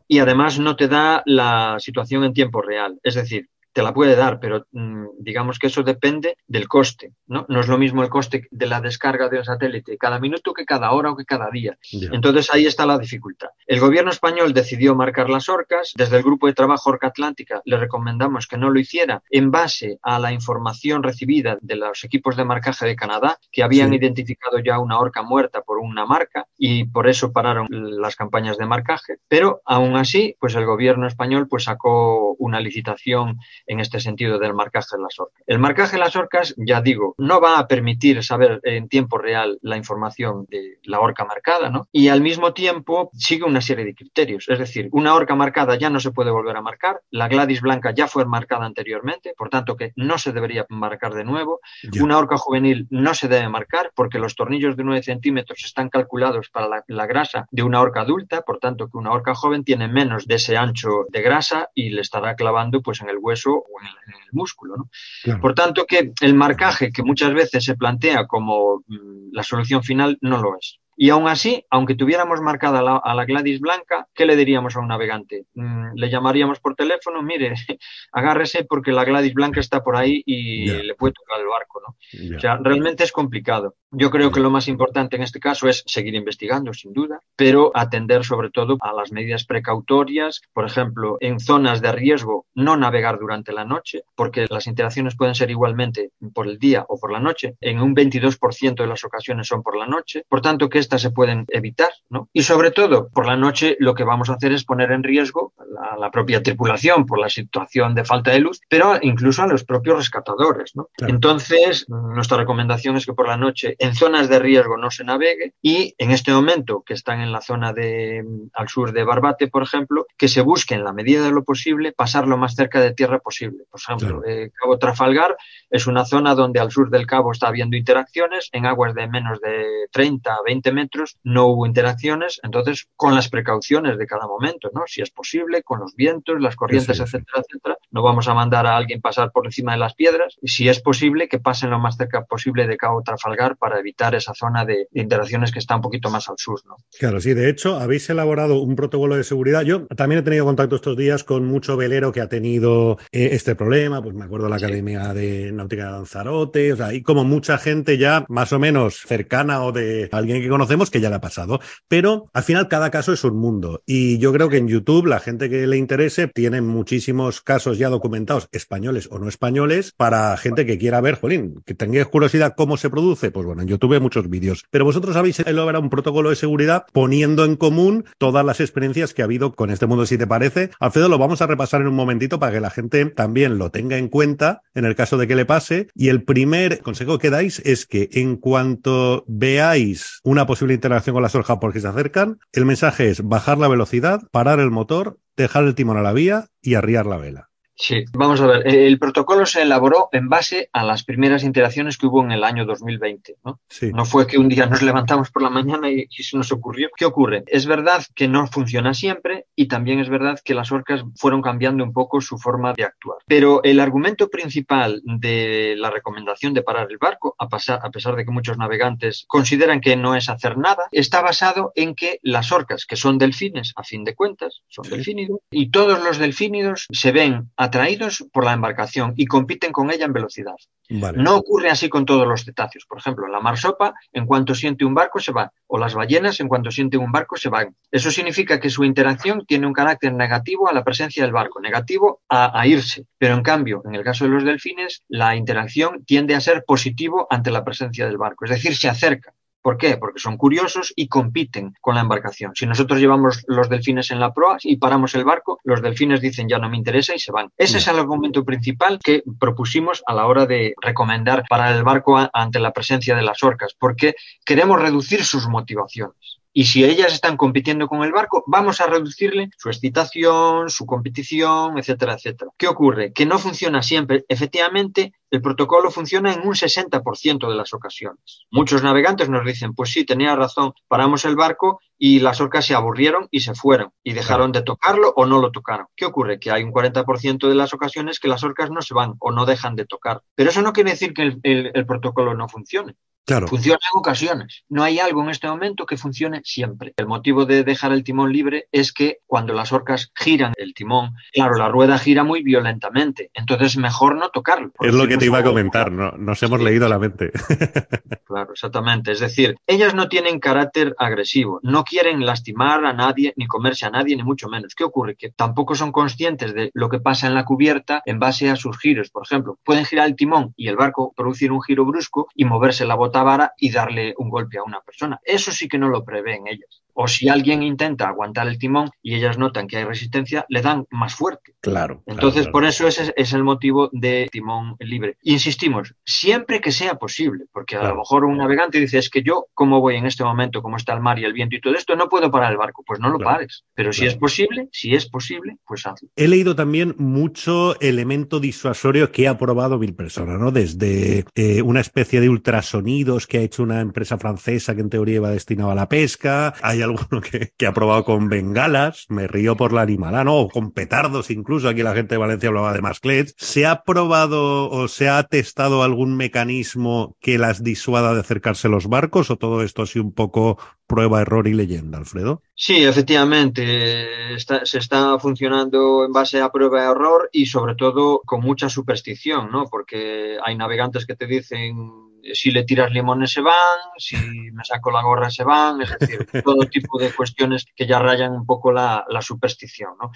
Y 0.07 0.19
además 0.19 0.59
no 0.59 0.75
te 0.75 0.87
da 0.87 1.21
la 1.25 1.77
situación 1.79 2.23
en 2.23 2.33
tiempo 2.33 2.61
real. 2.61 2.99
Es 3.03 3.15
decir, 3.15 3.49
te 3.73 3.83
la 3.83 3.93
puede 3.93 4.15
dar, 4.15 4.39
pero 4.39 4.65
mm, 4.71 5.07
digamos 5.19 5.59
que 5.59 5.67
eso 5.67 5.83
depende 5.83 6.37
del 6.47 6.67
coste, 6.67 7.13
¿no? 7.27 7.45
No 7.49 7.59
es 7.59 7.67
lo 7.67 7.77
mismo 7.77 8.03
el 8.03 8.09
coste 8.09 8.47
de 8.49 8.65
la 8.65 8.81
descarga 8.81 9.29
de 9.29 9.37
un 9.37 9.45
satélite 9.45 9.97
cada 9.97 10.19
minuto 10.19 10.53
que 10.53 10.65
cada 10.65 10.91
hora 10.91 11.11
o 11.11 11.15
que 11.15 11.25
cada 11.25 11.49
día. 11.49 11.77
Entonces 12.11 12.49
ahí 12.51 12.65
está 12.65 12.85
la 12.85 12.97
dificultad. 12.97 13.49
El 13.65 13.79
gobierno 13.79 14.11
español 14.11 14.53
decidió 14.53 14.95
marcar 14.95 15.29
las 15.29 15.49
orcas. 15.49 15.93
Desde 15.95 16.17
el 16.17 16.23
grupo 16.23 16.47
de 16.47 16.53
trabajo 16.53 16.89
Orca 16.89 17.07
Atlántica 17.07 17.61
le 17.65 17.77
recomendamos 17.77 18.47
que 18.47 18.57
no 18.57 18.69
lo 18.69 18.79
hiciera 18.79 19.21
en 19.29 19.51
base 19.51 19.99
a 20.01 20.19
la 20.19 20.31
información 20.31 21.03
recibida 21.03 21.57
de 21.61 21.75
los 21.75 22.03
equipos 22.03 22.35
de 22.35 22.45
marcaje 22.45 22.85
de 22.85 22.95
Canadá, 22.95 23.37
que 23.51 23.63
habían 23.63 23.93
identificado 23.93 24.59
ya 24.59 24.79
una 24.79 24.99
orca 24.99 25.21
muerta 25.21 25.61
por 25.61 25.77
una 25.77 26.05
marca 26.05 26.45
y 26.57 26.85
por 26.85 27.07
eso 27.07 27.31
pararon 27.31 27.67
las 27.69 28.15
campañas 28.15 28.57
de 28.57 28.65
marcaje. 28.65 29.17
Pero 29.27 29.61
aún 29.65 29.95
así, 29.95 30.35
pues 30.39 30.55
el 30.55 30.65
gobierno 30.65 31.07
español 31.07 31.47
pues 31.47 31.65
sacó 31.65 32.33
una 32.39 32.59
licitación 32.59 33.37
en 33.69 33.79
este 33.79 33.99
sentido 33.99 34.39
del 34.39 34.53
marcaje 34.53 34.97
de 34.97 35.03
las 35.03 35.17
orcas. 35.19 35.41
El 35.45 35.59
marcaje 35.59 35.93
de 35.93 35.99
las 35.99 36.15
orcas, 36.15 36.55
ya 36.57 36.81
digo, 36.81 37.13
no 37.17 37.39
va 37.39 37.59
a 37.59 37.67
permitir 37.67 38.23
saber 38.23 38.59
en 38.63 38.89
tiempo 38.89 39.19
real 39.19 39.59
la 39.61 39.77
información 39.77 40.47
de 40.49 40.79
la 40.83 40.99
orca 40.99 41.23
marcada, 41.23 41.69
¿no? 41.69 41.87
Y 41.91 42.07
al 42.07 42.21
mismo 42.21 42.53
tiempo 42.53 43.11
sigue 43.13 43.43
una 43.43 43.61
serie 43.61 43.85
de 43.85 43.93
criterios. 43.93 44.49
Es 44.49 44.57
decir, 44.57 44.89
una 44.91 45.13
orca 45.13 45.35
marcada 45.35 45.75
ya 45.75 45.91
no 45.91 45.99
se 45.99 46.11
puede 46.11 46.31
volver 46.31 46.57
a 46.57 46.61
marcar, 46.61 47.01
la 47.11 47.27
Gladys 47.27 47.61
blanca 47.61 47.93
ya 47.93 48.07
fue 48.07 48.25
marcada 48.25 48.65
anteriormente, 48.65 49.33
por 49.37 49.49
tanto 49.49 49.77
que 49.77 49.93
no 49.95 50.17
se 50.17 50.31
debería 50.31 50.65
marcar 50.69 51.13
de 51.13 51.23
nuevo. 51.23 51.59
Una 52.01 52.17
orca 52.17 52.37
juvenil 52.37 52.87
no 52.89 53.13
se 53.13 53.27
debe 53.27 53.49
marcar 53.49 53.91
porque 53.95 54.17
los 54.17 54.35
tornillos 54.35 54.77
de 54.77 54.83
9 54.83 55.03
centímetros 55.03 55.63
están 55.63 55.89
calculados 55.89 56.49
para 56.49 56.67
la, 56.67 56.83
la 56.87 57.05
grasa 57.05 57.45
de 57.51 57.61
una 57.61 57.81
orca 57.81 58.01
adulta, 58.01 58.41
por 58.41 58.57
tanto 58.57 58.87
que 58.87 58.97
una 58.97 59.11
orca 59.11 59.35
joven 59.35 59.63
tiene 59.63 59.87
menos 59.87 60.25
de 60.25 60.35
ese 60.35 60.57
ancho 60.57 61.05
de 61.09 61.21
grasa 61.21 61.69
y 61.75 61.91
le 61.91 62.01
estará 62.01 62.35
clavando 62.35 62.81
pues 62.81 63.01
en 63.01 63.09
el 63.09 63.19
hueso 63.19 63.58
o 63.59 63.81
en 63.81 63.87
el, 63.87 64.19
músculo. 64.31 64.75
¿no? 64.77 65.39
Por 65.39 65.55
tanto, 65.55 65.85
que 65.85 66.13
el 66.21 66.35
marcaje 66.35 66.91
que 66.91 67.01
muchas 67.01 67.33
veces 67.33 67.63
se 67.63 67.75
plantea 67.75 68.27
como 68.27 68.83
mm, 68.87 69.29
la 69.31 69.43
solución 69.43 69.81
final 69.83 70.17
no 70.21 70.41
lo 70.41 70.57
es. 70.57 70.79
Y 71.01 71.11
aún 71.11 71.29
así, 71.29 71.65
aunque 71.69 71.95
tuviéramos 71.95 72.41
marcada 72.41 72.79
a 73.01 73.15
la 73.15 73.23
Gladys 73.23 73.61
blanca, 73.61 74.09
¿qué 74.13 74.25
le 74.25 74.35
diríamos 74.35 74.75
a 74.75 74.81
un 74.81 74.89
navegante? 74.89 75.45
Mm, 75.53 75.91
le 75.95 76.09
llamaríamos 76.09 76.59
por 76.59 76.75
teléfono, 76.75 77.23
mire, 77.23 77.53
agárrese 78.11 78.65
porque 78.65 78.91
la 78.91 79.05
Gladys 79.05 79.33
blanca 79.33 79.61
está 79.61 79.81
por 79.81 79.95
ahí 79.95 80.21
y 80.25 80.65
le 80.65 80.95
puede 80.95 81.13
tocar 81.13 81.39
el 81.39 81.47
barco, 81.47 81.79
¿no? 81.79 82.35
O 82.35 82.39
sea, 82.41 82.57
realmente 82.57 83.05
es 83.05 83.13
complicado. 83.13 83.75
Yo 83.91 84.11
creo 84.11 84.29
que 84.29 84.41
lo 84.41 84.49
más 84.49 84.67
importante 84.67 85.15
en 85.15 85.23
este 85.23 85.39
caso 85.39 85.69
es 85.69 85.83
seguir 85.87 86.15
investigando, 86.15 86.73
sin 86.73 86.91
duda, 86.91 87.21
pero 87.37 87.71
atender 87.73 88.25
sobre 88.25 88.49
todo 88.49 88.77
a 88.81 88.91
las 88.91 89.13
medidas 89.13 89.45
precautorias. 89.45 90.41
Por 90.51 90.65
ejemplo, 90.65 91.17
en 91.21 91.39
zonas 91.39 91.81
de 91.81 91.93
riesgo, 91.93 92.45
no 92.55 92.75
navegar 92.75 93.19
durante 93.19 93.53
la 93.53 93.63
noche, 93.63 94.03
porque 94.15 94.47
las 94.49 94.67
interacciones 94.67 95.15
pueden 95.15 95.33
ser 95.33 95.49
igualmente 95.49 96.11
por 96.33 96.45
el 96.47 96.59
día 96.59 96.85
o 96.89 96.99
por 96.99 97.11
la 97.11 97.21
noche. 97.21 97.55
En 97.61 97.79
un 97.79 97.95
22% 97.95 98.75
de 98.75 98.87
las 98.87 99.05
ocasiones 99.05 99.47
son 99.47 99.63
por 99.63 99.77
la 99.77 99.87
noche. 99.87 100.23
Por 100.27 100.41
tanto, 100.41 100.69
que 100.69 100.88
se 100.97 101.11
pueden 101.11 101.45
evitar, 101.49 101.91
¿no? 102.09 102.29
Y 102.33 102.43
sobre 102.43 102.71
todo, 102.71 103.09
por 103.09 103.25
la 103.25 103.35
noche 103.35 103.75
lo 103.79 103.93
que 103.93 104.03
vamos 104.03 104.29
a 104.29 104.33
hacer 104.33 104.51
es 104.51 104.63
poner 104.63 104.91
en 104.91 105.03
riesgo 105.03 105.53
a 105.79 105.97
la 105.97 106.11
propia 106.11 106.41
tripulación 106.41 107.05
por 107.05 107.19
la 107.19 107.29
situación 107.29 107.93
de 107.95 108.05
falta 108.05 108.31
de 108.31 108.39
luz, 108.39 108.61
pero 108.69 108.97
incluso 109.01 109.43
a 109.43 109.47
los 109.47 109.63
propios 109.63 109.97
rescatadores, 109.97 110.75
¿no? 110.75 110.89
Entonces, 110.99 111.87
nuestra 111.89 112.37
recomendación 112.37 112.97
es 112.97 113.05
que 113.05 113.13
por 113.13 113.27
la 113.27 113.37
noche 113.37 113.75
en 113.79 113.93
zonas 113.93 114.29
de 114.29 114.39
riesgo 114.39 114.77
no 114.77 114.91
se 114.91 115.03
navegue 115.03 115.53
y 115.61 115.93
en 115.97 116.11
este 116.11 116.31
momento 116.31 116.83
que 116.85 116.93
están 116.93 117.21
en 117.21 117.31
la 117.31 117.41
zona 117.41 117.73
de 117.73 118.25
al 118.53 118.69
sur 118.69 118.93
de 118.93 119.03
Barbate, 119.03 119.47
por 119.47 119.63
ejemplo, 119.63 120.05
que 120.17 120.27
se 120.27 120.41
busque 120.41 120.75
en 120.75 120.83
la 120.83 120.93
medida 120.93 121.23
de 121.23 121.31
lo 121.31 121.43
posible 121.43 121.91
pasar 121.91 122.27
lo 122.27 122.37
más 122.37 122.55
cerca 122.55 122.79
de 122.79 122.93
tierra 122.93 123.19
posible. 123.19 123.65
Por 123.69 123.79
ejemplo, 123.79 124.21
eh, 124.25 124.51
Cabo 124.59 124.77
Trafalgar 124.77 125.37
es 125.69 125.87
una 125.87 126.05
zona 126.05 126.35
donde 126.35 126.59
al 126.59 126.71
sur 126.71 126.89
del 126.89 127.05
cabo 127.05 127.31
está 127.31 127.47
habiendo 127.47 127.77
interacciones 127.77 128.49
en 128.51 128.65
aguas 128.65 128.93
de 128.95 129.07
menos 129.07 129.39
de 129.41 129.87
30 129.91 130.31
a 130.31 130.39
20 130.45 130.71
metros 130.71 130.78
no 131.23 131.47
hubo 131.47 131.65
interacciones, 131.65 132.39
entonces 132.43 132.87
con 132.95 133.15
las 133.15 133.29
precauciones 133.29 133.97
de 133.97 134.07
cada 134.07 134.27
momento, 134.27 134.69
¿no? 134.73 134.83
Si 134.85 135.01
es 135.01 135.11
posible, 135.11 135.63
con 135.63 135.79
los 135.79 135.95
vientos, 135.95 136.39
las 136.39 136.55
corrientes, 136.55 136.99
etcétera, 136.99 137.43
etcétera, 137.45 137.77
no 137.91 138.01
vamos 138.01 138.27
a 138.27 138.33
mandar 138.33 138.65
a 138.67 138.77
alguien 138.77 139.01
pasar 139.01 139.31
por 139.31 139.45
encima 139.45 139.73
de 139.73 139.79
las 139.79 139.95
piedras. 139.95 140.35
Y 140.41 140.49
si 140.49 140.69
es 140.69 140.81
posible, 140.81 141.27
que 141.27 141.39
pasen 141.39 141.69
lo 141.69 141.79
más 141.79 141.97
cerca 141.97 142.23
posible 142.25 142.67
de 142.67 142.77
Cabo 142.77 143.01
Trafalgar 143.01 143.57
para 143.57 143.79
evitar 143.79 144.15
esa 144.15 144.33
zona 144.33 144.65
de, 144.65 144.87
interacciones 144.93 145.51
que 145.51 145.59
está 145.59 145.75
un 145.75 145.81
poquito 145.81 146.09
más 146.09 146.29
al 146.29 146.35
sur. 146.37 146.61
¿no? 146.65 146.75
Claro, 146.99 147.19
sí, 147.19 147.33
de 147.33 147.49
hecho, 147.49 147.77
habéis 147.77 148.09
elaborado 148.09 148.61
un 148.61 148.75
protocolo 148.75 149.15
de 149.15 149.23
seguridad. 149.23 149.63
Yo 149.63 149.87
también 149.87 150.19
he 150.19 150.23
tenido 150.23 150.45
contacto 150.45 150.75
estos 150.75 150.97
días 150.97 151.23
con 151.23 151.45
mucho 151.45 151.77
velero 151.77 152.11
que 152.11 152.21
ha 152.21 152.29
tenido 152.29 152.97
eh, 153.11 153.29
este 153.31 153.55
problema, 153.55 154.01
pues 154.01 154.15
me 154.15 154.25
acuerdo 154.25 154.45
de 154.45 154.49
la 154.51 154.57
Academia 154.57 155.13
de 155.13 155.51
Náutica 155.51 155.85
de 155.85 155.91
Lanzarote, 155.91 156.73
o 156.73 156.75
sea, 156.75 156.93
y 156.93 157.01
como 157.01 157.23
mucha 157.23 157.57
gente 157.57 157.97
ya 157.97 158.25
más 158.29 158.53
o 158.53 158.59
menos 158.59 159.01
cercana 159.05 159.63
o 159.63 159.71
de 159.71 160.09
alguien 160.11 160.41
que 160.41 160.49
conocemos 160.69 160.91
que 160.91 161.01
ya 161.01 161.09
le 161.09 161.15
ha 161.15 161.21
pasado. 161.21 161.59
Pero 161.87 162.29
al 162.31 162.43
final 162.43 162.67
cada 162.67 162.91
caso 162.91 163.11
es 163.11 163.23
un 163.23 163.37
mundo. 163.37 163.81
Y 163.87 164.19
yo 164.19 164.31
creo 164.31 164.49
que 164.49 164.57
en 164.57 164.67
YouTube 164.67 165.07
la 165.07 165.19
gente 165.19 165.49
que 165.49 165.65
le 165.65 165.77
interese 165.77 166.27
tiene 166.27 166.61
muchísimos 166.61 167.41
casos 167.41 167.79
ya 167.79 167.89
documentados, 167.89 168.47
españoles 168.51 169.09
o 169.11 169.17
no 169.17 169.27
españoles, 169.27 169.93
para 169.97 170.37
gente 170.37 170.67
que 170.67 170.77
quiera 170.77 171.01
ver, 171.01 171.15
jolín, 171.15 171.63
que 171.65 171.73
tengáis 171.73 172.05
curiosidad 172.05 172.53
cómo 172.55 172.77
se 172.77 172.91
produce. 172.91 173.31
Pues 173.31 173.47
bueno, 173.47 173.63
en 173.63 173.67
YouTube 173.67 173.93
hay 173.93 173.99
muchos 173.99 174.29
vídeos. 174.29 174.65
Pero 174.69 174.85
vosotros 174.85 175.15
habéis 175.15 175.39
elaborado 175.39 175.83
un 175.83 175.89
protocolo 175.89 176.29
de 176.29 176.35
seguridad 176.35 176.85
poniendo 176.93 177.45
en 177.45 177.55
común 177.55 178.05
todas 178.19 178.45
las 178.45 178.59
experiencias 178.59 179.15
que 179.15 179.23
ha 179.23 179.25
habido 179.25 179.53
con 179.53 179.71
este 179.71 179.87
mundo, 179.87 180.05
si 180.05 180.19
te 180.19 180.27
parece. 180.27 180.69
Alfredo, 180.79 181.09
lo 181.09 181.17
vamos 181.17 181.41
a 181.41 181.47
repasar 181.47 181.81
en 181.81 181.87
un 181.87 181.95
momentito 181.95 182.39
para 182.39 182.51
que 182.51 182.59
la 182.59 182.69
gente 182.69 183.05
también 183.07 183.57
lo 183.57 183.71
tenga 183.71 183.97
en 183.97 184.07
cuenta 184.07 184.61
en 184.75 184.85
el 184.85 184.95
caso 184.95 185.17
de 185.17 185.27
que 185.27 185.35
le 185.35 185.45
pase. 185.45 185.87
Y 185.95 186.09
el 186.09 186.23
primer 186.23 186.81
consejo 186.81 187.17
que 187.17 187.31
dais 187.31 187.59
es 187.65 187.87
que 187.87 188.09
en 188.13 188.35
cuanto 188.35 189.23
veáis 189.27 190.19
una 190.23 190.45
posible 190.49 190.73
interacción 190.73 191.13
con 191.13 191.21
las 191.21 191.35
orjas 191.35 191.59
porque 191.61 191.79
se 191.79 191.87
acercan, 191.87 192.39
el 192.53 192.65
mensaje 192.65 193.11
es 193.11 193.21
bajar 193.21 193.59
la 193.59 193.67
velocidad, 193.67 194.23
parar 194.31 194.59
el 194.59 194.71
motor, 194.71 195.19
dejar 195.37 195.65
el 195.65 195.75
timón 195.75 195.97
a 195.97 196.01
la 196.01 196.11
vía 196.11 196.47
y 196.59 196.73
arriar 196.73 197.05
la 197.05 197.17
vela. 197.17 197.48
Sí, 197.79 198.03
vamos 198.11 198.41
a 198.41 198.47
ver. 198.47 198.67
El 198.67 198.99
protocolo 198.99 199.45
se 199.45 199.61
elaboró 199.61 200.09
en 200.11 200.27
base 200.27 200.69
a 200.73 200.83
las 200.83 201.05
primeras 201.05 201.45
interacciones 201.45 201.97
que 201.97 202.07
hubo 202.07 202.21
en 202.21 202.33
el 202.33 202.43
año 202.43 202.65
2020. 202.65 203.37
¿no? 203.45 203.61
no 203.93 204.05
fue 204.05 204.27
que 204.27 204.37
un 204.37 204.49
día 204.49 204.65
nos 204.65 204.81
levantamos 204.81 205.31
por 205.31 205.41
la 205.41 205.49
mañana 205.49 205.89
y, 205.89 206.05
se 206.09 206.35
nos 206.35 206.51
ocurrió. 206.51 206.89
¿Qué 206.97 207.05
ocurre? 207.05 207.45
Es 207.47 207.65
verdad 207.65 208.03
que 208.13 208.27
no 208.27 208.47
funciona 208.47 208.93
siempre 208.93 209.45
y 209.55 209.69
también 209.69 209.99
es 209.99 210.09
verdad 210.09 210.37
que 210.43 210.53
las 210.53 210.73
orcas 210.73 211.05
fueron 211.15 211.41
cambiando 211.41 211.85
un 211.85 211.93
poco 211.93 212.19
su 212.19 212.37
forma 212.37 212.73
de 212.73 212.83
actuar. 212.83 213.19
Pero 213.25 213.63
el 213.63 213.79
argumento 213.79 214.29
principal 214.29 215.01
de 215.05 215.75
la 215.77 215.89
recomendación 215.89 216.53
de 216.53 216.63
parar 216.63 216.87
el 216.89 216.97
barco, 216.97 217.33
a, 217.39 217.47
pasar, 217.47 217.79
a 217.81 217.91
pesar 217.91 218.17
de 218.17 218.25
que 218.25 218.31
muchos 218.31 218.57
navegantes 218.57 219.23
consideran 219.25 219.79
que 219.79 219.95
no 219.95 220.15
es 220.15 220.27
hacer 220.27 220.57
nada, 220.57 220.89
está 220.91 221.21
basado 221.21 221.71
en 221.75 221.95
que 221.95 222.19
las 222.23 222.51
orcas, 222.51 222.85
que 222.85 222.97
son 222.97 223.17
delfines, 223.17 223.71
a 223.77 223.83
fin 223.83 224.03
de 224.03 224.15
cuentas, 224.15 224.63
son 224.67 224.89
delfínidos, 224.89 225.39
y 225.49 225.71
todos 225.71 226.03
los 226.03 226.17
delfínidos 226.17 226.85
se 226.91 227.13
ven 227.13 227.49
a 227.55 227.68
atraídos 227.69 228.25
por 228.33 228.45
la 228.45 228.53
embarcación 228.53 229.13
y 229.15 229.25
compiten 229.25 229.71
con 229.71 229.91
ella 229.91 230.05
en 230.05 230.13
velocidad. 230.13 230.55
No 230.89 231.37
ocurre 231.37 231.69
así 231.69 231.87
con 231.87 232.05
todos 232.05 232.27
los 232.27 232.43
cetáceos. 232.43 232.85
Por 232.87 232.97
ejemplo, 232.97 233.27
la 233.27 233.39
marsopa, 233.39 233.93
en 234.11 234.25
cuanto 234.25 234.55
siente 234.55 234.85
un 234.85 234.95
barco, 234.95 235.19
se 235.19 235.31
va. 235.31 235.51
O 235.67 235.77
las 235.77 235.93
ballenas, 235.93 236.39
en 236.39 236.47
cuanto 236.47 236.71
sienten 236.71 236.99
un 236.99 237.11
barco, 237.11 237.37
se 237.37 237.49
van. 237.49 237.75
Eso 237.91 238.09
significa 238.09 238.59
que 238.59 238.71
su 238.71 238.83
interacción 238.83 239.45
tiene 239.45 239.67
un 239.67 239.73
carácter 239.73 240.13
negativo 240.13 240.67
a 240.67 240.73
la 240.73 240.83
presencia 240.83 241.23
del 241.23 241.31
barco, 241.31 241.61
negativo 241.61 242.21
a, 242.27 242.59
a 242.59 242.65
irse. 242.65 243.05
Pero 243.19 243.35
en 243.35 243.43
cambio, 243.43 243.83
en 243.85 243.93
el 243.95 244.03
caso 244.03 244.25
de 244.25 244.31
los 244.31 244.43
delfines, 244.43 245.03
la 245.07 245.35
interacción 245.35 246.03
tiende 246.05 246.35
a 246.35 246.41
ser 246.41 246.63
positivo 246.65 247.27
ante 247.29 247.51
la 247.51 247.63
presencia 247.63 248.07
del 248.07 248.17
barco. 248.17 248.45
Es 248.45 248.51
decir, 248.51 248.75
se 248.75 248.89
acerca. 248.89 249.33
¿Por 249.61 249.77
qué? 249.77 249.97
Porque 249.97 250.19
son 250.19 250.37
curiosos 250.37 250.93
y 250.95 251.07
compiten 251.07 251.73
con 251.81 251.95
la 251.95 252.01
embarcación. 252.01 252.53
Si 252.55 252.65
nosotros 252.65 252.99
llevamos 252.99 253.43
los 253.47 253.69
delfines 253.69 254.09
en 254.11 254.19
la 254.19 254.33
proa 254.33 254.57
y 254.61 254.77
paramos 254.77 255.15
el 255.15 255.25
barco, 255.25 255.59
los 255.63 255.81
delfines 255.81 256.21
dicen 256.21 256.47
ya 256.47 256.59
no 256.59 256.69
me 256.69 256.77
interesa 256.77 257.13
y 257.13 257.19
se 257.19 257.31
van. 257.31 257.49
Ese 257.57 257.77
es 257.79 257.87
el 257.87 257.99
argumento 257.99 258.45
principal 258.45 258.99
que 259.03 259.23
propusimos 259.39 260.01
a 260.07 260.13
la 260.13 260.27
hora 260.27 260.45
de 260.45 260.73
recomendar 260.81 261.43
parar 261.49 261.75
el 261.75 261.83
barco 261.83 262.17
ante 262.31 262.59
la 262.59 262.71
presencia 262.71 263.15
de 263.15 263.21
las 263.21 263.43
orcas, 263.43 263.75
porque 263.77 264.15
queremos 264.45 264.81
reducir 264.81 265.25
sus 265.25 265.47
motivaciones. 265.47 266.38
Y 266.59 266.65
si 266.65 266.83
ellas 266.83 267.13
están 267.13 267.37
compitiendo 267.37 267.87
con 267.87 268.03
el 268.03 268.11
barco, 268.11 268.43
vamos 268.45 268.81
a 268.81 268.87
reducirle 268.87 269.49
su 269.55 269.69
excitación, 269.69 270.69
su 270.69 270.85
competición, 270.85 271.77
etcétera, 271.77 272.15
etcétera. 272.15 272.51
¿Qué 272.57 272.67
ocurre? 272.67 273.13
Que 273.13 273.25
no 273.25 273.39
funciona 273.39 273.81
siempre. 273.81 274.25
Efectivamente, 274.27 275.13
el 275.31 275.41
protocolo 275.41 275.89
funciona 275.89 276.33
en 276.33 276.45
un 276.45 276.55
60% 276.55 277.47
de 277.47 277.55
las 277.55 277.73
ocasiones. 277.73 278.41
Muchos 278.51 278.83
navegantes 278.83 279.29
nos 279.29 279.45
dicen, 279.45 279.73
pues 279.73 279.91
sí, 279.91 280.03
tenía 280.03 280.35
razón, 280.35 280.73
paramos 280.89 281.23
el 281.23 281.37
barco 281.37 281.79
y 281.97 282.19
las 282.19 282.41
orcas 282.41 282.65
se 282.65 282.75
aburrieron 282.75 283.29
y 283.31 283.39
se 283.39 283.55
fueron 283.55 283.93
y 284.03 284.11
dejaron 284.11 284.51
de 284.51 284.61
tocarlo 284.61 285.13
o 285.15 285.25
no 285.25 285.39
lo 285.39 285.53
tocaron. 285.53 285.87
¿Qué 285.95 286.03
ocurre? 286.03 286.41
Que 286.41 286.51
hay 286.51 286.63
un 286.63 286.73
40% 286.73 287.47
de 287.47 287.55
las 287.55 287.73
ocasiones 287.73 288.19
que 288.19 288.27
las 288.27 288.43
orcas 288.43 288.69
no 288.69 288.81
se 288.81 288.93
van 288.93 289.13
o 289.19 289.31
no 289.31 289.45
dejan 289.45 289.77
de 289.77 289.85
tocar. 289.85 290.23
Pero 290.35 290.49
eso 290.49 290.61
no 290.61 290.73
quiere 290.73 290.91
decir 290.91 291.13
que 291.13 291.39
el 291.41 291.85
protocolo 291.85 292.33
no 292.33 292.49
funcione. 292.49 292.97
Funciona 293.47 293.79
en 293.93 293.99
ocasiones. 293.99 294.63
No 294.69 294.83
hay 294.83 294.99
algo 294.99 295.21
en 295.23 295.29
este 295.29 295.47
momento 295.47 295.85
que 295.85 295.97
funcione 295.97 296.41
siempre. 296.43 296.93
El 296.97 297.07
motivo 297.07 297.45
de 297.45 297.63
dejar 297.63 297.91
el 297.91 298.03
timón 298.03 298.33
libre 298.33 298.67
es 298.71 298.91
que 298.91 299.19
cuando 299.27 299.53
las 299.53 299.71
orcas 299.71 300.11
giran 300.15 300.53
el 300.57 300.73
timón, 300.73 301.13
claro, 301.31 301.55
la 301.55 301.69
rueda 301.69 301.97
gira 301.99 302.23
muy 302.23 302.41
violentamente. 302.41 303.29
Entonces, 303.33 303.77
mejor 303.77 304.15
no 304.15 304.29
tocarlo. 304.29 304.71
Es 304.79 304.93
lo 304.93 305.07
que 305.07 305.17
te 305.17 305.25
iba 305.25 305.39
a 305.39 305.43
comentar, 305.43 305.91
¿no? 305.91 306.11
Nos 306.13 306.41
hemos 306.43 306.59
leído 306.61 306.89
la 306.89 306.97
mente. 306.97 307.31
claro, 308.25 308.53
exactamente. 308.53 309.11
Es 309.11 309.19
decir, 309.19 309.55
ellas 309.67 309.93
no 309.93 310.09
tienen 310.09 310.39
carácter 310.39 310.95
agresivo. 310.97 311.59
No 311.61 311.83
quieren 311.83 312.25
lastimar 312.25 312.83
a 312.85 312.93
nadie, 312.93 313.33
ni 313.35 313.45
comerse 313.45 313.85
a 313.85 313.91
nadie, 313.91 314.15
ni 314.15 314.23
mucho 314.23 314.49
menos. 314.49 314.73
¿Qué 314.75 314.83
ocurre? 314.83 315.15
Que 315.15 315.29
tampoco 315.29 315.75
son 315.75 315.91
conscientes 315.91 316.53
de 316.53 316.71
lo 316.73 316.89
que 316.89 316.99
pasa 316.99 317.27
en 317.27 317.35
la 317.35 317.45
cubierta 317.45 318.01
en 318.05 318.19
base 318.19 318.49
a 318.49 318.55
sus 318.55 318.77
giros. 318.79 319.09
Por 319.11 319.23
ejemplo, 319.23 319.59
pueden 319.63 319.85
girar 319.85 320.07
el 320.07 320.15
timón 320.15 320.53
y 320.57 320.67
el 320.67 320.77
barco 320.77 321.13
producir 321.15 321.51
un 321.51 321.61
giro 321.61 321.85
brusco 321.85 322.27
y 322.35 322.45
moverse 322.45 322.85
la 322.85 322.95
bota 322.95 323.08
vara 323.11 323.53
y 323.57 323.71
darle 323.71 324.13
un 324.17 324.29
golpe 324.29 324.57
a 324.57 324.63
una 324.63 324.81
persona. 324.81 325.19
Eso 325.23 325.51
sí 325.51 325.67
que 325.67 325.77
no 325.77 325.89
lo 325.89 326.03
prevén 326.03 326.47
ellas. 326.47 326.83
O 327.01 327.07
si 327.07 327.29
alguien 327.29 327.63
intenta 327.63 328.09
aguantar 328.09 328.49
el 328.49 328.59
timón 328.59 328.89
y 329.01 329.15
ellas 329.15 329.37
notan 329.37 329.67
que 329.67 329.77
hay 329.77 329.85
resistencia, 329.85 330.45
le 330.49 330.61
dan 330.61 330.85
más 330.91 331.15
fuerte. 331.15 331.53
Claro. 331.61 332.03
Entonces, 332.05 332.49
por 332.49 332.65
eso 332.65 332.89
ese 332.89 333.13
es 333.15 333.31
el 333.31 333.41
motivo 333.41 333.89
de 333.93 334.27
timón 334.29 334.75
libre. 334.79 335.15
Insistimos, 335.21 335.95
siempre 336.03 336.59
que 336.59 336.73
sea 336.73 336.95
posible, 336.95 337.45
porque 337.53 337.77
a 337.77 337.83
lo 337.83 337.95
mejor 337.95 338.25
un 338.25 338.35
navegante 338.35 338.81
dice, 338.81 338.97
es 338.97 339.09
que 339.09 339.23
yo, 339.23 339.45
¿cómo 339.53 339.79
voy 339.79 339.95
en 339.95 340.07
este 340.07 340.25
momento, 340.25 340.61
cómo 340.61 340.75
está 340.75 340.93
el 340.93 340.99
mar 340.99 341.17
y 341.19 341.23
el 341.23 341.31
viento 341.31 341.55
y 341.55 341.61
todo 341.61 341.73
esto, 341.73 341.95
no 341.95 342.09
puedo 342.09 342.29
parar 342.31 342.51
el 342.51 342.57
barco? 342.57 342.83
Pues 342.85 342.99
no 342.99 343.09
lo 343.09 343.19
pares. 343.19 343.63
Pero 343.73 343.93
si 343.93 344.05
es 344.05 344.15
posible, 344.15 344.67
si 344.73 344.93
es 344.93 345.07
posible, 345.07 345.55
pues 345.65 345.87
hazlo. 345.87 346.09
He 346.17 346.27
leído 346.27 346.53
también 346.53 346.95
mucho 346.97 347.79
elemento 347.79 348.41
disuasorio 348.41 349.09
que 349.09 349.29
ha 349.29 349.37
probado 349.37 349.79
mil 349.79 349.95
personas, 349.95 350.37
¿no? 350.37 350.51
Desde 350.51 351.23
eh, 351.35 351.61
una 351.61 351.79
especie 351.79 352.19
de 352.19 352.27
ultrasonidos 352.27 353.25
que 353.25 353.37
ha 353.37 353.41
hecho 353.41 353.63
una 353.63 353.79
empresa 353.79 354.17
francesa 354.17 354.75
que 354.75 354.81
en 354.81 354.89
teoría 354.89 355.15
iba 355.15 355.31
destinado 355.31 355.71
a 355.71 355.75
la 355.75 355.87
pesca. 355.87 356.53
Hay 356.61 356.81
alguno 356.89 357.21
que, 357.21 357.67
ha 357.67 357.73
probado 357.73 358.03
con 358.03 358.29
bengalas, 358.29 359.05
me 359.09 359.27
río 359.27 359.55
por 359.55 359.73
la 359.73 359.81
animalada, 359.81 360.23
¿no? 360.23 360.35
O 360.37 360.49
con 360.49 360.71
petardos 360.71 361.29
incluso, 361.29 361.69
aquí 361.69 361.83
la 361.83 361.93
gente 361.93 362.15
de 362.15 362.19
Valencia 362.19 362.49
hablaba 362.49 362.73
de 362.73 362.81
masclets. 362.81 363.35
¿Se 363.37 363.65
ha 363.65 363.83
probado 363.83 364.69
o 364.69 364.87
se 364.87 365.09
ha 365.09 365.23
testado 365.23 365.83
algún 365.83 366.15
mecanismo 366.15 367.15
que 367.19 367.37
las 367.37 367.63
disuada 367.63 368.13
de 368.13 368.21
acercarse 368.21 368.67
a 368.67 368.71
los 368.71 368.87
barcos 368.87 369.31
o 369.31 369.37
todo 369.37 369.63
esto 369.63 369.85
sido 369.85 370.05
un 370.05 370.13
poco 370.13 370.57
prueba, 370.87 371.21
error 371.21 371.47
y 371.47 371.53
leyenda, 371.53 371.97
Alfredo? 371.97 372.41
Sí, 372.55 372.83
efectivamente, 372.83 374.37
se 374.63 374.77
está 374.77 375.19
funcionando 375.19 376.05
en 376.05 376.11
base 376.11 376.41
a 376.41 376.51
prueba 376.51 376.83
y 376.83 376.91
error 376.91 377.29
y 377.31 377.45
sobre 377.45 377.75
todo 377.75 378.21
con 378.25 378.41
mucha 378.41 378.69
superstición, 378.69 379.51
¿no? 379.51 379.65
Porque 379.65 380.37
hay 380.43 380.55
navegantes 380.55 381.05
que 381.05 381.15
te 381.15 381.27
dicen 381.27 382.08
si 382.33 382.51
le 382.51 382.63
tiras 382.63 382.91
limones 382.91 383.31
se 383.31 383.41
van, 383.41 383.79
si 383.97 384.15
me 384.51 384.63
saco 384.63 384.91
la 384.91 385.01
gorra 385.01 385.29
se 385.29 385.43
van, 385.43 385.81
es 385.81 385.97
decir, 385.97 386.25
todo 386.43 386.65
tipo 386.65 386.99
de 386.99 387.11
cuestiones 387.11 387.65
que 387.75 387.87
ya 387.87 387.99
rayan 387.99 388.33
un 388.33 388.45
poco 388.45 388.71
la, 388.71 389.05
superstición. 389.21 389.91
¿no? 390.01 390.11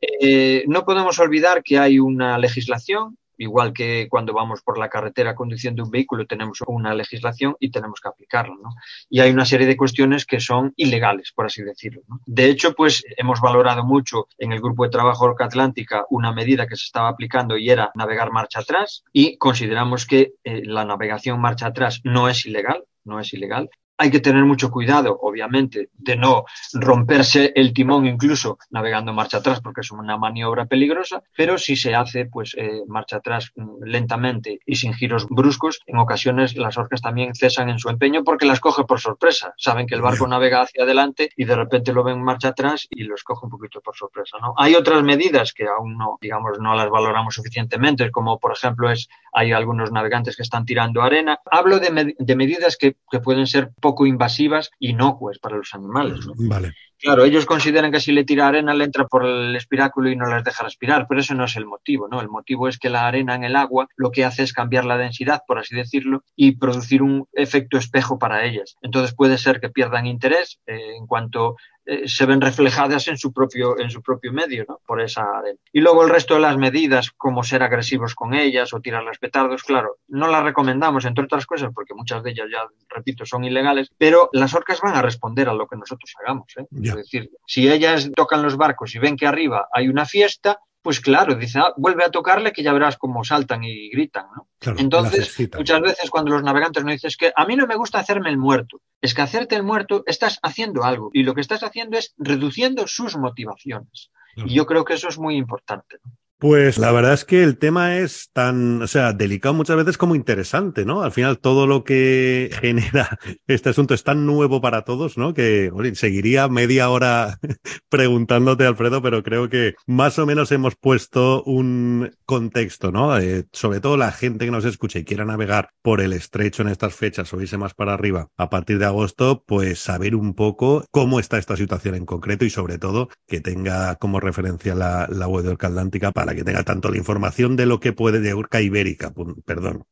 Eh, 0.00 0.64
no 0.66 0.84
podemos 0.84 1.18
olvidar 1.18 1.62
que 1.62 1.78
hay 1.78 1.98
una 1.98 2.38
legislación 2.38 3.16
igual 3.40 3.72
que 3.72 4.06
cuando 4.08 4.34
vamos 4.34 4.60
por 4.62 4.78
la 4.78 4.88
carretera 4.88 5.34
conduciendo 5.34 5.82
un 5.82 5.90
vehículo 5.90 6.26
tenemos 6.26 6.58
una 6.66 6.94
legislación 6.94 7.56
y 7.58 7.70
tenemos 7.70 8.00
que 8.00 8.08
aplicarla, 8.08 8.54
¿no? 8.62 8.70
Y 9.08 9.20
hay 9.20 9.30
una 9.30 9.46
serie 9.46 9.66
de 9.66 9.76
cuestiones 9.76 10.26
que 10.26 10.40
son 10.40 10.72
ilegales, 10.76 11.32
por 11.34 11.46
así 11.46 11.62
decirlo. 11.62 12.02
De 12.26 12.50
hecho, 12.50 12.74
pues 12.74 13.02
hemos 13.16 13.40
valorado 13.40 13.84
mucho 13.84 14.28
en 14.38 14.52
el 14.52 14.60
grupo 14.60 14.84
de 14.84 14.90
trabajo 14.90 15.24
Orca 15.24 15.46
Atlántica 15.46 16.04
una 16.10 16.32
medida 16.32 16.66
que 16.66 16.76
se 16.76 16.84
estaba 16.84 17.08
aplicando 17.08 17.56
y 17.56 17.70
era 17.70 17.90
navegar 17.94 18.30
marcha 18.30 18.60
atrás 18.60 19.04
y 19.12 19.38
consideramos 19.38 20.06
que 20.06 20.34
eh, 20.44 20.62
la 20.64 20.84
navegación 20.84 21.40
marcha 21.40 21.66
atrás 21.66 22.00
no 22.04 22.28
es 22.28 22.44
ilegal, 22.44 22.84
no 23.04 23.20
es 23.20 23.32
ilegal, 23.32 23.70
Hay 24.02 24.10
que 24.10 24.20
tener 24.20 24.44
mucho 24.46 24.70
cuidado, 24.70 25.18
obviamente, 25.20 25.90
de 25.92 26.16
no 26.16 26.44
romperse 26.72 27.52
el 27.54 27.74
timón 27.74 28.06
incluso 28.06 28.56
navegando 28.70 29.12
marcha 29.12 29.36
atrás, 29.36 29.60
porque 29.60 29.82
es 29.82 29.90
una 29.90 30.16
maniobra 30.16 30.64
peligrosa, 30.64 31.22
pero 31.36 31.58
si 31.58 31.76
se 31.76 31.94
hace 31.94 32.24
pues 32.24 32.54
eh, 32.56 32.80
marcha 32.88 33.16
atrás 33.16 33.52
mm, 33.56 33.84
lentamente 33.84 34.60
y 34.64 34.76
sin 34.76 34.94
giros 34.94 35.26
bruscos, 35.28 35.80
en 35.86 35.98
ocasiones 35.98 36.56
las 36.56 36.78
orcas 36.78 37.02
también 37.02 37.34
cesan 37.34 37.68
en 37.68 37.78
su 37.78 37.90
empeño 37.90 38.24
porque 38.24 38.46
las 38.46 38.58
coge 38.58 38.84
por 38.84 39.00
sorpresa. 39.00 39.52
Saben 39.58 39.86
que 39.86 39.96
el 39.96 40.00
barco 40.00 40.26
navega 40.26 40.62
hacia 40.62 40.84
adelante 40.84 41.28
y 41.36 41.44
de 41.44 41.56
repente 41.56 41.92
lo 41.92 42.02
ven 42.02 42.22
marcha 42.22 42.48
atrás 42.48 42.86
y 42.88 43.02
los 43.02 43.22
coge 43.22 43.44
un 43.44 43.50
poquito 43.50 43.82
por 43.82 43.94
sorpresa. 43.94 44.38
¿no? 44.40 44.54
Hay 44.56 44.76
otras 44.76 45.02
medidas 45.02 45.52
que 45.52 45.66
aún 45.66 45.98
no, 45.98 46.16
digamos, 46.22 46.58
no 46.58 46.74
las 46.74 46.88
valoramos 46.88 47.34
suficientemente, 47.34 48.10
como 48.10 48.38
por 48.38 48.52
ejemplo 48.52 48.90
es 48.90 49.10
hay 49.32 49.52
algunos 49.52 49.92
navegantes 49.92 50.36
que 50.36 50.42
están 50.42 50.64
tirando 50.64 51.02
arena. 51.02 51.38
Hablo 51.50 51.78
de, 51.78 52.14
de 52.18 52.36
medidas 52.36 52.76
que, 52.76 52.96
que, 53.10 53.20
pueden 53.20 53.46
ser 53.46 53.70
poco 53.80 53.89
invasivas, 54.06 54.70
inocuas 54.78 55.38
para 55.38 55.56
los 55.56 55.74
animales. 55.74 56.26
¿no? 56.26 56.34
Vale. 56.36 56.72
Claro, 57.00 57.24
ellos 57.24 57.46
consideran 57.46 57.90
que 57.90 58.00
si 58.00 58.12
le 58.12 58.24
tira 58.24 58.46
arena 58.46 58.74
le 58.74 58.84
entra 58.84 59.06
por 59.06 59.24
el 59.24 59.56
espiráculo 59.56 60.10
y 60.10 60.16
no 60.16 60.26
les 60.26 60.44
deja 60.44 60.64
respirar, 60.64 61.06
pero 61.08 61.20
eso 61.20 61.34
no 61.34 61.44
es 61.44 61.56
el 61.56 61.64
motivo, 61.64 62.08
¿no? 62.08 62.20
El 62.20 62.28
motivo 62.28 62.68
es 62.68 62.78
que 62.78 62.90
la 62.90 63.06
arena 63.06 63.34
en 63.34 63.44
el 63.44 63.56
agua 63.56 63.88
lo 63.96 64.10
que 64.10 64.26
hace 64.26 64.42
es 64.42 64.52
cambiar 64.52 64.84
la 64.84 64.98
densidad, 64.98 65.40
por 65.46 65.58
así 65.58 65.74
decirlo, 65.74 66.24
y 66.36 66.56
producir 66.56 67.02
un 67.02 67.26
efecto 67.32 67.78
espejo 67.78 68.18
para 68.18 68.44
ellas. 68.44 68.76
Entonces 68.82 69.14
puede 69.14 69.38
ser 69.38 69.60
que 69.60 69.70
pierdan 69.70 70.06
interés 70.06 70.60
eh, 70.66 70.96
en 70.96 71.06
cuanto 71.06 71.56
eh, 71.90 72.06
se 72.06 72.24
ven 72.24 72.40
reflejadas 72.40 73.08
en 73.08 73.18
su 73.18 73.32
propio, 73.32 73.76
en 73.76 73.90
su 73.90 74.00
propio 74.00 74.32
medio, 74.32 74.64
¿no? 74.68 74.80
Por 74.86 75.00
esa 75.00 75.22
arena. 75.22 75.58
Y 75.72 75.80
luego 75.80 76.04
el 76.04 76.08
resto 76.08 76.34
de 76.34 76.40
las 76.40 76.56
medidas, 76.56 77.10
como 77.10 77.42
ser 77.42 77.64
agresivos 77.64 78.14
con 78.14 78.32
ellas 78.32 78.72
o 78.72 78.80
tirarlas 78.80 79.18
petardos, 79.18 79.64
claro, 79.64 79.96
no 80.06 80.28
las 80.28 80.44
recomendamos, 80.44 81.04
entre 81.04 81.24
otras 81.24 81.46
cosas, 81.46 81.72
porque 81.74 81.94
muchas 81.94 82.22
de 82.22 82.30
ellas 82.30 82.46
ya, 82.48 82.64
repito, 82.88 83.26
son 83.26 83.42
ilegales, 83.42 83.90
pero 83.98 84.30
las 84.32 84.54
orcas 84.54 84.80
van 84.80 84.94
a 84.94 85.02
responder 85.02 85.48
a 85.48 85.52
lo 85.52 85.66
que 85.66 85.74
nosotros 85.74 86.14
hagamos, 86.22 86.46
¿eh? 86.58 86.66
Es 86.80 86.94
decir, 86.94 87.28
si 87.44 87.68
ellas 87.68 88.08
tocan 88.14 88.44
los 88.44 88.56
barcos 88.56 88.94
y 88.94 89.00
ven 89.00 89.16
que 89.16 89.26
arriba 89.26 89.66
hay 89.72 89.88
una 89.88 90.06
fiesta, 90.06 90.60
pues 90.82 91.00
claro, 91.00 91.34
dice, 91.34 91.58
ah, 91.58 91.74
vuelve 91.76 92.04
a 92.04 92.10
tocarle 92.10 92.52
que 92.52 92.62
ya 92.62 92.72
verás 92.72 92.96
cómo 92.96 93.22
saltan 93.24 93.64
y 93.64 93.90
gritan, 93.90 94.26
¿no? 94.34 94.48
Entonces, 94.78 95.36
muchas 95.56 95.80
veces 95.80 96.10
cuando 96.10 96.32
los 96.32 96.42
navegantes 96.42 96.84
nos 96.84 96.92
dicen 96.92 97.10
que 97.18 97.32
a 97.34 97.44
mí 97.44 97.56
no 97.56 97.66
me 97.66 97.76
gusta 97.76 97.98
hacerme 97.98 98.30
el 98.30 98.38
muerto, 98.38 98.80
es 99.00 99.14
que 99.14 99.22
hacerte 99.22 99.56
el 99.56 99.62
muerto 99.62 100.02
estás 100.06 100.38
haciendo 100.42 100.84
algo 100.84 101.10
y 101.12 101.22
lo 101.22 101.34
que 101.34 101.40
estás 101.40 101.62
haciendo 101.62 101.98
es 101.98 102.14
reduciendo 102.18 102.86
sus 102.86 103.16
motivaciones. 103.16 104.10
Y 104.36 104.54
yo 104.54 104.64
creo 104.64 104.84
que 104.84 104.94
eso 104.94 105.08
es 105.08 105.18
muy 105.18 105.36
importante. 105.36 105.98
¿no? 106.04 106.12
Pues 106.40 106.78
la 106.78 106.90
verdad 106.90 107.12
es 107.12 107.26
que 107.26 107.42
el 107.42 107.58
tema 107.58 107.98
es 107.98 108.30
tan, 108.32 108.80
o 108.80 108.86
sea, 108.86 109.12
delicado 109.12 109.52
muchas 109.52 109.76
veces 109.76 109.98
como 109.98 110.14
interesante, 110.14 110.86
¿no? 110.86 111.02
Al 111.02 111.12
final 111.12 111.38
todo 111.38 111.66
lo 111.66 111.84
que 111.84 112.48
genera 112.62 113.18
este 113.46 113.68
asunto 113.68 113.92
es 113.92 114.04
tan 114.04 114.24
nuevo 114.24 114.62
para 114.62 114.80
todos, 114.80 115.18
¿no? 115.18 115.34
Que 115.34 115.70
seguiría 115.92 116.48
media 116.48 116.88
hora 116.88 117.38
preguntándote, 117.90 118.64
Alfredo, 118.64 119.02
pero 119.02 119.22
creo 119.22 119.50
que 119.50 119.74
más 119.86 120.18
o 120.18 120.24
menos 120.24 120.50
hemos 120.50 120.76
puesto 120.76 121.42
un 121.42 122.10
contexto, 122.24 122.90
¿no? 122.90 123.18
Eh, 123.18 123.44
sobre 123.52 123.80
todo 123.80 123.98
la 123.98 124.10
gente 124.10 124.46
que 124.46 124.50
nos 124.50 124.64
escucha 124.64 124.98
y 124.98 125.04
quiera 125.04 125.26
navegar 125.26 125.68
por 125.82 126.00
el 126.00 126.14
estrecho 126.14 126.62
en 126.62 126.68
estas 126.68 126.94
fechas 126.94 127.30
o 127.34 127.40
irse 127.42 127.58
más 127.58 127.74
para 127.74 127.92
arriba 127.92 128.28
a 128.38 128.48
partir 128.48 128.78
de 128.78 128.86
agosto, 128.86 129.44
pues 129.46 129.78
saber 129.80 130.14
un 130.14 130.32
poco 130.32 130.86
cómo 130.90 131.20
está 131.20 131.36
esta 131.36 131.58
situación 131.58 131.96
en 131.96 132.06
concreto 132.06 132.46
y 132.46 132.50
sobre 132.50 132.78
todo 132.78 133.10
que 133.26 133.42
tenga 133.42 133.96
como 133.96 134.20
referencia 134.20 134.74
la, 134.74 135.06
la 135.10 135.28
web 135.28 135.44
de 135.44 135.50
Orca 135.50 135.66
Atlántica 135.66 136.12
para 136.12 136.29
que 136.34 136.44
tenga 136.44 136.62
tanto 136.62 136.90
la 136.90 136.98
información 136.98 137.56
de 137.56 137.66
lo 137.66 137.80
que 137.80 137.92
puede 137.92 138.20
de 138.20 138.32
Orca 138.32 138.60
Ibérica, 138.60 139.12
perdón, 139.44 139.84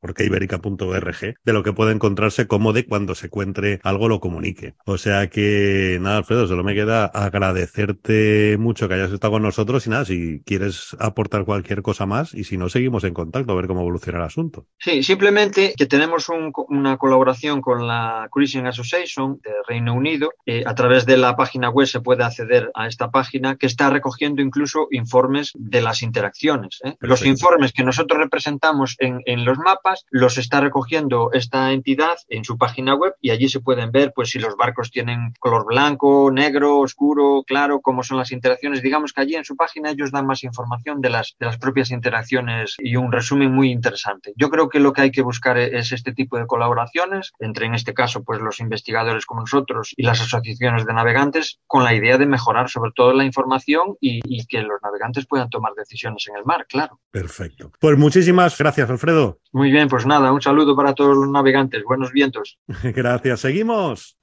de 1.44 1.52
lo 1.52 1.62
que 1.62 1.72
puede 1.72 1.92
encontrarse 1.92 2.46
como 2.46 2.72
de 2.72 2.86
cuando 2.86 3.14
se 3.14 3.26
encuentre 3.26 3.80
algo 3.82 4.08
lo 4.08 4.20
comunique. 4.20 4.74
O 4.84 4.98
sea 4.98 5.28
que 5.28 5.98
nada, 6.00 6.18
Alfredo, 6.18 6.46
solo 6.46 6.64
me 6.64 6.74
queda 6.74 7.06
agradecerte 7.06 8.56
mucho 8.58 8.88
que 8.88 8.94
hayas 8.94 9.12
estado 9.12 9.32
con 9.32 9.42
nosotros 9.42 9.86
y 9.86 9.90
nada, 9.90 10.04
si 10.04 10.42
quieres 10.44 10.96
aportar 10.98 11.44
cualquier 11.44 11.82
cosa 11.82 12.06
más 12.06 12.34
y 12.34 12.44
si 12.44 12.56
no, 12.56 12.68
seguimos 12.68 13.04
en 13.04 13.14
contacto 13.14 13.52
a 13.52 13.56
ver 13.56 13.66
cómo 13.66 13.80
evoluciona 13.80 14.18
el 14.18 14.24
asunto. 14.24 14.66
Sí, 14.78 15.02
simplemente 15.02 15.74
que 15.76 15.86
tenemos 15.86 16.28
una 16.68 16.96
colaboración 16.96 17.60
con 17.60 17.86
la 17.86 18.28
Cruising 18.30 18.66
Association 18.66 19.40
de 19.42 19.50
Reino 19.66 19.94
Unido. 19.94 20.30
Eh, 20.46 20.64
a 20.66 20.74
través 20.74 21.06
de 21.06 21.16
la 21.16 21.36
página 21.36 21.70
web 21.70 21.86
se 21.86 22.00
puede 22.00 22.24
acceder 22.24 22.70
a 22.74 22.86
esta 22.86 23.10
página 23.10 23.56
que 23.56 23.66
está 23.66 23.90
recogiendo 23.90 24.42
incluso 24.42 24.88
informes 24.90 25.52
de 25.54 25.82
las 25.82 26.02
interacciones 26.02 26.27
acciones. 26.28 26.80
¿eh? 26.84 26.94
Los 27.00 27.24
informes 27.24 27.72
que 27.72 27.84
nosotros 27.84 28.20
representamos 28.20 28.96
en, 28.98 29.20
en, 29.26 29.44
los 29.44 29.58
mapas 29.58 30.04
los 30.10 30.38
está 30.38 30.60
recogiendo 30.60 31.30
esta 31.32 31.72
entidad 31.72 32.16
en 32.28 32.44
su 32.44 32.56
página 32.56 32.94
web 32.94 33.14
y 33.20 33.30
allí 33.30 33.48
se 33.48 33.60
pueden 33.60 33.90
ver 33.90 34.12
pues 34.14 34.30
si 34.30 34.38
los 34.38 34.56
barcos 34.56 34.90
tienen 34.90 35.32
color 35.40 35.66
blanco, 35.66 36.30
negro, 36.30 36.78
oscuro, 36.78 37.42
claro, 37.46 37.80
cómo 37.80 38.02
son 38.02 38.18
las 38.18 38.32
interacciones. 38.32 38.82
Digamos 38.82 39.12
que 39.12 39.20
allí 39.22 39.34
en 39.34 39.44
su 39.44 39.56
página 39.56 39.90
ellos 39.90 40.12
dan 40.12 40.26
más 40.26 40.44
información 40.44 41.00
de 41.00 41.10
las, 41.10 41.34
de 41.38 41.46
las 41.46 41.58
propias 41.58 41.90
interacciones 41.90 42.76
y 42.78 42.96
un 42.96 43.12
resumen 43.12 43.52
muy 43.52 43.70
interesante. 43.70 44.32
Yo 44.36 44.50
creo 44.50 44.68
que 44.68 44.80
lo 44.80 44.92
que 44.92 45.02
hay 45.02 45.10
que 45.10 45.22
buscar 45.22 45.58
es 45.58 45.92
este 45.92 46.12
tipo 46.12 46.38
de 46.38 46.46
colaboraciones 46.46 47.32
entre, 47.38 47.66
en 47.66 47.74
este 47.74 47.94
caso, 47.94 48.22
pues 48.22 48.40
los 48.40 48.60
investigadores 48.60 49.26
como 49.26 49.40
nosotros 49.40 49.94
y 49.96 50.02
las 50.02 50.20
asociaciones 50.20 50.86
de 50.86 50.94
navegantes 50.94 51.58
con 51.66 51.84
la 51.84 51.94
idea 51.94 52.18
de 52.18 52.26
mejorar 52.26 52.68
sobre 52.68 52.92
todo 52.94 53.12
la 53.12 53.24
información 53.24 53.96
y, 54.00 54.20
y 54.24 54.46
que 54.46 54.62
los 54.62 54.80
navegantes 54.82 55.26
puedan 55.26 55.50
tomar 55.50 55.72
decisiones 55.74 56.17
en 56.26 56.36
el 56.36 56.44
mar, 56.44 56.66
claro. 56.68 57.00
Perfecto. 57.10 57.72
Pues 57.78 57.96
muchísimas 57.96 58.58
gracias, 58.58 58.90
Alfredo. 58.90 59.38
Muy 59.52 59.70
bien, 59.70 59.88
pues 59.88 60.06
nada, 60.06 60.32
un 60.32 60.42
saludo 60.42 60.74
para 60.74 60.94
todos 60.94 61.16
los 61.16 61.28
navegantes. 61.28 61.84
Buenos 61.84 62.12
vientos. 62.12 62.58
gracias. 62.82 63.40
Seguimos. 63.40 64.18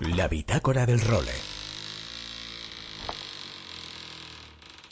La 0.00 0.26
bitácora 0.26 0.84
del 0.84 1.00
role. 1.00 1.32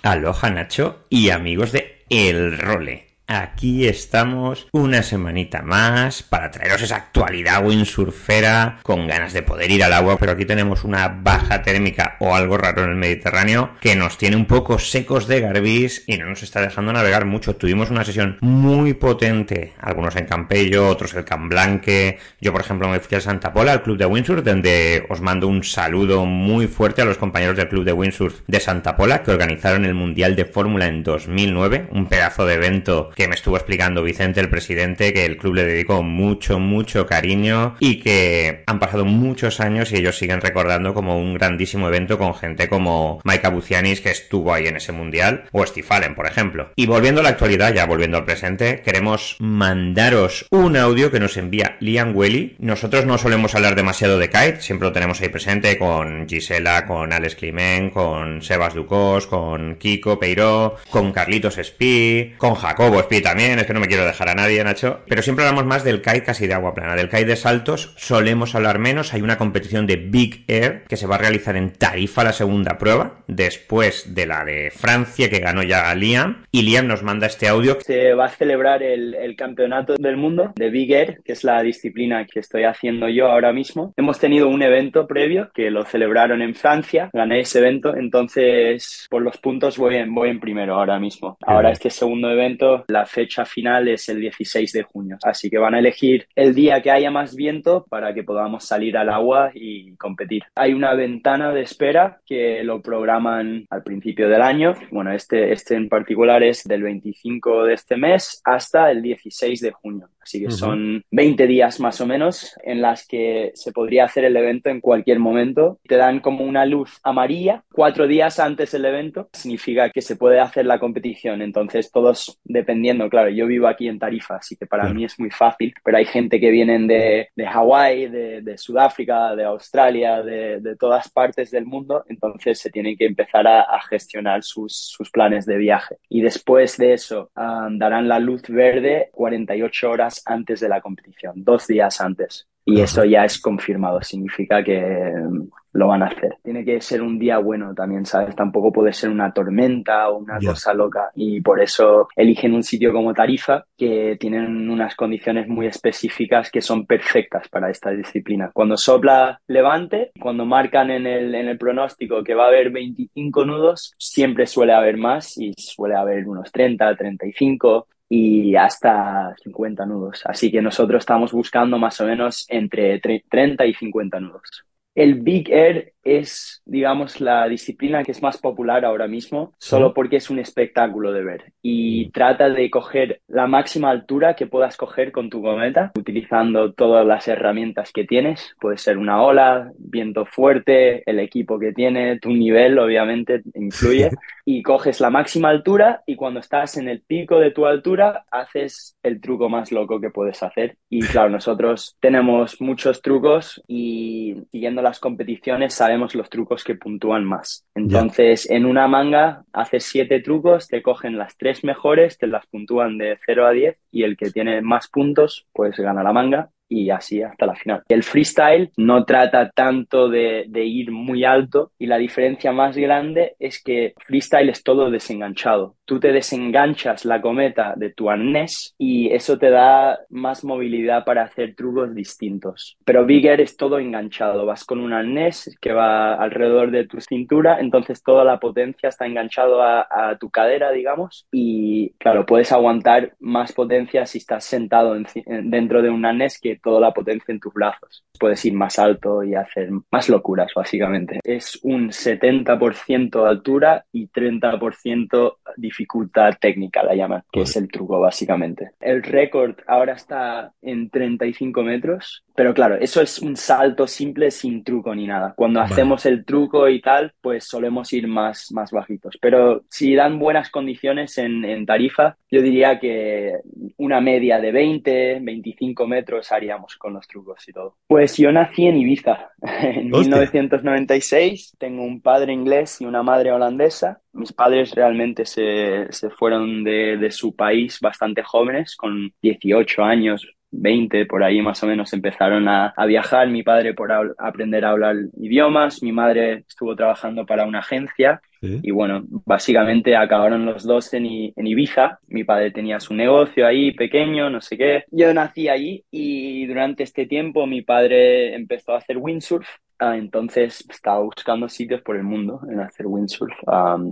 Aloha 0.02 0.50
Nacho 0.50 1.04
y 1.10 1.30
amigos 1.30 1.72
de 1.72 2.06
El 2.08 2.56
Role. 2.58 3.09
Aquí 3.32 3.86
estamos 3.86 4.66
una 4.72 5.04
semanita 5.04 5.62
más 5.62 6.24
para 6.24 6.50
traeros 6.50 6.82
esa 6.82 6.96
actualidad 6.96 7.64
windsurfera 7.64 8.80
con 8.82 9.06
ganas 9.06 9.32
de 9.32 9.44
poder 9.44 9.70
ir 9.70 9.84
al 9.84 9.92
agua, 9.92 10.16
pero 10.18 10.32
aquí 10.32 10.44
tenemos 10.44 10.82
una 10.82 11.06
baja 11.06 11.62
térmica 11.62 12.16
o 12.18 12.34
algo 12.34 12.58
raro 12.58 12.82
en 12.82 12.90
el 12.90 12.96
Mediterráneo 12.96 13.70
que 13.80 13.94
nos 13.94 14.18
tiene 14.18 14.34
un 14.34 14.46
poco 14.46 14.80
secos 14.80 15.28
de 15.28 15.42
garbis 15.42 16.02
y 16.08 16.16
no 16.18 16.26
nos 16.26 16.42
está 16.42 16.60
dejando 16.60 16.92
navegar 16.92 17.24
mucho. 17.24 17.54
Tuvimos 17.54 17.92
una 17.92 18.04
sesión 18.04 18.36
muy 18.40 18.94
potente, 18.94 19.74
algunos 19.78 20.16
en 20.16 20.26
Campello, 20.26 20.88
otros 20.88 21.14
en 21.14 21.22
Camblanque. 21.22 22.18
Yo, 22.40 22.50
por 22.50 22.62
ejemplo, 22.62 22.88
me 22.88 22.98
fui 22.98 23.16
a 23.16 23.20
Santa 23.20 23.52
Pola, 23.52 23.74
al 23.74 23.84
club 23.84 23.96
de 23.96 24.06
windsurf, 24.06 24.42
donde 24.42 25.06
os 25.08 25.20
mando 25.20 25.46
un 25.46 25.62
saludo 25.62 26.26
muy 26.26 26.66
fuerte 26.66 27.02
a 27.02 27.04
los 27.04 27.16
compañeros 27.16 27.56
del 27.56 27.68
club 27.68 27.84
de 27.84 27.92
windsurf 27.92 28.40
de 28.48 28.58
Santa 28.58 28.96
Pola 28.96 29.22
que 29.22 29.30
organizaron 29.30 29.84
el 29.84 29.94
Mundial 29.94 30.34
de 30.34 30.46
Fórmula 30.46 30.88
en 30.88 31.04
2009, 31.04 31.90
un 31.92 32.08
pedazo 32.08 32.44
de 32.44 32.54
evento 32.54 33.12
que 33.20 33.28
me 33.28 33.34
estuvo 33.34 33.56
explicando 33.56 34.02
Vicente, 34.02 34.40
el 34.40 34.48
presidente, 34.48 35.12
que 35.12 35.26
el 35.26 35.36
club 35.36 35.56
le 35.56 35.66
dedicó 35.66 36.02
mucho, 36.02 36.58
mucho 36.58 37.04
cariño 37.04 37.76
y 37.78 38.00
que 38.00 38.62
han 38.66 38.78
pasado 38.78 39.04
muchos 39.04 39.60
años 39.60 39.92
y 39.92 39.96
ellos 39.96 40.16
siguen 40.16 40.40
recordando 40.40 40.94
como 40.94 41.18
un 41.18 41.34
grandísimo 41.34 41.88
evento 41.88 42.16
con 42.16 42.34
gente 42.34 42.66
como 42.70 43.20
Maika 43.24 43.50
Bucianis, 43.50 44.00
que 44.00 44.08
estuvo 44.08 44.54
ahí 44.54 44.68
en 44.68 44.76
ese 44.76 44.92
mundial, 44.92 45.44
o 45.52 45.66
Steve 45.66 45.86
Allen, 45.90 46.14
por 46.14 46.26
ejemplo. 46.26 46.70
Y 46.76 46.86
volviendo 46.86 47.20
a 47.20 47.24
la 47.24 47.28
actualidad, 47.28 47.74
ya 47.74 47.84
volviendo 47.84 48.16
al 48.16 48.24
presente, 48.24 48.80
queremos 48.80 49.36
mandaros 49.38 50.46
un 50.50 50.78
audio 50.78 51.10
que 51.10 51.20
nos 51.20 51.36
envía 51.36 51.76
Liam 51.80 52.16
Welly. 52.16 52.56
Nosotros 52.58 53.04
no 53.04 53.18
solemos 53.18 53.54
hablar 53.54 53.74
demasiado 53.74 54.18
de 54.18 54.30
Kite, 54.30 54.62
siempre 54.62 54.88
lo 54.88 54.94
tenemos 54.94 55.20
ahí 55.20 55.28
presente 55.28 55.76
con 55.76 56.26
Gisela, 56.26 56.86
con 56.86 57.12
Alex 57.12 57.34
Climent, 57.34 57.92
con 57.92 58.40
Sebas 58.40 58.72
Ducos, 58.72 59.26
con 59.26 59.74
Kiko 59.74 60.18
Peiró, 60.18 60.76
con 60.88 61.12
Carlitos 61.12 61.58
Spi, 61.58 62.32
con 62.38 62.54
Jacobo 62.54 63.09
también, 63.18 63.58
es 63.58 63.66
que 63.66 63.74
no 63.74 63.80
me 63.80 63.88
quiero 63.88 64.04
dejar 64.04 64.28
a 64.28 64.34
nadie, 64.34 64.62
Nacho. 64.62 65.00
Pero 65.08 65.22
siempre 65.22 65.44
hablamos 65.44 65.66
más 65.66 65.82
del 65.82 66.00
kite 66.00 66.22
casi 66.22 66.46
de 66.46 66.54
agua 66.54 66.74
plana. 66.74 66.94
Del 66.94 67.08
kite 67.08 67.24
de 67.24 67.36
saltos 67.36 67.92
solemos 67.96 68.54
hablar 68.54 68.78
menos. 68.78 69.12
Hay 69.12 69.22
una 69.22 69.36
competición 69.36 69.86
de 69.86 69.96
Big 69.96 70.44
Air 70.46 70.84
que 70.88 70.96
se 70.96 71.06
va 71.06 71.16
a 71.16 71.18
realizar 71.18 71.56
en 71.56 71.72
Tarifa 71.72 72.22
la 72.22 72.32
segunda 72.32 72.78
prueba, 72.78 73.22
después 73.26 74.14
de 74.14 74.26
la 74.26 74.44
de 74.44 74.70
Francia 74.70 75.28
que 75.28 75.40
ganó 75.40 75.62
ya 75.62 75.92
Liam. 75.94 76.44
Y 76.52 76.62
Liam 76.62 76.86
nos 76.86 77.02
manda 77.02 77.26
este 77.26 77.48
audio. 77.48 77.78
Se 77.80 78.14
va 78.14 78.26
a 78.26 78.30
celebrar 78.30 78.82
el, 78.82 79.14
el 79.14 79.34
campeonato 79.34 79.96
del 79.96 80.16
mundo 80.16 80.52
de 80.54 80.70
Big 80.70 80.92
Air, 80.92 81.20
que 81.24 81.32
es 81.32 81.42
la 81.42 81.62
disciplina 81.62 82.26
que 82.26 82.40
estoy 82.40 82.64
haciendo 82.64 83.08
yo 83.08 83.26
ahora 83.26 83.52
mismo. 83.52 83.92
Hemos 83.96 84.18
tenido 84.18 84.48
un 84.48 84.62
evento 84.62 85.06
previo 85.06 85.50
que 85.54 85.70
lo 85.70 85.84
celebraron 85.84 86.42
en 86.42 86.54
Francia. 86.54 87.10
Gané 87.12 87.40
ese 87.40 87.58
evento, 87.58 87.96
entonces 87.96 89.06
por 89.10 89.22
los 89.22 89.38
puntos 89.38 89.78
voy 89.78 89.96
en, 89.96 90.14
voy 90.14 90.30
en 90.30 90.40
primero 90.40 90.74
ahora 90.74 90.98
mismo. 90.98 91.36
Ahora 91.46 91.70
este 91.70 91.90
segundo 91.90 92.30
evento, 92.30 92.84
la 92.88 92.99
la 93.00 93.06
fecha 93.06 93.46
final 93.46 93.88
es 93.88 94.10
el 94.10 94.20
16 94.20 94.72
de 94.72 94.82
junio. 94.82 95.16
Así 95.22 95.48
que 95.48 95.56
van 95.56 95.74
a 95.74 95.78
elegir 95.78 96.26
el 96.36 96.54
día 96.54 96.82
que 96.82 96.90
haya 96.90 97.10
más 97.10 97.34
viento 97.34 97.86
para 97.88 98.12
que 98.12 98.24
podamos 98.24 98.64
salir 98.64 98.98
al 98.98 99.08
agua 99.08 99.52
y 99.54 99.96
competir. 99.96 100.42
Hay 100.54 100.74
una 100.74 100.92
ventana 100.92 101.50
de 101.52 101.62
espera 101.62 102.20
que 102.26 102.62
lo 102.62 102.82
programan 102.82 103.64
al 103.70 103.82
principio 103.82 104.28
del 104.28 104.42
año. 104.42 104.74
Bueno, 104.90 105.12
este, 105.12 105.50
este 105.52 105.76
en 105.76 105.88
particular 105.88 106.42
es 106.42 106.64
del 106.64 106.82
25 106.82 107.64
de 107.64 107.74
este 107.74 107.96
mes 107.96 108.42
hasta 108.44 108.90
el 108.90 109.00
16 109.00 109.60
de 109.62 109.70
junio. 109.70 110.10
Así 110.22 110.44
que 110.44 110.50
son 110.50 111.02
20 111.10 111.46
días 111.46 111.80
más 111.80 112.00
o 112.00 112.06
menos 112.06 112.54
en 112.62 112.82
las 112.82 113.06
que 113.06 113.52
se 113.54 113.72
podría 113.72 114.04
hacer 114.04 114.24
el 114.24 114.36
evento 114.36 114.68
en 114.68 114.80
cualquier 114.80 115.18
momento. 115.18 115.80
Te 115.88 115.96
dan 115.96 116.20
como 116.20 116.44
una 116.44 116.66
luz 116.66 117.00
amarilla 117.02 117.64
cuatro 117.72 118.06
días 118.06 118.38
antes 118.38 118.72
del 118.72 118.84
evento. 118.84 119.28
Significa 119.32 119.90
que 119.90 120.02
se 120.02 120.16
puede 120.16 120.38
hacer 120.38 120.66
la 120.66 120.78
competición. 120.78 121.40
Entonces 121.42 121.90
todos 121.90 122.38
dependiendo, 122.44 122.89
claro, 123.10 123.30
yo 123.30 123.46
vivo 123.46 123.66
aquí 123.68 123.88
en 123.88 123.98
Tarifa, 123.98 124.36
así 124.36 124.56
que 124.56 124.66
para 124.66 124.92
mí 124.92 125.04
es 125.04 125.18
muy 125.18 125.30
fácil, 125.30 125.72
pero 125.84 125.98
hay 125.98 126.04
gente 126.04 126.40
que 126.40 126.50
vienen 126.50 126.86
de, 126.86 127.28
de 127.34 127.46
Hawái, 127.46 128.08
de, 128.08 128.58
Sudáfrica, 128.58 129.34
de 129.36 129.44
Australia, 129.44 130.22
de, 130.22 130.76
todas 130.78 131.10
partes 131.10 131.50
del 131.50 131.66
mundo. 131.66 132.04
Entonces 132.08 132.58
se 132.58 132.70
tienen 132.70 132.96
que 132.96 133.06
empezar 133.06 133.46
a, 133.46 133.80
gestionar 133.88 134.42
sus, 134.42 134.76
sus, 134.76 135.10
planes 135.10 135.46
de 135.46 135.56
viaje. 135.56 135.96
Y 136.08 136.20
después 136.20 136.76
de 136.76 136.92
eso 136.92 137.30
ah, 137.34 137.68
darán 137.70 138.08
la 138.08 138.18
luz 138.18 138.42
verde 138.48 139.08
48 139.12 139.90
horas 139.90 140.22
antes 140.26 140.60
de 140.60 140.68
la 140.68 140.80
competición, 140.80 141.32
dos 141.36 141.66
días 141.66 142.00
antes. 142.00 142.49
Y 142.64 142.80
eso 142.80 143.04
ya 143.04 143.24
es 143.24 143.40
confirmado, 143.40 144.02
significa 144.02 144.62
que 144.62 144.78
mm, 144.80 145.48
lo 145.72 145.88
van 145.88 146.02
a 146.02 146.06
hacer. 146.06 146.36
Tiene 146.42 146.64
que 146.64 146.80
ser 146.80 147.02
un 147.02 147.18
día 147.18 147.38
bueno 147.38 147.74
también, 147.74 148.04
¿sabes? 148.04 148.34
Tampoco 148.34 148.72
puede 148.72 148.92
ser 148.92 149.10
una 149.10 149.32
tormenta 149.32 150.08
o 150.08 150.18
una 150.18 150.38
cosa 150.38 150.74
loca. 150.74 151.10
Y 151.14 151.40
por 151.40 151.60
eso 151.60 152.08
eligen 152.16 152.54
un 152.54 152.62
sitio 152.62 152.92
como 152.92 153.14
Tarifa, 153.14 153.64
que 153.76 154.16
tienen 154.18 154.68
unas 154.68 154.94
condiciones 154.96 155.48
muy 155.48 155.66
específicas 155.66 156.50
que 156.50 156.60
son 156.60 156.86
perfectas 156.86 157.48
para 157.48 157.70
esta 157.70 157.90
disciplina. 157.90 158.50
Cuando 158.52 158.76
sopla 158.76 159.40
levante, 159.46 160.10
cuando 160.20 160.44
marcan 160.44 160.90
en 160.90 161.06
el, 161.06 161.34
en 161.34 161.48
el 161.48 161.58
pronóstico 161.58 162.24
que 162.24 162.34
va 162.34 162.44
a 162.44 162.48
haber 162.48 162.70
25 162.70 163.44
nudos, 163.44 163.94
siempre 163.98 164.46
suele 164.46 164.72
haber 164.72 164.96
más 164.96 165.38
y 165.38 165.52
suele 165.56 165.94
haber 165.94 166.26
unos 166.26 166.50
30, 166.50 166.96
35 166.96 167.86
y 168.12 168.56
hasta 168.56 169.34
50 169.42 169.86
nudos. 169.86 170.22
Así 170.26 170.50
que 170.50 170.60
nosotros 170.60 170.98
estamos 171.00 171.32
buscando 171.32 171.78
más 171.78 172.00
o 172.00 172.06
menos 172.06 172.44
entre 172.48 173.00
30 173.00 173.64
y 173.64 173.74
50 173.74 174.18
nudos. 174.18 174.64
El 174.94 175.20
Big 175.20 175.50
Air 175.50 175.92
es, 176.02 176.62
digamos, 176.64 177.20
la 177.20 177.46
disciplina 177.48 178.02
que 178.02 178.12
es 178.12 178.22
más 178.22 178.38
popular 178.38 178.84
ahora 178.84 179.06
mismo, 179.06 179.52
solo 179.58 179.92
porque 179.92 180.16
es 180.16 180.30
un 180.30 180.38
espectáculo 180.38 181.12
de 181.12 181.22
ver. 181.22 181.52
Y 181.62 182.10
trata 182.10 182.48
de 182.48 182.70
coger 182.70 183.20
la 183.28 183.46
máxima 183.46 183.90
altura 183.90 184.34
que 184.34 184.46
puedas 184.46 184.76
coger 184.76 185.12
con 185.12 185.30
tu 185.30 185.42
cometa, 185.42 185.92
utilizando 185.96 186.72
todas 186.72 187.06
las 187.06 187.28
herramientas 187.28 187.92
que 187.92 188.04
tienes. 188.04 188.54
Puede 188.60 188.78
ser 188.78 188.98
una 188.98 189.22
ola, 189.22 189.70
viento 189.78 190.24
fuerte, 190.24 191.02
el 191.08 191.18
equipo 191.20 191.58
que 191.58 191.72
tiene, 191.72 192.18
tu 192.18 192.30
nivel, 192.30 192.78
obviamente, 192.78 193.42
influye. 193.54 194.10
y 194.44 194.62
coges 194.62 195.00
la 195.00 195.10
máxima 195.10 195.50
altura 195.50 196.02
y 196.06 196.16
cuando 196.16 196.40
estás 196.40 196.76
en 196.76 196.88
el 196.88 197.02
pico 197.02 197.38
de 197.38 197.50
tu 197.50 197.66
altura, 197.66 198.24
haces 198.30 198.96
el 199.02 199.20
truco 199.20 199.48
más 199.48 199.70
loco 199.70 200.00
que 200.00 200.10
puedes 200.10 200.42
hacer. 200.42 200.76
Y 200.88 201.02
claro, 201.02 201.30
nosotros 201.30 201.96
tenemos 202.00 202.60
muchos 202.60 203.02
trucos 203.02 203.62
y 203.68 204.34
siguiendo 204.50 204.79
las 204.82 205.00
competiciones, 205.00 205.74
sabemos 205.74 206.14
los 206.14 206.30
trucos 206.30 206.64
que 206.64 206.74
puntúan 206.74 207.24
más. 207.24 207.66
Entonces, 207.74 208.48
en 208.50 208.66
una 208.66 208.88
manga 208.88 209.44
haces 209.52 209.84
siete 209.84 210.20
trucos, 210.20 210.68
te 210.68 210.82
cogen 210.82 211.18
las 211.18 211.36
tres 211.36 211.64
mejores, 211.64 212.18
te 212.18 212.26
las 212.26 212.46
puntúan 212.46 212.98
de 212.98 213.18
0 213.26 213.46
a 213.46 213.50
10 213.50 213.78
y 213.90 214.02
el 214.04 214.16
que 214.16 214.30
tiene 214.30 214.62
más 214.62 214.88
puntos, 214.88 215.46
pues 215.52 215.76
gana 215.76 216.02
la 216.02 216.12
manga 216.12 216.50
y 216.70 216.88
así 216.90 217.20
hasta 217.20 217.46
la 217.46 217.54
final. 217.54 217.82
El 217.88 218.04
freestyle 218.04 218.70
no 218.76 219.04
trata 219.04 219.50
tanto 219.50 220.08
de, 220.08 220.46
ir 220.54 220.92
muy 220.92 221.24
alto 221.24 221.72
y 221.78 221.86
la 221.86 221.98
diferencia 221.98 222.52
más 222.52 222.76
grande 222.76 223.34
es 223.38 223.62
que 223.62 223.94
freestyle 223.98 224.48
es 224.48 224.62
todo 224.62 224.90
desenganchado. 224.90 225.74
Tú 225.84 225.98
te 225.98 226.12
desenganchas 226.12 227.04
la 227.04 227.20
cometa 227.20 227.74
de 227.76 227.90
tu 227.90 228.08
arnés 228.08 228.74
y 228.78 229.08
eso 229.08 229.36
te 229.38 229.50
da 229.50 229.98
más 230.10 230.44
movilidad 230.44 231.04
para 231.04 231.24
hacer 231.24 231.56
trucos 231.56 231.92
distintos. 231.94 232.76
Pero 232.84 233.04
Bigger 233.04 233.40
es 233.40 233.56
todo 233.56 233.80
enganchado. 233.80 234.46
Vas 234.46 234.64
con 234.64 234.80
un 234.80 234.92
arnés 234.92 235.56
que 235.60 235.72
va 235.72 236.14
alrededor 236.14 236.70
de 236.70 236.86
tu 236.86 237.00
cintura, 237.00 237.58
entonces 237.58 238.04
toda 238.04 238.24
la 238.24 238.38
potencia 238.38 238.88
está 238.88 239.06
enganchado 239.06 239.60
a, 239.62 239.88
tu 240.20 240.30
cadera, 240.30 240.70
digamos, 240.70 241.26
y 241.32 241.90
claro, 241.98 242.26
puedes 242.26 242.52
aguantar 242.52 243.14
más 243.18 243.52
potencia 243.52 244.06
si 244.06 244.18
estás 244.18 244.44
sentado 244.44 244.96
dentro 245.24 245.82
de 245.82 245.90
un 245.90 246.04
arnés 246.04 246.38
que 246.40 246.59
toda 246.60 246.80
la 246.80 246.92
potencia 246.92 247.32
en 247.32 247.40
tus 247.40 247.52
brazos. 247.52 248.04
Puedes 248.18 248.44
ir 248.44 248.54
más 248.54 248.78
alto 248.78 249.22
y 249.22 249.34
hacer 249.34 249.70
más 249.90 250.08
locuras, 250.08 250.52
básicamente. 250.54 251.20
Es 251.24 251.58
un 251.62 251.90
70% 251.90 253.26
altura 253.26 253.84
y 253.92 254.08
30% 254.08 255.36
dificultad 255.56 256.34
técnica, 256.40 256.82
la 256.82 256.94
llaman, 256.94 257.22
que 257.30 257.42
es 257.42 257.56
el 257.56 257.68
truco, 257.68 258.00
básicamente. 258.00 258.72
El 258.80 259.02
récord 259.02 259.56
ahora 259.66 259.94
está 259.94 260.52
en 260.62 260.90
35 260.90 261.62
metros, 261.62 262.24
pero 262.34 262.54
claro, 262.54 262.76
eso 262.76 263.00
es 263.00 263.18
un 263.18 263.36
salto 263.36 263.86
simple 263.86 264.30
sin 264.30 264.64
truco 264.64 264.94
ni 264.94 265.06
nada. 265.06 265.34
Cuando 265.36 265.60
hacemos 265.60 266.06
el 266.06 266.24
truco 266.24 266.68
y 266.68 266.80
tal, 266.80 267.12
pues 267.20 267.44
solemos 267.44 267.92
ir 267.92 268.06
más, 268.08 268.50
más 268.52 268.70
bajitos. 268.70 269.18
Pero 269.20 269.64
si 269.68 269.94
dan 269.94 270.18
buenas 270.18 270.50
condiciones 270.50 271.18
en, 271.18 271.44
en 271.44 271.66
tarifa, 271.66 272.16
yo 272.30 272.42
diría 272.42 272.78
que 272.78 273.34
una 273.76 274.00
media 274.00 274.40
de 274.40 274.52
20, 274.52 275.20
25 275.20 275.86
metros 275.86 276.32
haría 276.32 276.49
con 276.78 276.94
los 276.94 277.06
trucos 277.06 277.48
y 277.48 277.52
todo. 277.52 277.76
Pues 277.86 278.16
yo 278.16 278.32
nací 278.32 278.66
en 278.66 278.76
Ibiza 278.76 279.30
en 279.42 279.90
1996. 279.90 281.56
Tengo 281.58 281.82
un 281.82 282.00
padre 282.00 282.32
inglés 282.32 282.80
y 282.80 282.86
una 282.86 283.02
madre 283.02 283.32
holandesa. 283.32 284.00
Mis 284.12 284.32
padres 284.32 284.74
realmente 284.74 285.24
se, 285.26 285.86
se 285.90 286.10
fueron 286.10 286.64
de, 286.64 286.96
de, 286.96 287.10
su 287.10 287.34
país 287.34 287.78
bastante 287.80 288.22
jóvenes, 288.22 288.76
con 288.76 289.12
18 289.22 289.84
años, 289.84 290.26
20 290.50 291.06
por 291.06 291.22
ahí 291.22 291.42
más 291.42 291.62
o 291.62 291.66
menos 291.66 291.92
empezaron 291.92 292.48
a, 292.48 292.68
a 292.76 292.86
viajar. 292.86 293.28
Mi 293.28 293.42
padre 293.42 293.74
por 293.74 293.90
aprender 294.18 294.64
a 294.64 294.70
hablar 294.70 294.96
idiomas, 295.16 295.82
mi 295.82 295.92
madre 295.92 296.44
estuvo 296.48 296.74
trabajando 296.76 297.26
para 297.26 297.46
una 297.46 297.60
agencia 297.60 298.20
y 298.42 298.70
bueno, 298.70 299.04
básicamente 299.26 299.94
acabaron 299.96 300.46
los 300.46 300.64
dos 300.64 300.94
en, 300.94 301.04
en, 301.04 301.46
Ibiza. 301.46 301.98
Mi 302.08 302.24
padre 302.24 302.50
tenía 302.50 302.80
su 302.80 302.94
negocio 302.94 303.46
ahí 303.46 303.72
pequeño, 303.72 304.30
no 304.30 304.40
sé 304.40 304.56
qué. 304.56 304.84
Yo 304.90 305.12
nací 305.12 305.48
allí 305.48 305.84
y 305.90 306.46
durante 306.46 306.84
este 306.84 307.06
tiempo 307.06 307.46
mi 307.46 307.60
padre 307.60 308.34
empezó 308.34 308.72
a 308.72 308.78
hacer 308.78 308.96
windsurf. 308.96 309.46
Ah, 309.80 309.96
entonces 309.96 310.62
estaba 310.68 311.00
buscando 311.00 311.48
sitios 311.48 311.80
por 311.80 311.96
el 311.96 312.02
mundo 312.02 312.42
en 312.50 312.60
hacer 312.60 312.86
windsurf. 312.86 313.32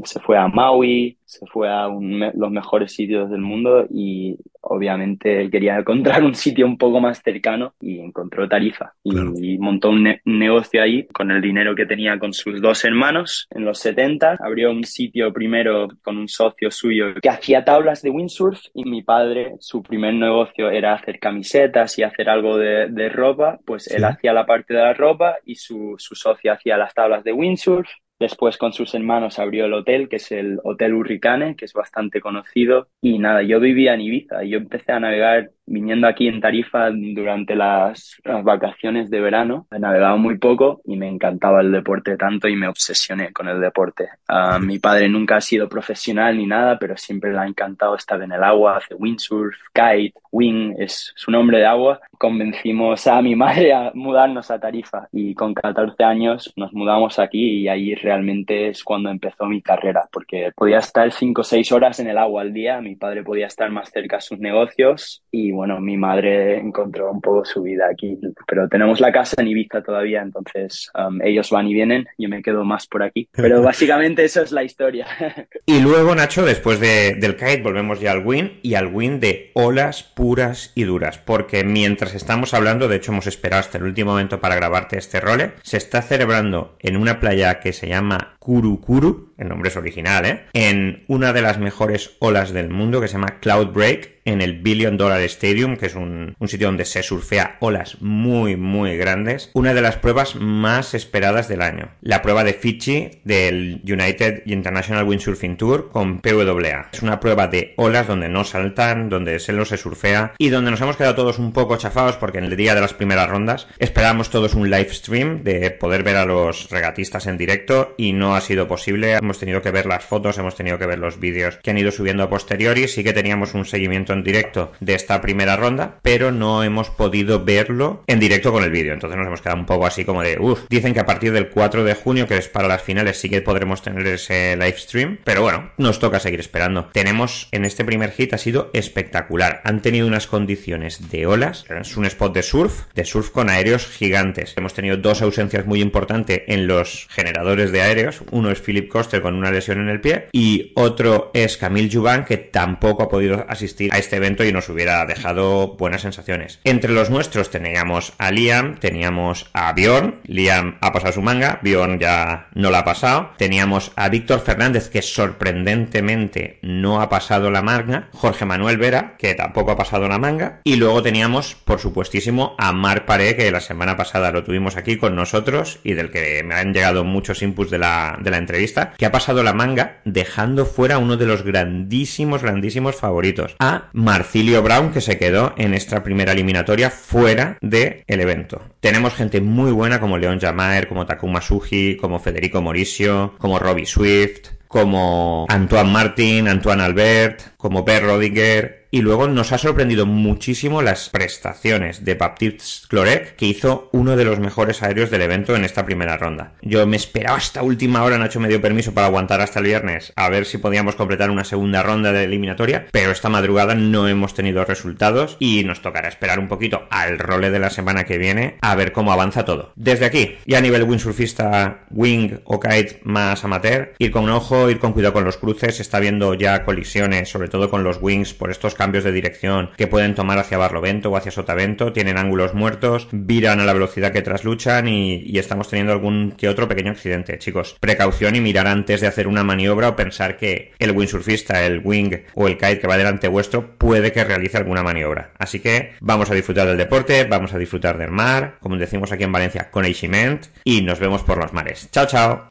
se 0.05 0.21
fue 0.21 0.37
a 0.37 0.47
Maui, 0.47 1.17
se 1.25 1.47
fue 1.47 1.69
a 1.71 1.89
los 1.89 2.51
mejores 2.51 2.93
sitios 2.93 3.31
del 3.31 3.41
mundo 3.41 3.87
y 3.89 4.37
obviamente 4.61 5.49
quería 5.51 5.77
encontrar 5.79 6.23
un 6.25 6.35
sitio 6.35 6.67
un 6.67 6.77
poco 6.77 7.01
más 7.01 7.23
cercano 7.23 7.75
y 7.81 8.01
encontró 8.01 8.49
Tarifa 8.49 8.95
y, 9.03 9.59
montó 9.59 9.91
un, 9.91 10.17
negocio 10.25 10.83
ahí 10.83 11.07
con 11.07 11.31
el 11.31 11.41
dinero 11.41 11.75
que 11.75 11.87
tenía 11.87 12.19
con 12.19 12.33
sus 12.33 12.61
dos 12.61 12.85
hermanos 12.85 13.47
en 13.51 13.65
los 13.65 13.79
70. 13.81 14.39
Abrió 14.41 14.71
un 14.71 14.85
sitio 14.85 15.33
primero 15.33 15.89
con 16.03 16.19
un 16.19 16.29
socio 16.29 16.71
suyo 16.71 17.15
que 17.21 17.29
hacía 17.29 17.65
tablas 17.65 18.03
de 18.03 18.11
windsurf 18.11 18.61
y 18.75 18.85
mi 18.85 19.03
padre, 19.03 19.57
su 19.61 19.83
primer 19.83 20.15
negocio 20.15 20.71
era 20.71 20.95
hacer 20.95 21.19
camisetas 21.19 21.99
y 21.99 22.03
hacer 22.03 22.29
algo 22.29 22.59
de, 22.59 23.09
ropa, 23.09 23.59
pues 23.65 23.89
él 23.89 24.05
hacía 24.05 24.33
la 24.33 24.45
parte 24.45 24.75
de 24.75 24.81
la 24.81 24.93
ropa 24.93 25.37
y 25.45 25.55
su, 25.55 25.78
su 25.99 26.15
socio 26.15 26.53
hacía 26.53 26.77
las 26.77 26.95
tablas 26.95 27.25
de 27.25 27.33
windsurf 27.33 27.89
Después 28.19 28.59
con 28.59 28.73
sus 28.73 28.95
hermanos 28.95 29.39
abrió 29.39 29.67
el 29.67 29.75
hotel, 29.75 30.09
que 30.09 30.17
es 30.17 30.33
el 30.33 30.59
Hotel 30.65 30.95
Hurricane, 30.95 31.55
que 31.55 31.67
es 31.67 31.73
bastante 31.73 32.21
conocido. 32.21 32.89
Y 33.01 33.19
nada, 33.21 33.43
yo 33.43 33.61
vivía 33.61 33.95
en 33.95 34.01
Ibiza 34.01 34.43
y 34.43 34.51
yo 34.51 34.59
empecé 34.59 34.91
a 34.91 34.99
navegar 34.99 35.53
viniendo 35.69 36.07
aquí 36.07 36.29
en 36.29 36.41
Tarifa 36.41 36.91
durante 36.91 37.55
las, 37.55 38.17
vacaciones 38.43 39.11
de 39.11 39.21
verano, 39.21 39.67
he 39.71 39.79
navegado 39.79 40.19
muy 40.19 40.39
poco 40.39 40.81
y 40.85 40.97
me 40.97 41.09
encantaba 41.09 41.61
el 41.61 41.73
deporte 41.73 42.17
tanto 42.17 42.49
y 42.49 42.57
me 42.57 42.69
obsesioné 42.69 43.33
con 43.33 43.49
el 43.49 43.61
deporte. 43.61 44.09
Ah, 44.29 44.59
mi 44.59 44.79
padre 44.79 45.09
nunca 45.09 45.37
ha 45.37 45.41
sido 45.41 45.69
profesional 45.69 46.37
ni 46.37 46.47
nada, 46.47 46.79
pero 46.79 46.97
siempre 46.97 47.33
le 47.33 47.39
ha 47.39 47.47
encantado 47.47 47.95
estar 47.95 48.21
en 48.23 48.33
el 48.33 48.43
agua, 48.43 48.79
hace 48.79 48.95
windsurf, 48.95 49.57
kite, 49.73 50.15
wing, 50.31 50.75
es 50.79 51.13
su 51.17 51.31
nombre 51.31 51.59
de 51.59 51.67
agua. 51.67 52.01
Convencimos 52.19 53.07
a 53.07 53.21
mi 53.23 53.37
madre 53.37 53.73
a 53.73 53.93
mudarnos 53.95 54.51
a 54.51 54.59
Tarifa 54.59 55.09
y 55.13 55.35
con 55.35 55.55
14 55.55 56.03
años 56.05 56.53
nos 56.57 56.73
mudamos 56.73 57.19
aquí 57.19 57.61
y 57.61 57.69
ahí 57.69 57.95
realmente 57.95 58.69
es 58.69 58.85
cuando 58.85 59.11
empezó 59.11 59.47
mi 59.47 59.63
carrera, 59.63 60.09
porque 60.13 60.51
podía 60.55 60.79
estar 60.79 61.11
5 61.13 61.41
o 61.41 61.45
6 61.45 61.73
horas 61.73 62.01
en 62.01 62.09
el 62.09 62.19
agua 62.19 62.43
al 62.43 62.53
día, 62.53 62.81
mi 62.81 62.97
padre 62.97 63.23
podía 63.23 63.47
estar 63.47 63.71
más 63.71 63.91
cerca 63.91 64.17
a 64.17 64.21
sus 64.21 64.39
negocios 64.39 65.23
y 65.31 65.53
bueno, 65.59 65.81
mi 65.81 65.97
madre 65.97 66.57
encontró 66.57 67.11
un 67.11 67.21
poco 67.21 67.45
su 67.45 67.63
vida 67.63 67.89
aquí, 67.91 68.17
pero 68.47 68.69
tenemos 68.69 69.01
la 69.01 69.11
casa 69.11 69.43
en 69.43 69.49
Ibiza 69.49 69.83
todavía, 69.83 70.23
entonces 70.23 70.89
um, 70.95 71.21
ellos 71.21 71.51
van 71.51 71.67
y 71.67 71.75
vienen, 71.75 72.07
yo 72.17 72.29
me 72.29 72.43
quedo 72.43 72.63
más 72.63 72.87
por 72.87 73.03
aquí. 73.03 73.29
Pero 73.33 73.61
básicamente 73.65 74.25
eso 74.25 74.41
es 74.41 74.53
la 74.53 74.63
historia. 74.63 75.09
y 75.67 75.81
luego, 75.81 76.15
Nacho, 76.15 76.47
después 76.47 76.79
del 76.79 77.35
kite 77.35 77.63
volvemos 77.63 77.99
ya 77.99 78.13
al 78.13 78.25
win 78.25 78.61
y 78.63 78.75
al 78.75 78.95
win 78.95 79.19
de 79.19 79.51
olas 79.55 80.05
puras 80.05 80.71
y 80.77 80.85
duras, 80.85 81.19
porque 81.19 81.65
mientras 81.65 82.15
estamos 82.15 82.55
hablando, 82.55 82.87
de 82.87 82.95
hecho 82.95 83.11
hemos 83.11 83.27
esperado 83.27 83.59
hasta 83.59 83.79
el 83.79 83.85
último 83.85 84.13
momento 84.13 84.41
para 84.41 84.55
grabarte 84.55 84.97
este 84.97 85.19
role, 85.19 85.55
se 85.63 85.77
está 85.77 86.03
celebrando 86.03 86.77
en 86.79 86.97
una 86.97 87.19
playa 87.19 87.59
que 87.59 87.73
se 87.73 87.89
llama 87.89 88.37
Kurukuru, 88.49 89.35
el 89.37 89.47
nombre 89.47 89.69
es 89.69 89.77
original, 89.77 90.25
¿eh? 90.25 90.47
En 90.55 91.05
una 91.07 91.35
de 91.35 91.43
las 91.43 91.59
mejores 91.59 92.17
olas 92.19 92.55
del 92.55 92.71
mundo 92.71 92.99
que 92.99 93.07
se 93.07 93.13
llama 93.13 93.41
Cloud 93.41 93.75
Break, 93.75 94.19
en 94.25 94.43
el 94.43 94.61
Billion 94.61 94.97
Dollar 94.97 95.21
Stadium, 95.23 95.77
que 95.77 95.87
es 95.87 95.95
un, 95.95 96.37
sitio 96.47 96.67
donde 96.67 96.85
se 96.85 97.03
surfea 97.03 97.57
olas 97.61 97.97
muy, 98.01 98.57
muy 98.57 98.97
grandes. 98.97 99.51
Una 99.55 99.75
de 99.75 99.81
las 99.81 99.97
pruebas 99.97 100.37
más 100.37 100.95
esperadas 100.95 101.49
del 101.49 101.63
año. 101.63 101.91
La 102.03 102.21
prueba 102.21 102.45
de 102.45 102.53
Fiji 102.53 103.21
del 103.25 103.83
United 103.85 104.43
International 104.47 105.07
Windsurfing 105.07 105.57
Tour 105.57 105.91
con 105.91 106.21
PWA. 106.21 106.89
Es 106.93 107.03
una 107.03 107.21
prueba 107.21 107.49
de 107.49 107.75
olas 107.77 108.07
donde 108.07 108.29
no 108.29 108.45
saltan, 108.45 109.09
donde 109.09 109.39
se 109.41 109.59
se 109.59 109.77
surfea 109.77 110.35
y 110.39 110.51
donde 110.51 110.71
nos 110.71 110.81
hemos 110.81 110.97
quedado 110.97 111.17
todos 111.17 111.39
un 111.39 111.53
poco 111.53 111.77
chafados 111.77 112.17
porque 112.17 112.39
en 112.39 112.45
el 112.45 112.57
día 112.57 112.75
de 112.75 112.81
las 112.81 112.95
primeras 112.95 113.29
rondas 113.29 113.67
esperábamos 113.79 114.31
todos 114.31 114.55
un 114.55 114.71
live 114.71 114.93
stream 114.93 115.43
de 115.43 115.73
poder 115.73 116.05
ver 116.05 116.17
a 116.17 116.25
los 116.25 116.71
regatistas 116.71 117.27
en 117.27 117.39
directo 117.39 117.95
y 117.97 118.13
no 118.13 118.37
ha 118.39 118.41
sido 118.41 118.67
posible. 118.67 119.13
Hemos 119.13 119.39
tenido 119.39 119.63
que 119.63 119.71
ver 119.71 119.87
las 119.87 120.05
fotos, 120.05 120.39
hemos 120.39 120.57
tenido 120.57 120.79
que 120.79 120.87
ver 120.87 120.99
los 120.99 121.21
vídeos 121.21 121.59
que 121.63 121.71
han 121.71 121.79
ido 121.79 121.91
subiendo 121.91 122.23
a 122.23 122.31
posteriori. 122.31 122.89
Sí 122.89 123.05
que 123.05 123.13
teníamos 123.13 123.55
un 123.55 123.65
seguimiento 123.65 124.15
directo 124.17 124.73
de 124.81 124.95
esta 124.95 125.21
primera 125.21 125.57
ronda, 125.57 125.99
pero 126.03 126.33
no 126.33 126.63
hemos 126.63 126.91
podido 126.91 127.45
verlo 127.45 128.03
en 128.07 128.21
directo 128.21 128.53
con 128.53 128.65
el 128.65 128.71
vídeo. 128.71 128.95
Entonces 128.95 129.19
nos 129.19 129.27
hemos 129.27 129.43
quedado 129.43 129.61
un 129.61 129.67
poco 129.67 129.87
así 129.87 130.05
como 130.05 130.23
de, 130.23 130.39
uff, 130.39 130.63
dicen 130.69 130.95
que 130.95 131.01
a 131.01 131.07
partir 131.07 131.33
del 131.33 131.51
4 131.51 131.85
de 131.85 131.95
junio, 131.95 132.27
que 132.27 132.37
es 132.37 132.49
para 132.49 132.69
las 132.69 132.83
finales, 132.83 133.19
sí 133.19 133.29
que 133.29 133.43
podremos 133.43 133.83
tener 133.83 134.07
ese 134.07 134.57
live 134.57 134.79
stream, 134.79 135.19
pero 135.25 135.43
bueno, 135.43 135.73
nos 135.77 135.99
toca 135.99 136.21
seguir 136.21 136.41
esperando. 136.41 136.89
Tenemos 136.93 137.49
en 137.53 137.65
este 137.65 137.85
primer 137.85 138.13
hit 138.13 138.35
ha 138.35 138.39
sido 138.39 138.71
espectacular. 138.73 139.61
Han 139.65 139.83
tenido 139.83 140.07
unas 140.07 140.27
condiciones 140.27 141.11
de 141.11 141.27
olas, 141.27 141.65
es 141.69 141.97
un 141.97 142.07
spot 142.07 142.35
de 142.35 142.43
surf, 142.43 142.85
de 142.95 143.05
surf 143.05 143.31
con 143.31 143.51
aéreos 143.51 143.87
gigantes. 143.87 144.55
Hemos 144.57 144.75
tenido 144.75 144.97
dos 144.97 145.23
ausencias 145.23 145.67
muy 145.67 145.81
importantes 145.81 146.43
en 146.47 146.67
los 146.67 147.09
generadores 147.11 147.73
de 147.73 147.83
aéreos. 147.83 148.23
Uno 148.31 148.51
es 148.51 148.61
Philip 148.61 148.89
Coster 148.89 149.21
con 149.21 149.35
una 149.35 149.51
lesión 149.51 149.81
en 149.81 149.89
el 149.89 150.01
pie 150.01 150.29
y 150.33 150.73
otro 150.75 151.31
es 151.35 151.57
Camille 151.57 151.91
Juban 151.93 152.25
que 152.25 152.37
tampoco 152.37 153.03
ha 153.03 153.09
podido 153.09 153.45
asistir 153.49 153.93
a 153.93 153.99
este 153.99 154.17
evento 154.17 154.45
y 154.45 154.53
nos 154.53 154.69
hubiera 154.69 155.05
dejado 155.07 155.77
buenas 155.77 156.03
sensaciones. 156.03 156.61
Entre 156.65 156.93
los 156.93 157.11
nuestros 157.11 157.51
teníamos 157.51 158.13
a 158.19 158.31
Liam, 158.31 158.79
teníamos 158.79 159.51
a 159.53 159.73
Bjorn, 159.73 160.21
Liam 160.25 160.79
ha 160.81 160.93
pasado 160.93 161.13
su 161.13 161.23
manga, 161.23 161.61
Bjorn 161.63 161.99
ya 161.99 162.49
no 162.55 162.71
la 162.71 162.81
ha 162.81 162.85
pasado, 162.85 163.31
teníamos 163.37 163.93
a 163.97 164.09
Víctor 164.09 164.41
Fernández 164.41 164.89
que 164.89 165.03
sorprendentemente 165.03 166.59
no 166.63 167.01
ha 167.01 167.09
pasado 167.09 167.51
la 167.51 167.63
manga, 167.63 168.09
Jorge 168.13 168.45
Manuel 168.45 168.79
Vera 168.79 169.17
que 169.19 169.35
tampoco 169.35 169.73
ha 169.73 169.77
pasado 169.77 170.09
la 170.09 170.19
manga. 170.19 170.61
Y 170.65 170.77
luego 170.77 171.03
teníamos 171.03 171.55
por 171.55 171.81
supuestísimo 171.81 172.55
a 172.59 172.73
Marc 172.73 173.05
Paré 173.05 173.37
que 173.37 173.51
la 173.51 173.61
semana 173.61 173.97
pasada 173.97 174.31
lo 174.31 174.45
tuvimos 174.45 174.77
aquí 174.77 174.97
con 174.97 175.15
nosotros 175.15 175.81
y 175.83 175.95
del 175.95 176.11
que 176.11 176.43
me 176.45 176.55
han 176.55 176.73
llegado 176.73 177.05
muchos 177.05 177.43
inputs 177.43 177.71
de 177.71 177.79
la, 177.79 178.08
de 178.21 178.31
la 178.31 178.39
entrevista, 178.39 178.93
que 178.97 179.07
ha 179.07 179.13
pasado 179.13 179.43
la 179.43 179.53
manga 179.53 179.99
dejando 180.05 180.65
fuera 180.65 180.99
uno 180.99 181.17
de 181.17 181.27
los 181.27 181.43
grandísimos, 181.43 182.43
grandísimos 182.43 182.97
favoritos, 182.97 183.57
a 183.59 183.89
Marcilio 183.93 184.63
Brown, 184.63 184.93
que 184.93 185.01
se 185.01 185.19
quedó 185.19 185.55
en 185.57 185.75
esta 185.75 186.03
primera 186.03 186.33
eliminatoria 186.33 186.91
fuera 186.91 187.59
del 187.61 188.03
evento. 188.07 188.63
Tenemos 188.81 189.15
gente 189.15 189.41
muy 189.41 189.73
buena 189.73 190.01
como 190.01 190.19
Leon 190.19 190.41
Jamaer, 190.41 190.89
como 190.89 191.07
Takuma 191.07 191.41
Suji, 191.41 191.97
como 191.97 192.19
Federico 192.19 192.63
Mauricio, 192.63 193.35
como 193.39 193.59
Robbie 193.59 193.87
Swift, 193.87 194.59
como 194.69 195.47
Antoine 195.49 195.91
Martin, 195.91 196.47
Antoine 196.47 196.83
Albert, 196.83 197.41
como 197.59 197.85
Per 197.85 198.05
Rodinger, 198.05 198.87
y 198.91 199.03
luego 199.03 199.29
nos 199.29 199.53
ha 199.53 199.59
sorprendido 199.59 200.07
muchísimo 200.07 200.81
las 200.81 201.11
prestaciones 201.11 202.05
de 202.05 202.15
Baptiste 202.15 202.87
Clorec, 202.89 203.37
que 203.37 203.47
hizo 203.47 203.91
uno 203.93 204.17
de 204.17 204.25
los 204.25 204.39
mejores 204.39 204.83
aéreos 204.83 205.11
del 205.11 205.23
evento 205.23 205.55
en 205.55 205.65
esta 205.65 205.85
primera 205.85 206.17
ronda. 206.17 206.55
Yo 206.63 206.87
me 206.87 206.97
esperaba 206.97 207.37
hasta 207.37 207.63
última 207.63 208.03
hora, 208.05 208.17
Nacho 208.17 208.41
me 208.41 208.49
dio 208.49 208.63
permiso 208.63 208.95
para 208.95 209.09
aguantar 209.09 209.41
hasta 209.41 209.59
el 209.59 209.67
viernes, 209.67 210.13
a 210.17 210.31
ver 210.31 210.47
si 210.47 210.57
podíamos 210.59 210.95
completar 210.95 211.31
una 211.31 211.45
segunda 211.45 211.83
ronda 211.83 212.13
de 212.13 212.25
eliminatoria, 212.25 212.87
pero 212.93 213.11
esta 213.11 213.29
madrugada 213.29 213.75
no 213.75 214.09
hemos 214.09 214.35
tenido 214.35 214.65
resultados 214.65 215.37
y 215.39 215.65
nos 215.65 215.83
tocará 215.83 216.09
esperar 216.09 216.39
un 216.39 216.49
poquito 216.49 216.87
al 216.91 217.19
role 217.19 217.51
de 217.51 217.59
la 217.59 217.71
semana 217.71 218.05
que 218.05 218.19
viene 218.19 218.57
a 218.63 218.75
ver 218.75 218.93
cómo 218.93 219.13
avanza 219.13 219.45
todo. 219.45 219.73
Desde 219.75 220.07
aquí, 220.07 220.37
y 220.47 220.55
a 220.55 220.61
nivel 220.61 220.85
windsurfista, 220.85 221.87
wing 221.91 222.39
o 222.45 222.61
kite 222.61 223.01
más 223.03 223.45
amateur, 223.45 223.95
ir 223.99 224.13
con 224.13 224.31
ojo, 224.31 224.71
ir 224.71 224.79
con 224.79 224.93
cuidado 224.93 225.13
con 225.13 225.25
los 225.25 225.37
cruces, 225.37 225.81
está 225.81 226.01
viendo 226.01 226.35
ya 226.35 226.65
colisiones, 226.65 227.29
sobre 227.29 227.48
todo 227.49 227.71
con 227.71 227.85
los 227.85 227.99
wings 228.01 228.35
por 228.35 228.51
estos 228.51 228.75
cambios 228.75 229.05
de 229.05 229.13
dirección 229.13 229.71
que 229.77 229.87
pueden 229.87 230.15
tomar 230.15 230.39
hacia 230.39 230.59
Barlovento 230.59 231.11
o 231.11 231.17
hacia 231.17 231.31
Sotavento, 231.31 231.93
tienen 231.93 232.19
ángulos 232.19 232.55
muertos, 232.55 233.09
viran 233.13 233.61
a 233.61 233.65
la 233.65 233.73
velocidad 233.73 234.13
que 234.13 234.23
trasluchan 234.23 234.89
y, 234.89 235.39
estamos 235.39 235.69
teniendo 235.69 235.93
algún 235.93 236.33
que 236.33 236.49
otro 236.49 236.67
pequeño 236.67 236.91
accidente. 236.91 237.39
Chicos, 237.39 237.77
precaución 237.79 238.35
y 238.35 238.41
mirar 238.41 238.67
antes 238.67 239.01
de 239.01 239.07
hacer 239.07 239.29
una 239.29 239.45
maniobra 239.45 239.89
o 239.89 239.97
pensar 239.97 240.37
que 240.37 240.73
el 240.81 240.91
windsurfista, 240.91 241.65
el 241.65 241.81
wing 241.85 242.11
o 242.35 242.49
el 242.49 242.59
kite 242.59 242.81
que 242.81 242.89
va 242.89 242.97
delante 242.97 243.29
vuestro 243.29 243.79
puede 243.79 244.11
que 244.11 244.25
realice 244.25 244.57
alguna 244.57 244.83
maniobra. 244.83 245.31
Así 245.39 245.61
que 245.61 245.93
vamos 246.01 246.31
a 246.31 246.35
disfrutar 246.35 246.67
del 246.67 246.77
deporte, 246.77 247.25
vamos 247.25 247.55
a 247.55 247.59
disfrutar 247.59 247.99
del 247.99 248.11
mar, 248.11 248.57
como 248.61 248.77
decimos 248.77 249.13
aquí 249.13 249.25
en 249.25 249.33
Valencia, 249.33 249.71
con 249.71 249.85
Eishiment 249.85 250.47
y 250.65 250.83
nos 250.83 250.99
vemos 250.99 251.23
por 251.23 251.39
los 251.39 251.53
mares. 251.53 251.89
Chao, 251.93 252.07
chao. 252.07 252.49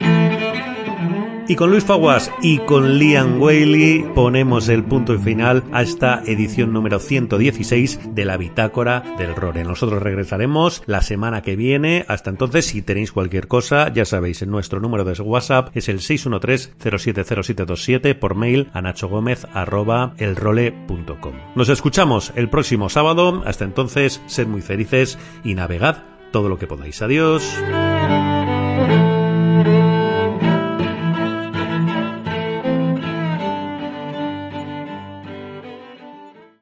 Y 1.50 1.56
con 1.56 1.72
Luis 1.72 1.86
Faguas 1.86 2.30
y 2.42 2.58
con 2.60 3.00
Liam 3.00 3.42
Whaley 3.42 4.04
ponemos 4.14 4.68
el 4.68 4.84
punto 4.84 5.18
final 5.18 5.64
a 5.72 5.82
esta 5.82 6.22
edición 6.26 6.74
número 6.74 7.00
116 7.00 8.14
de 8.14 8.26
la 8.26 8.36
Bitácora 8.36 9.02
del 9.18 9.34
Rore. 9.34 9.64
Nosotros 9.64 10.04
regresaremos 10.04 10.84
la 10.88 11.02
semana 11.02 11.42
que 11.42 11.56
viene. 11.56 12.04
Hasta 12.10 12.32
entonces, 12.32 12.66
si 12.66 12.82
tenéis 12.82 13.14
cualquier 13.14 13.48
cosa, 13.48 13.88
ya 13.94 14.04
sabéis, 14.04 14.42
en 14.42 14.52
nuestro 14.52 14.82
número 14.82 15.06
de 15.06 15.14
WhatsApp 15.22 15.70
es 15.74 15.88
el 15.88 16.00
613-070727 16.00 18.20
por 18.20 18.36
mail 18.36 18.70
a 18.74 18.82
nachogomez.elrole.com. 18.82 21.34
Nos 21.56 21.70
escuchamos 21.70 22.34
el 22.36 22.50
próximo 22.50 22.90
sábado. 22.90 23.42
Hasta 23.46 23.64
entonces, 23.64 24.22
sed 24.26 24.48
muy 24.48 24.62
felices 24.62 25.18
y 25.46 25.54
navegad 25.54 26.04
todo 26.32 26.50
lo 26.50 26.60
que 26.60 26.68
podáis. 26.68 27.02
Adiós. 27.02 27.58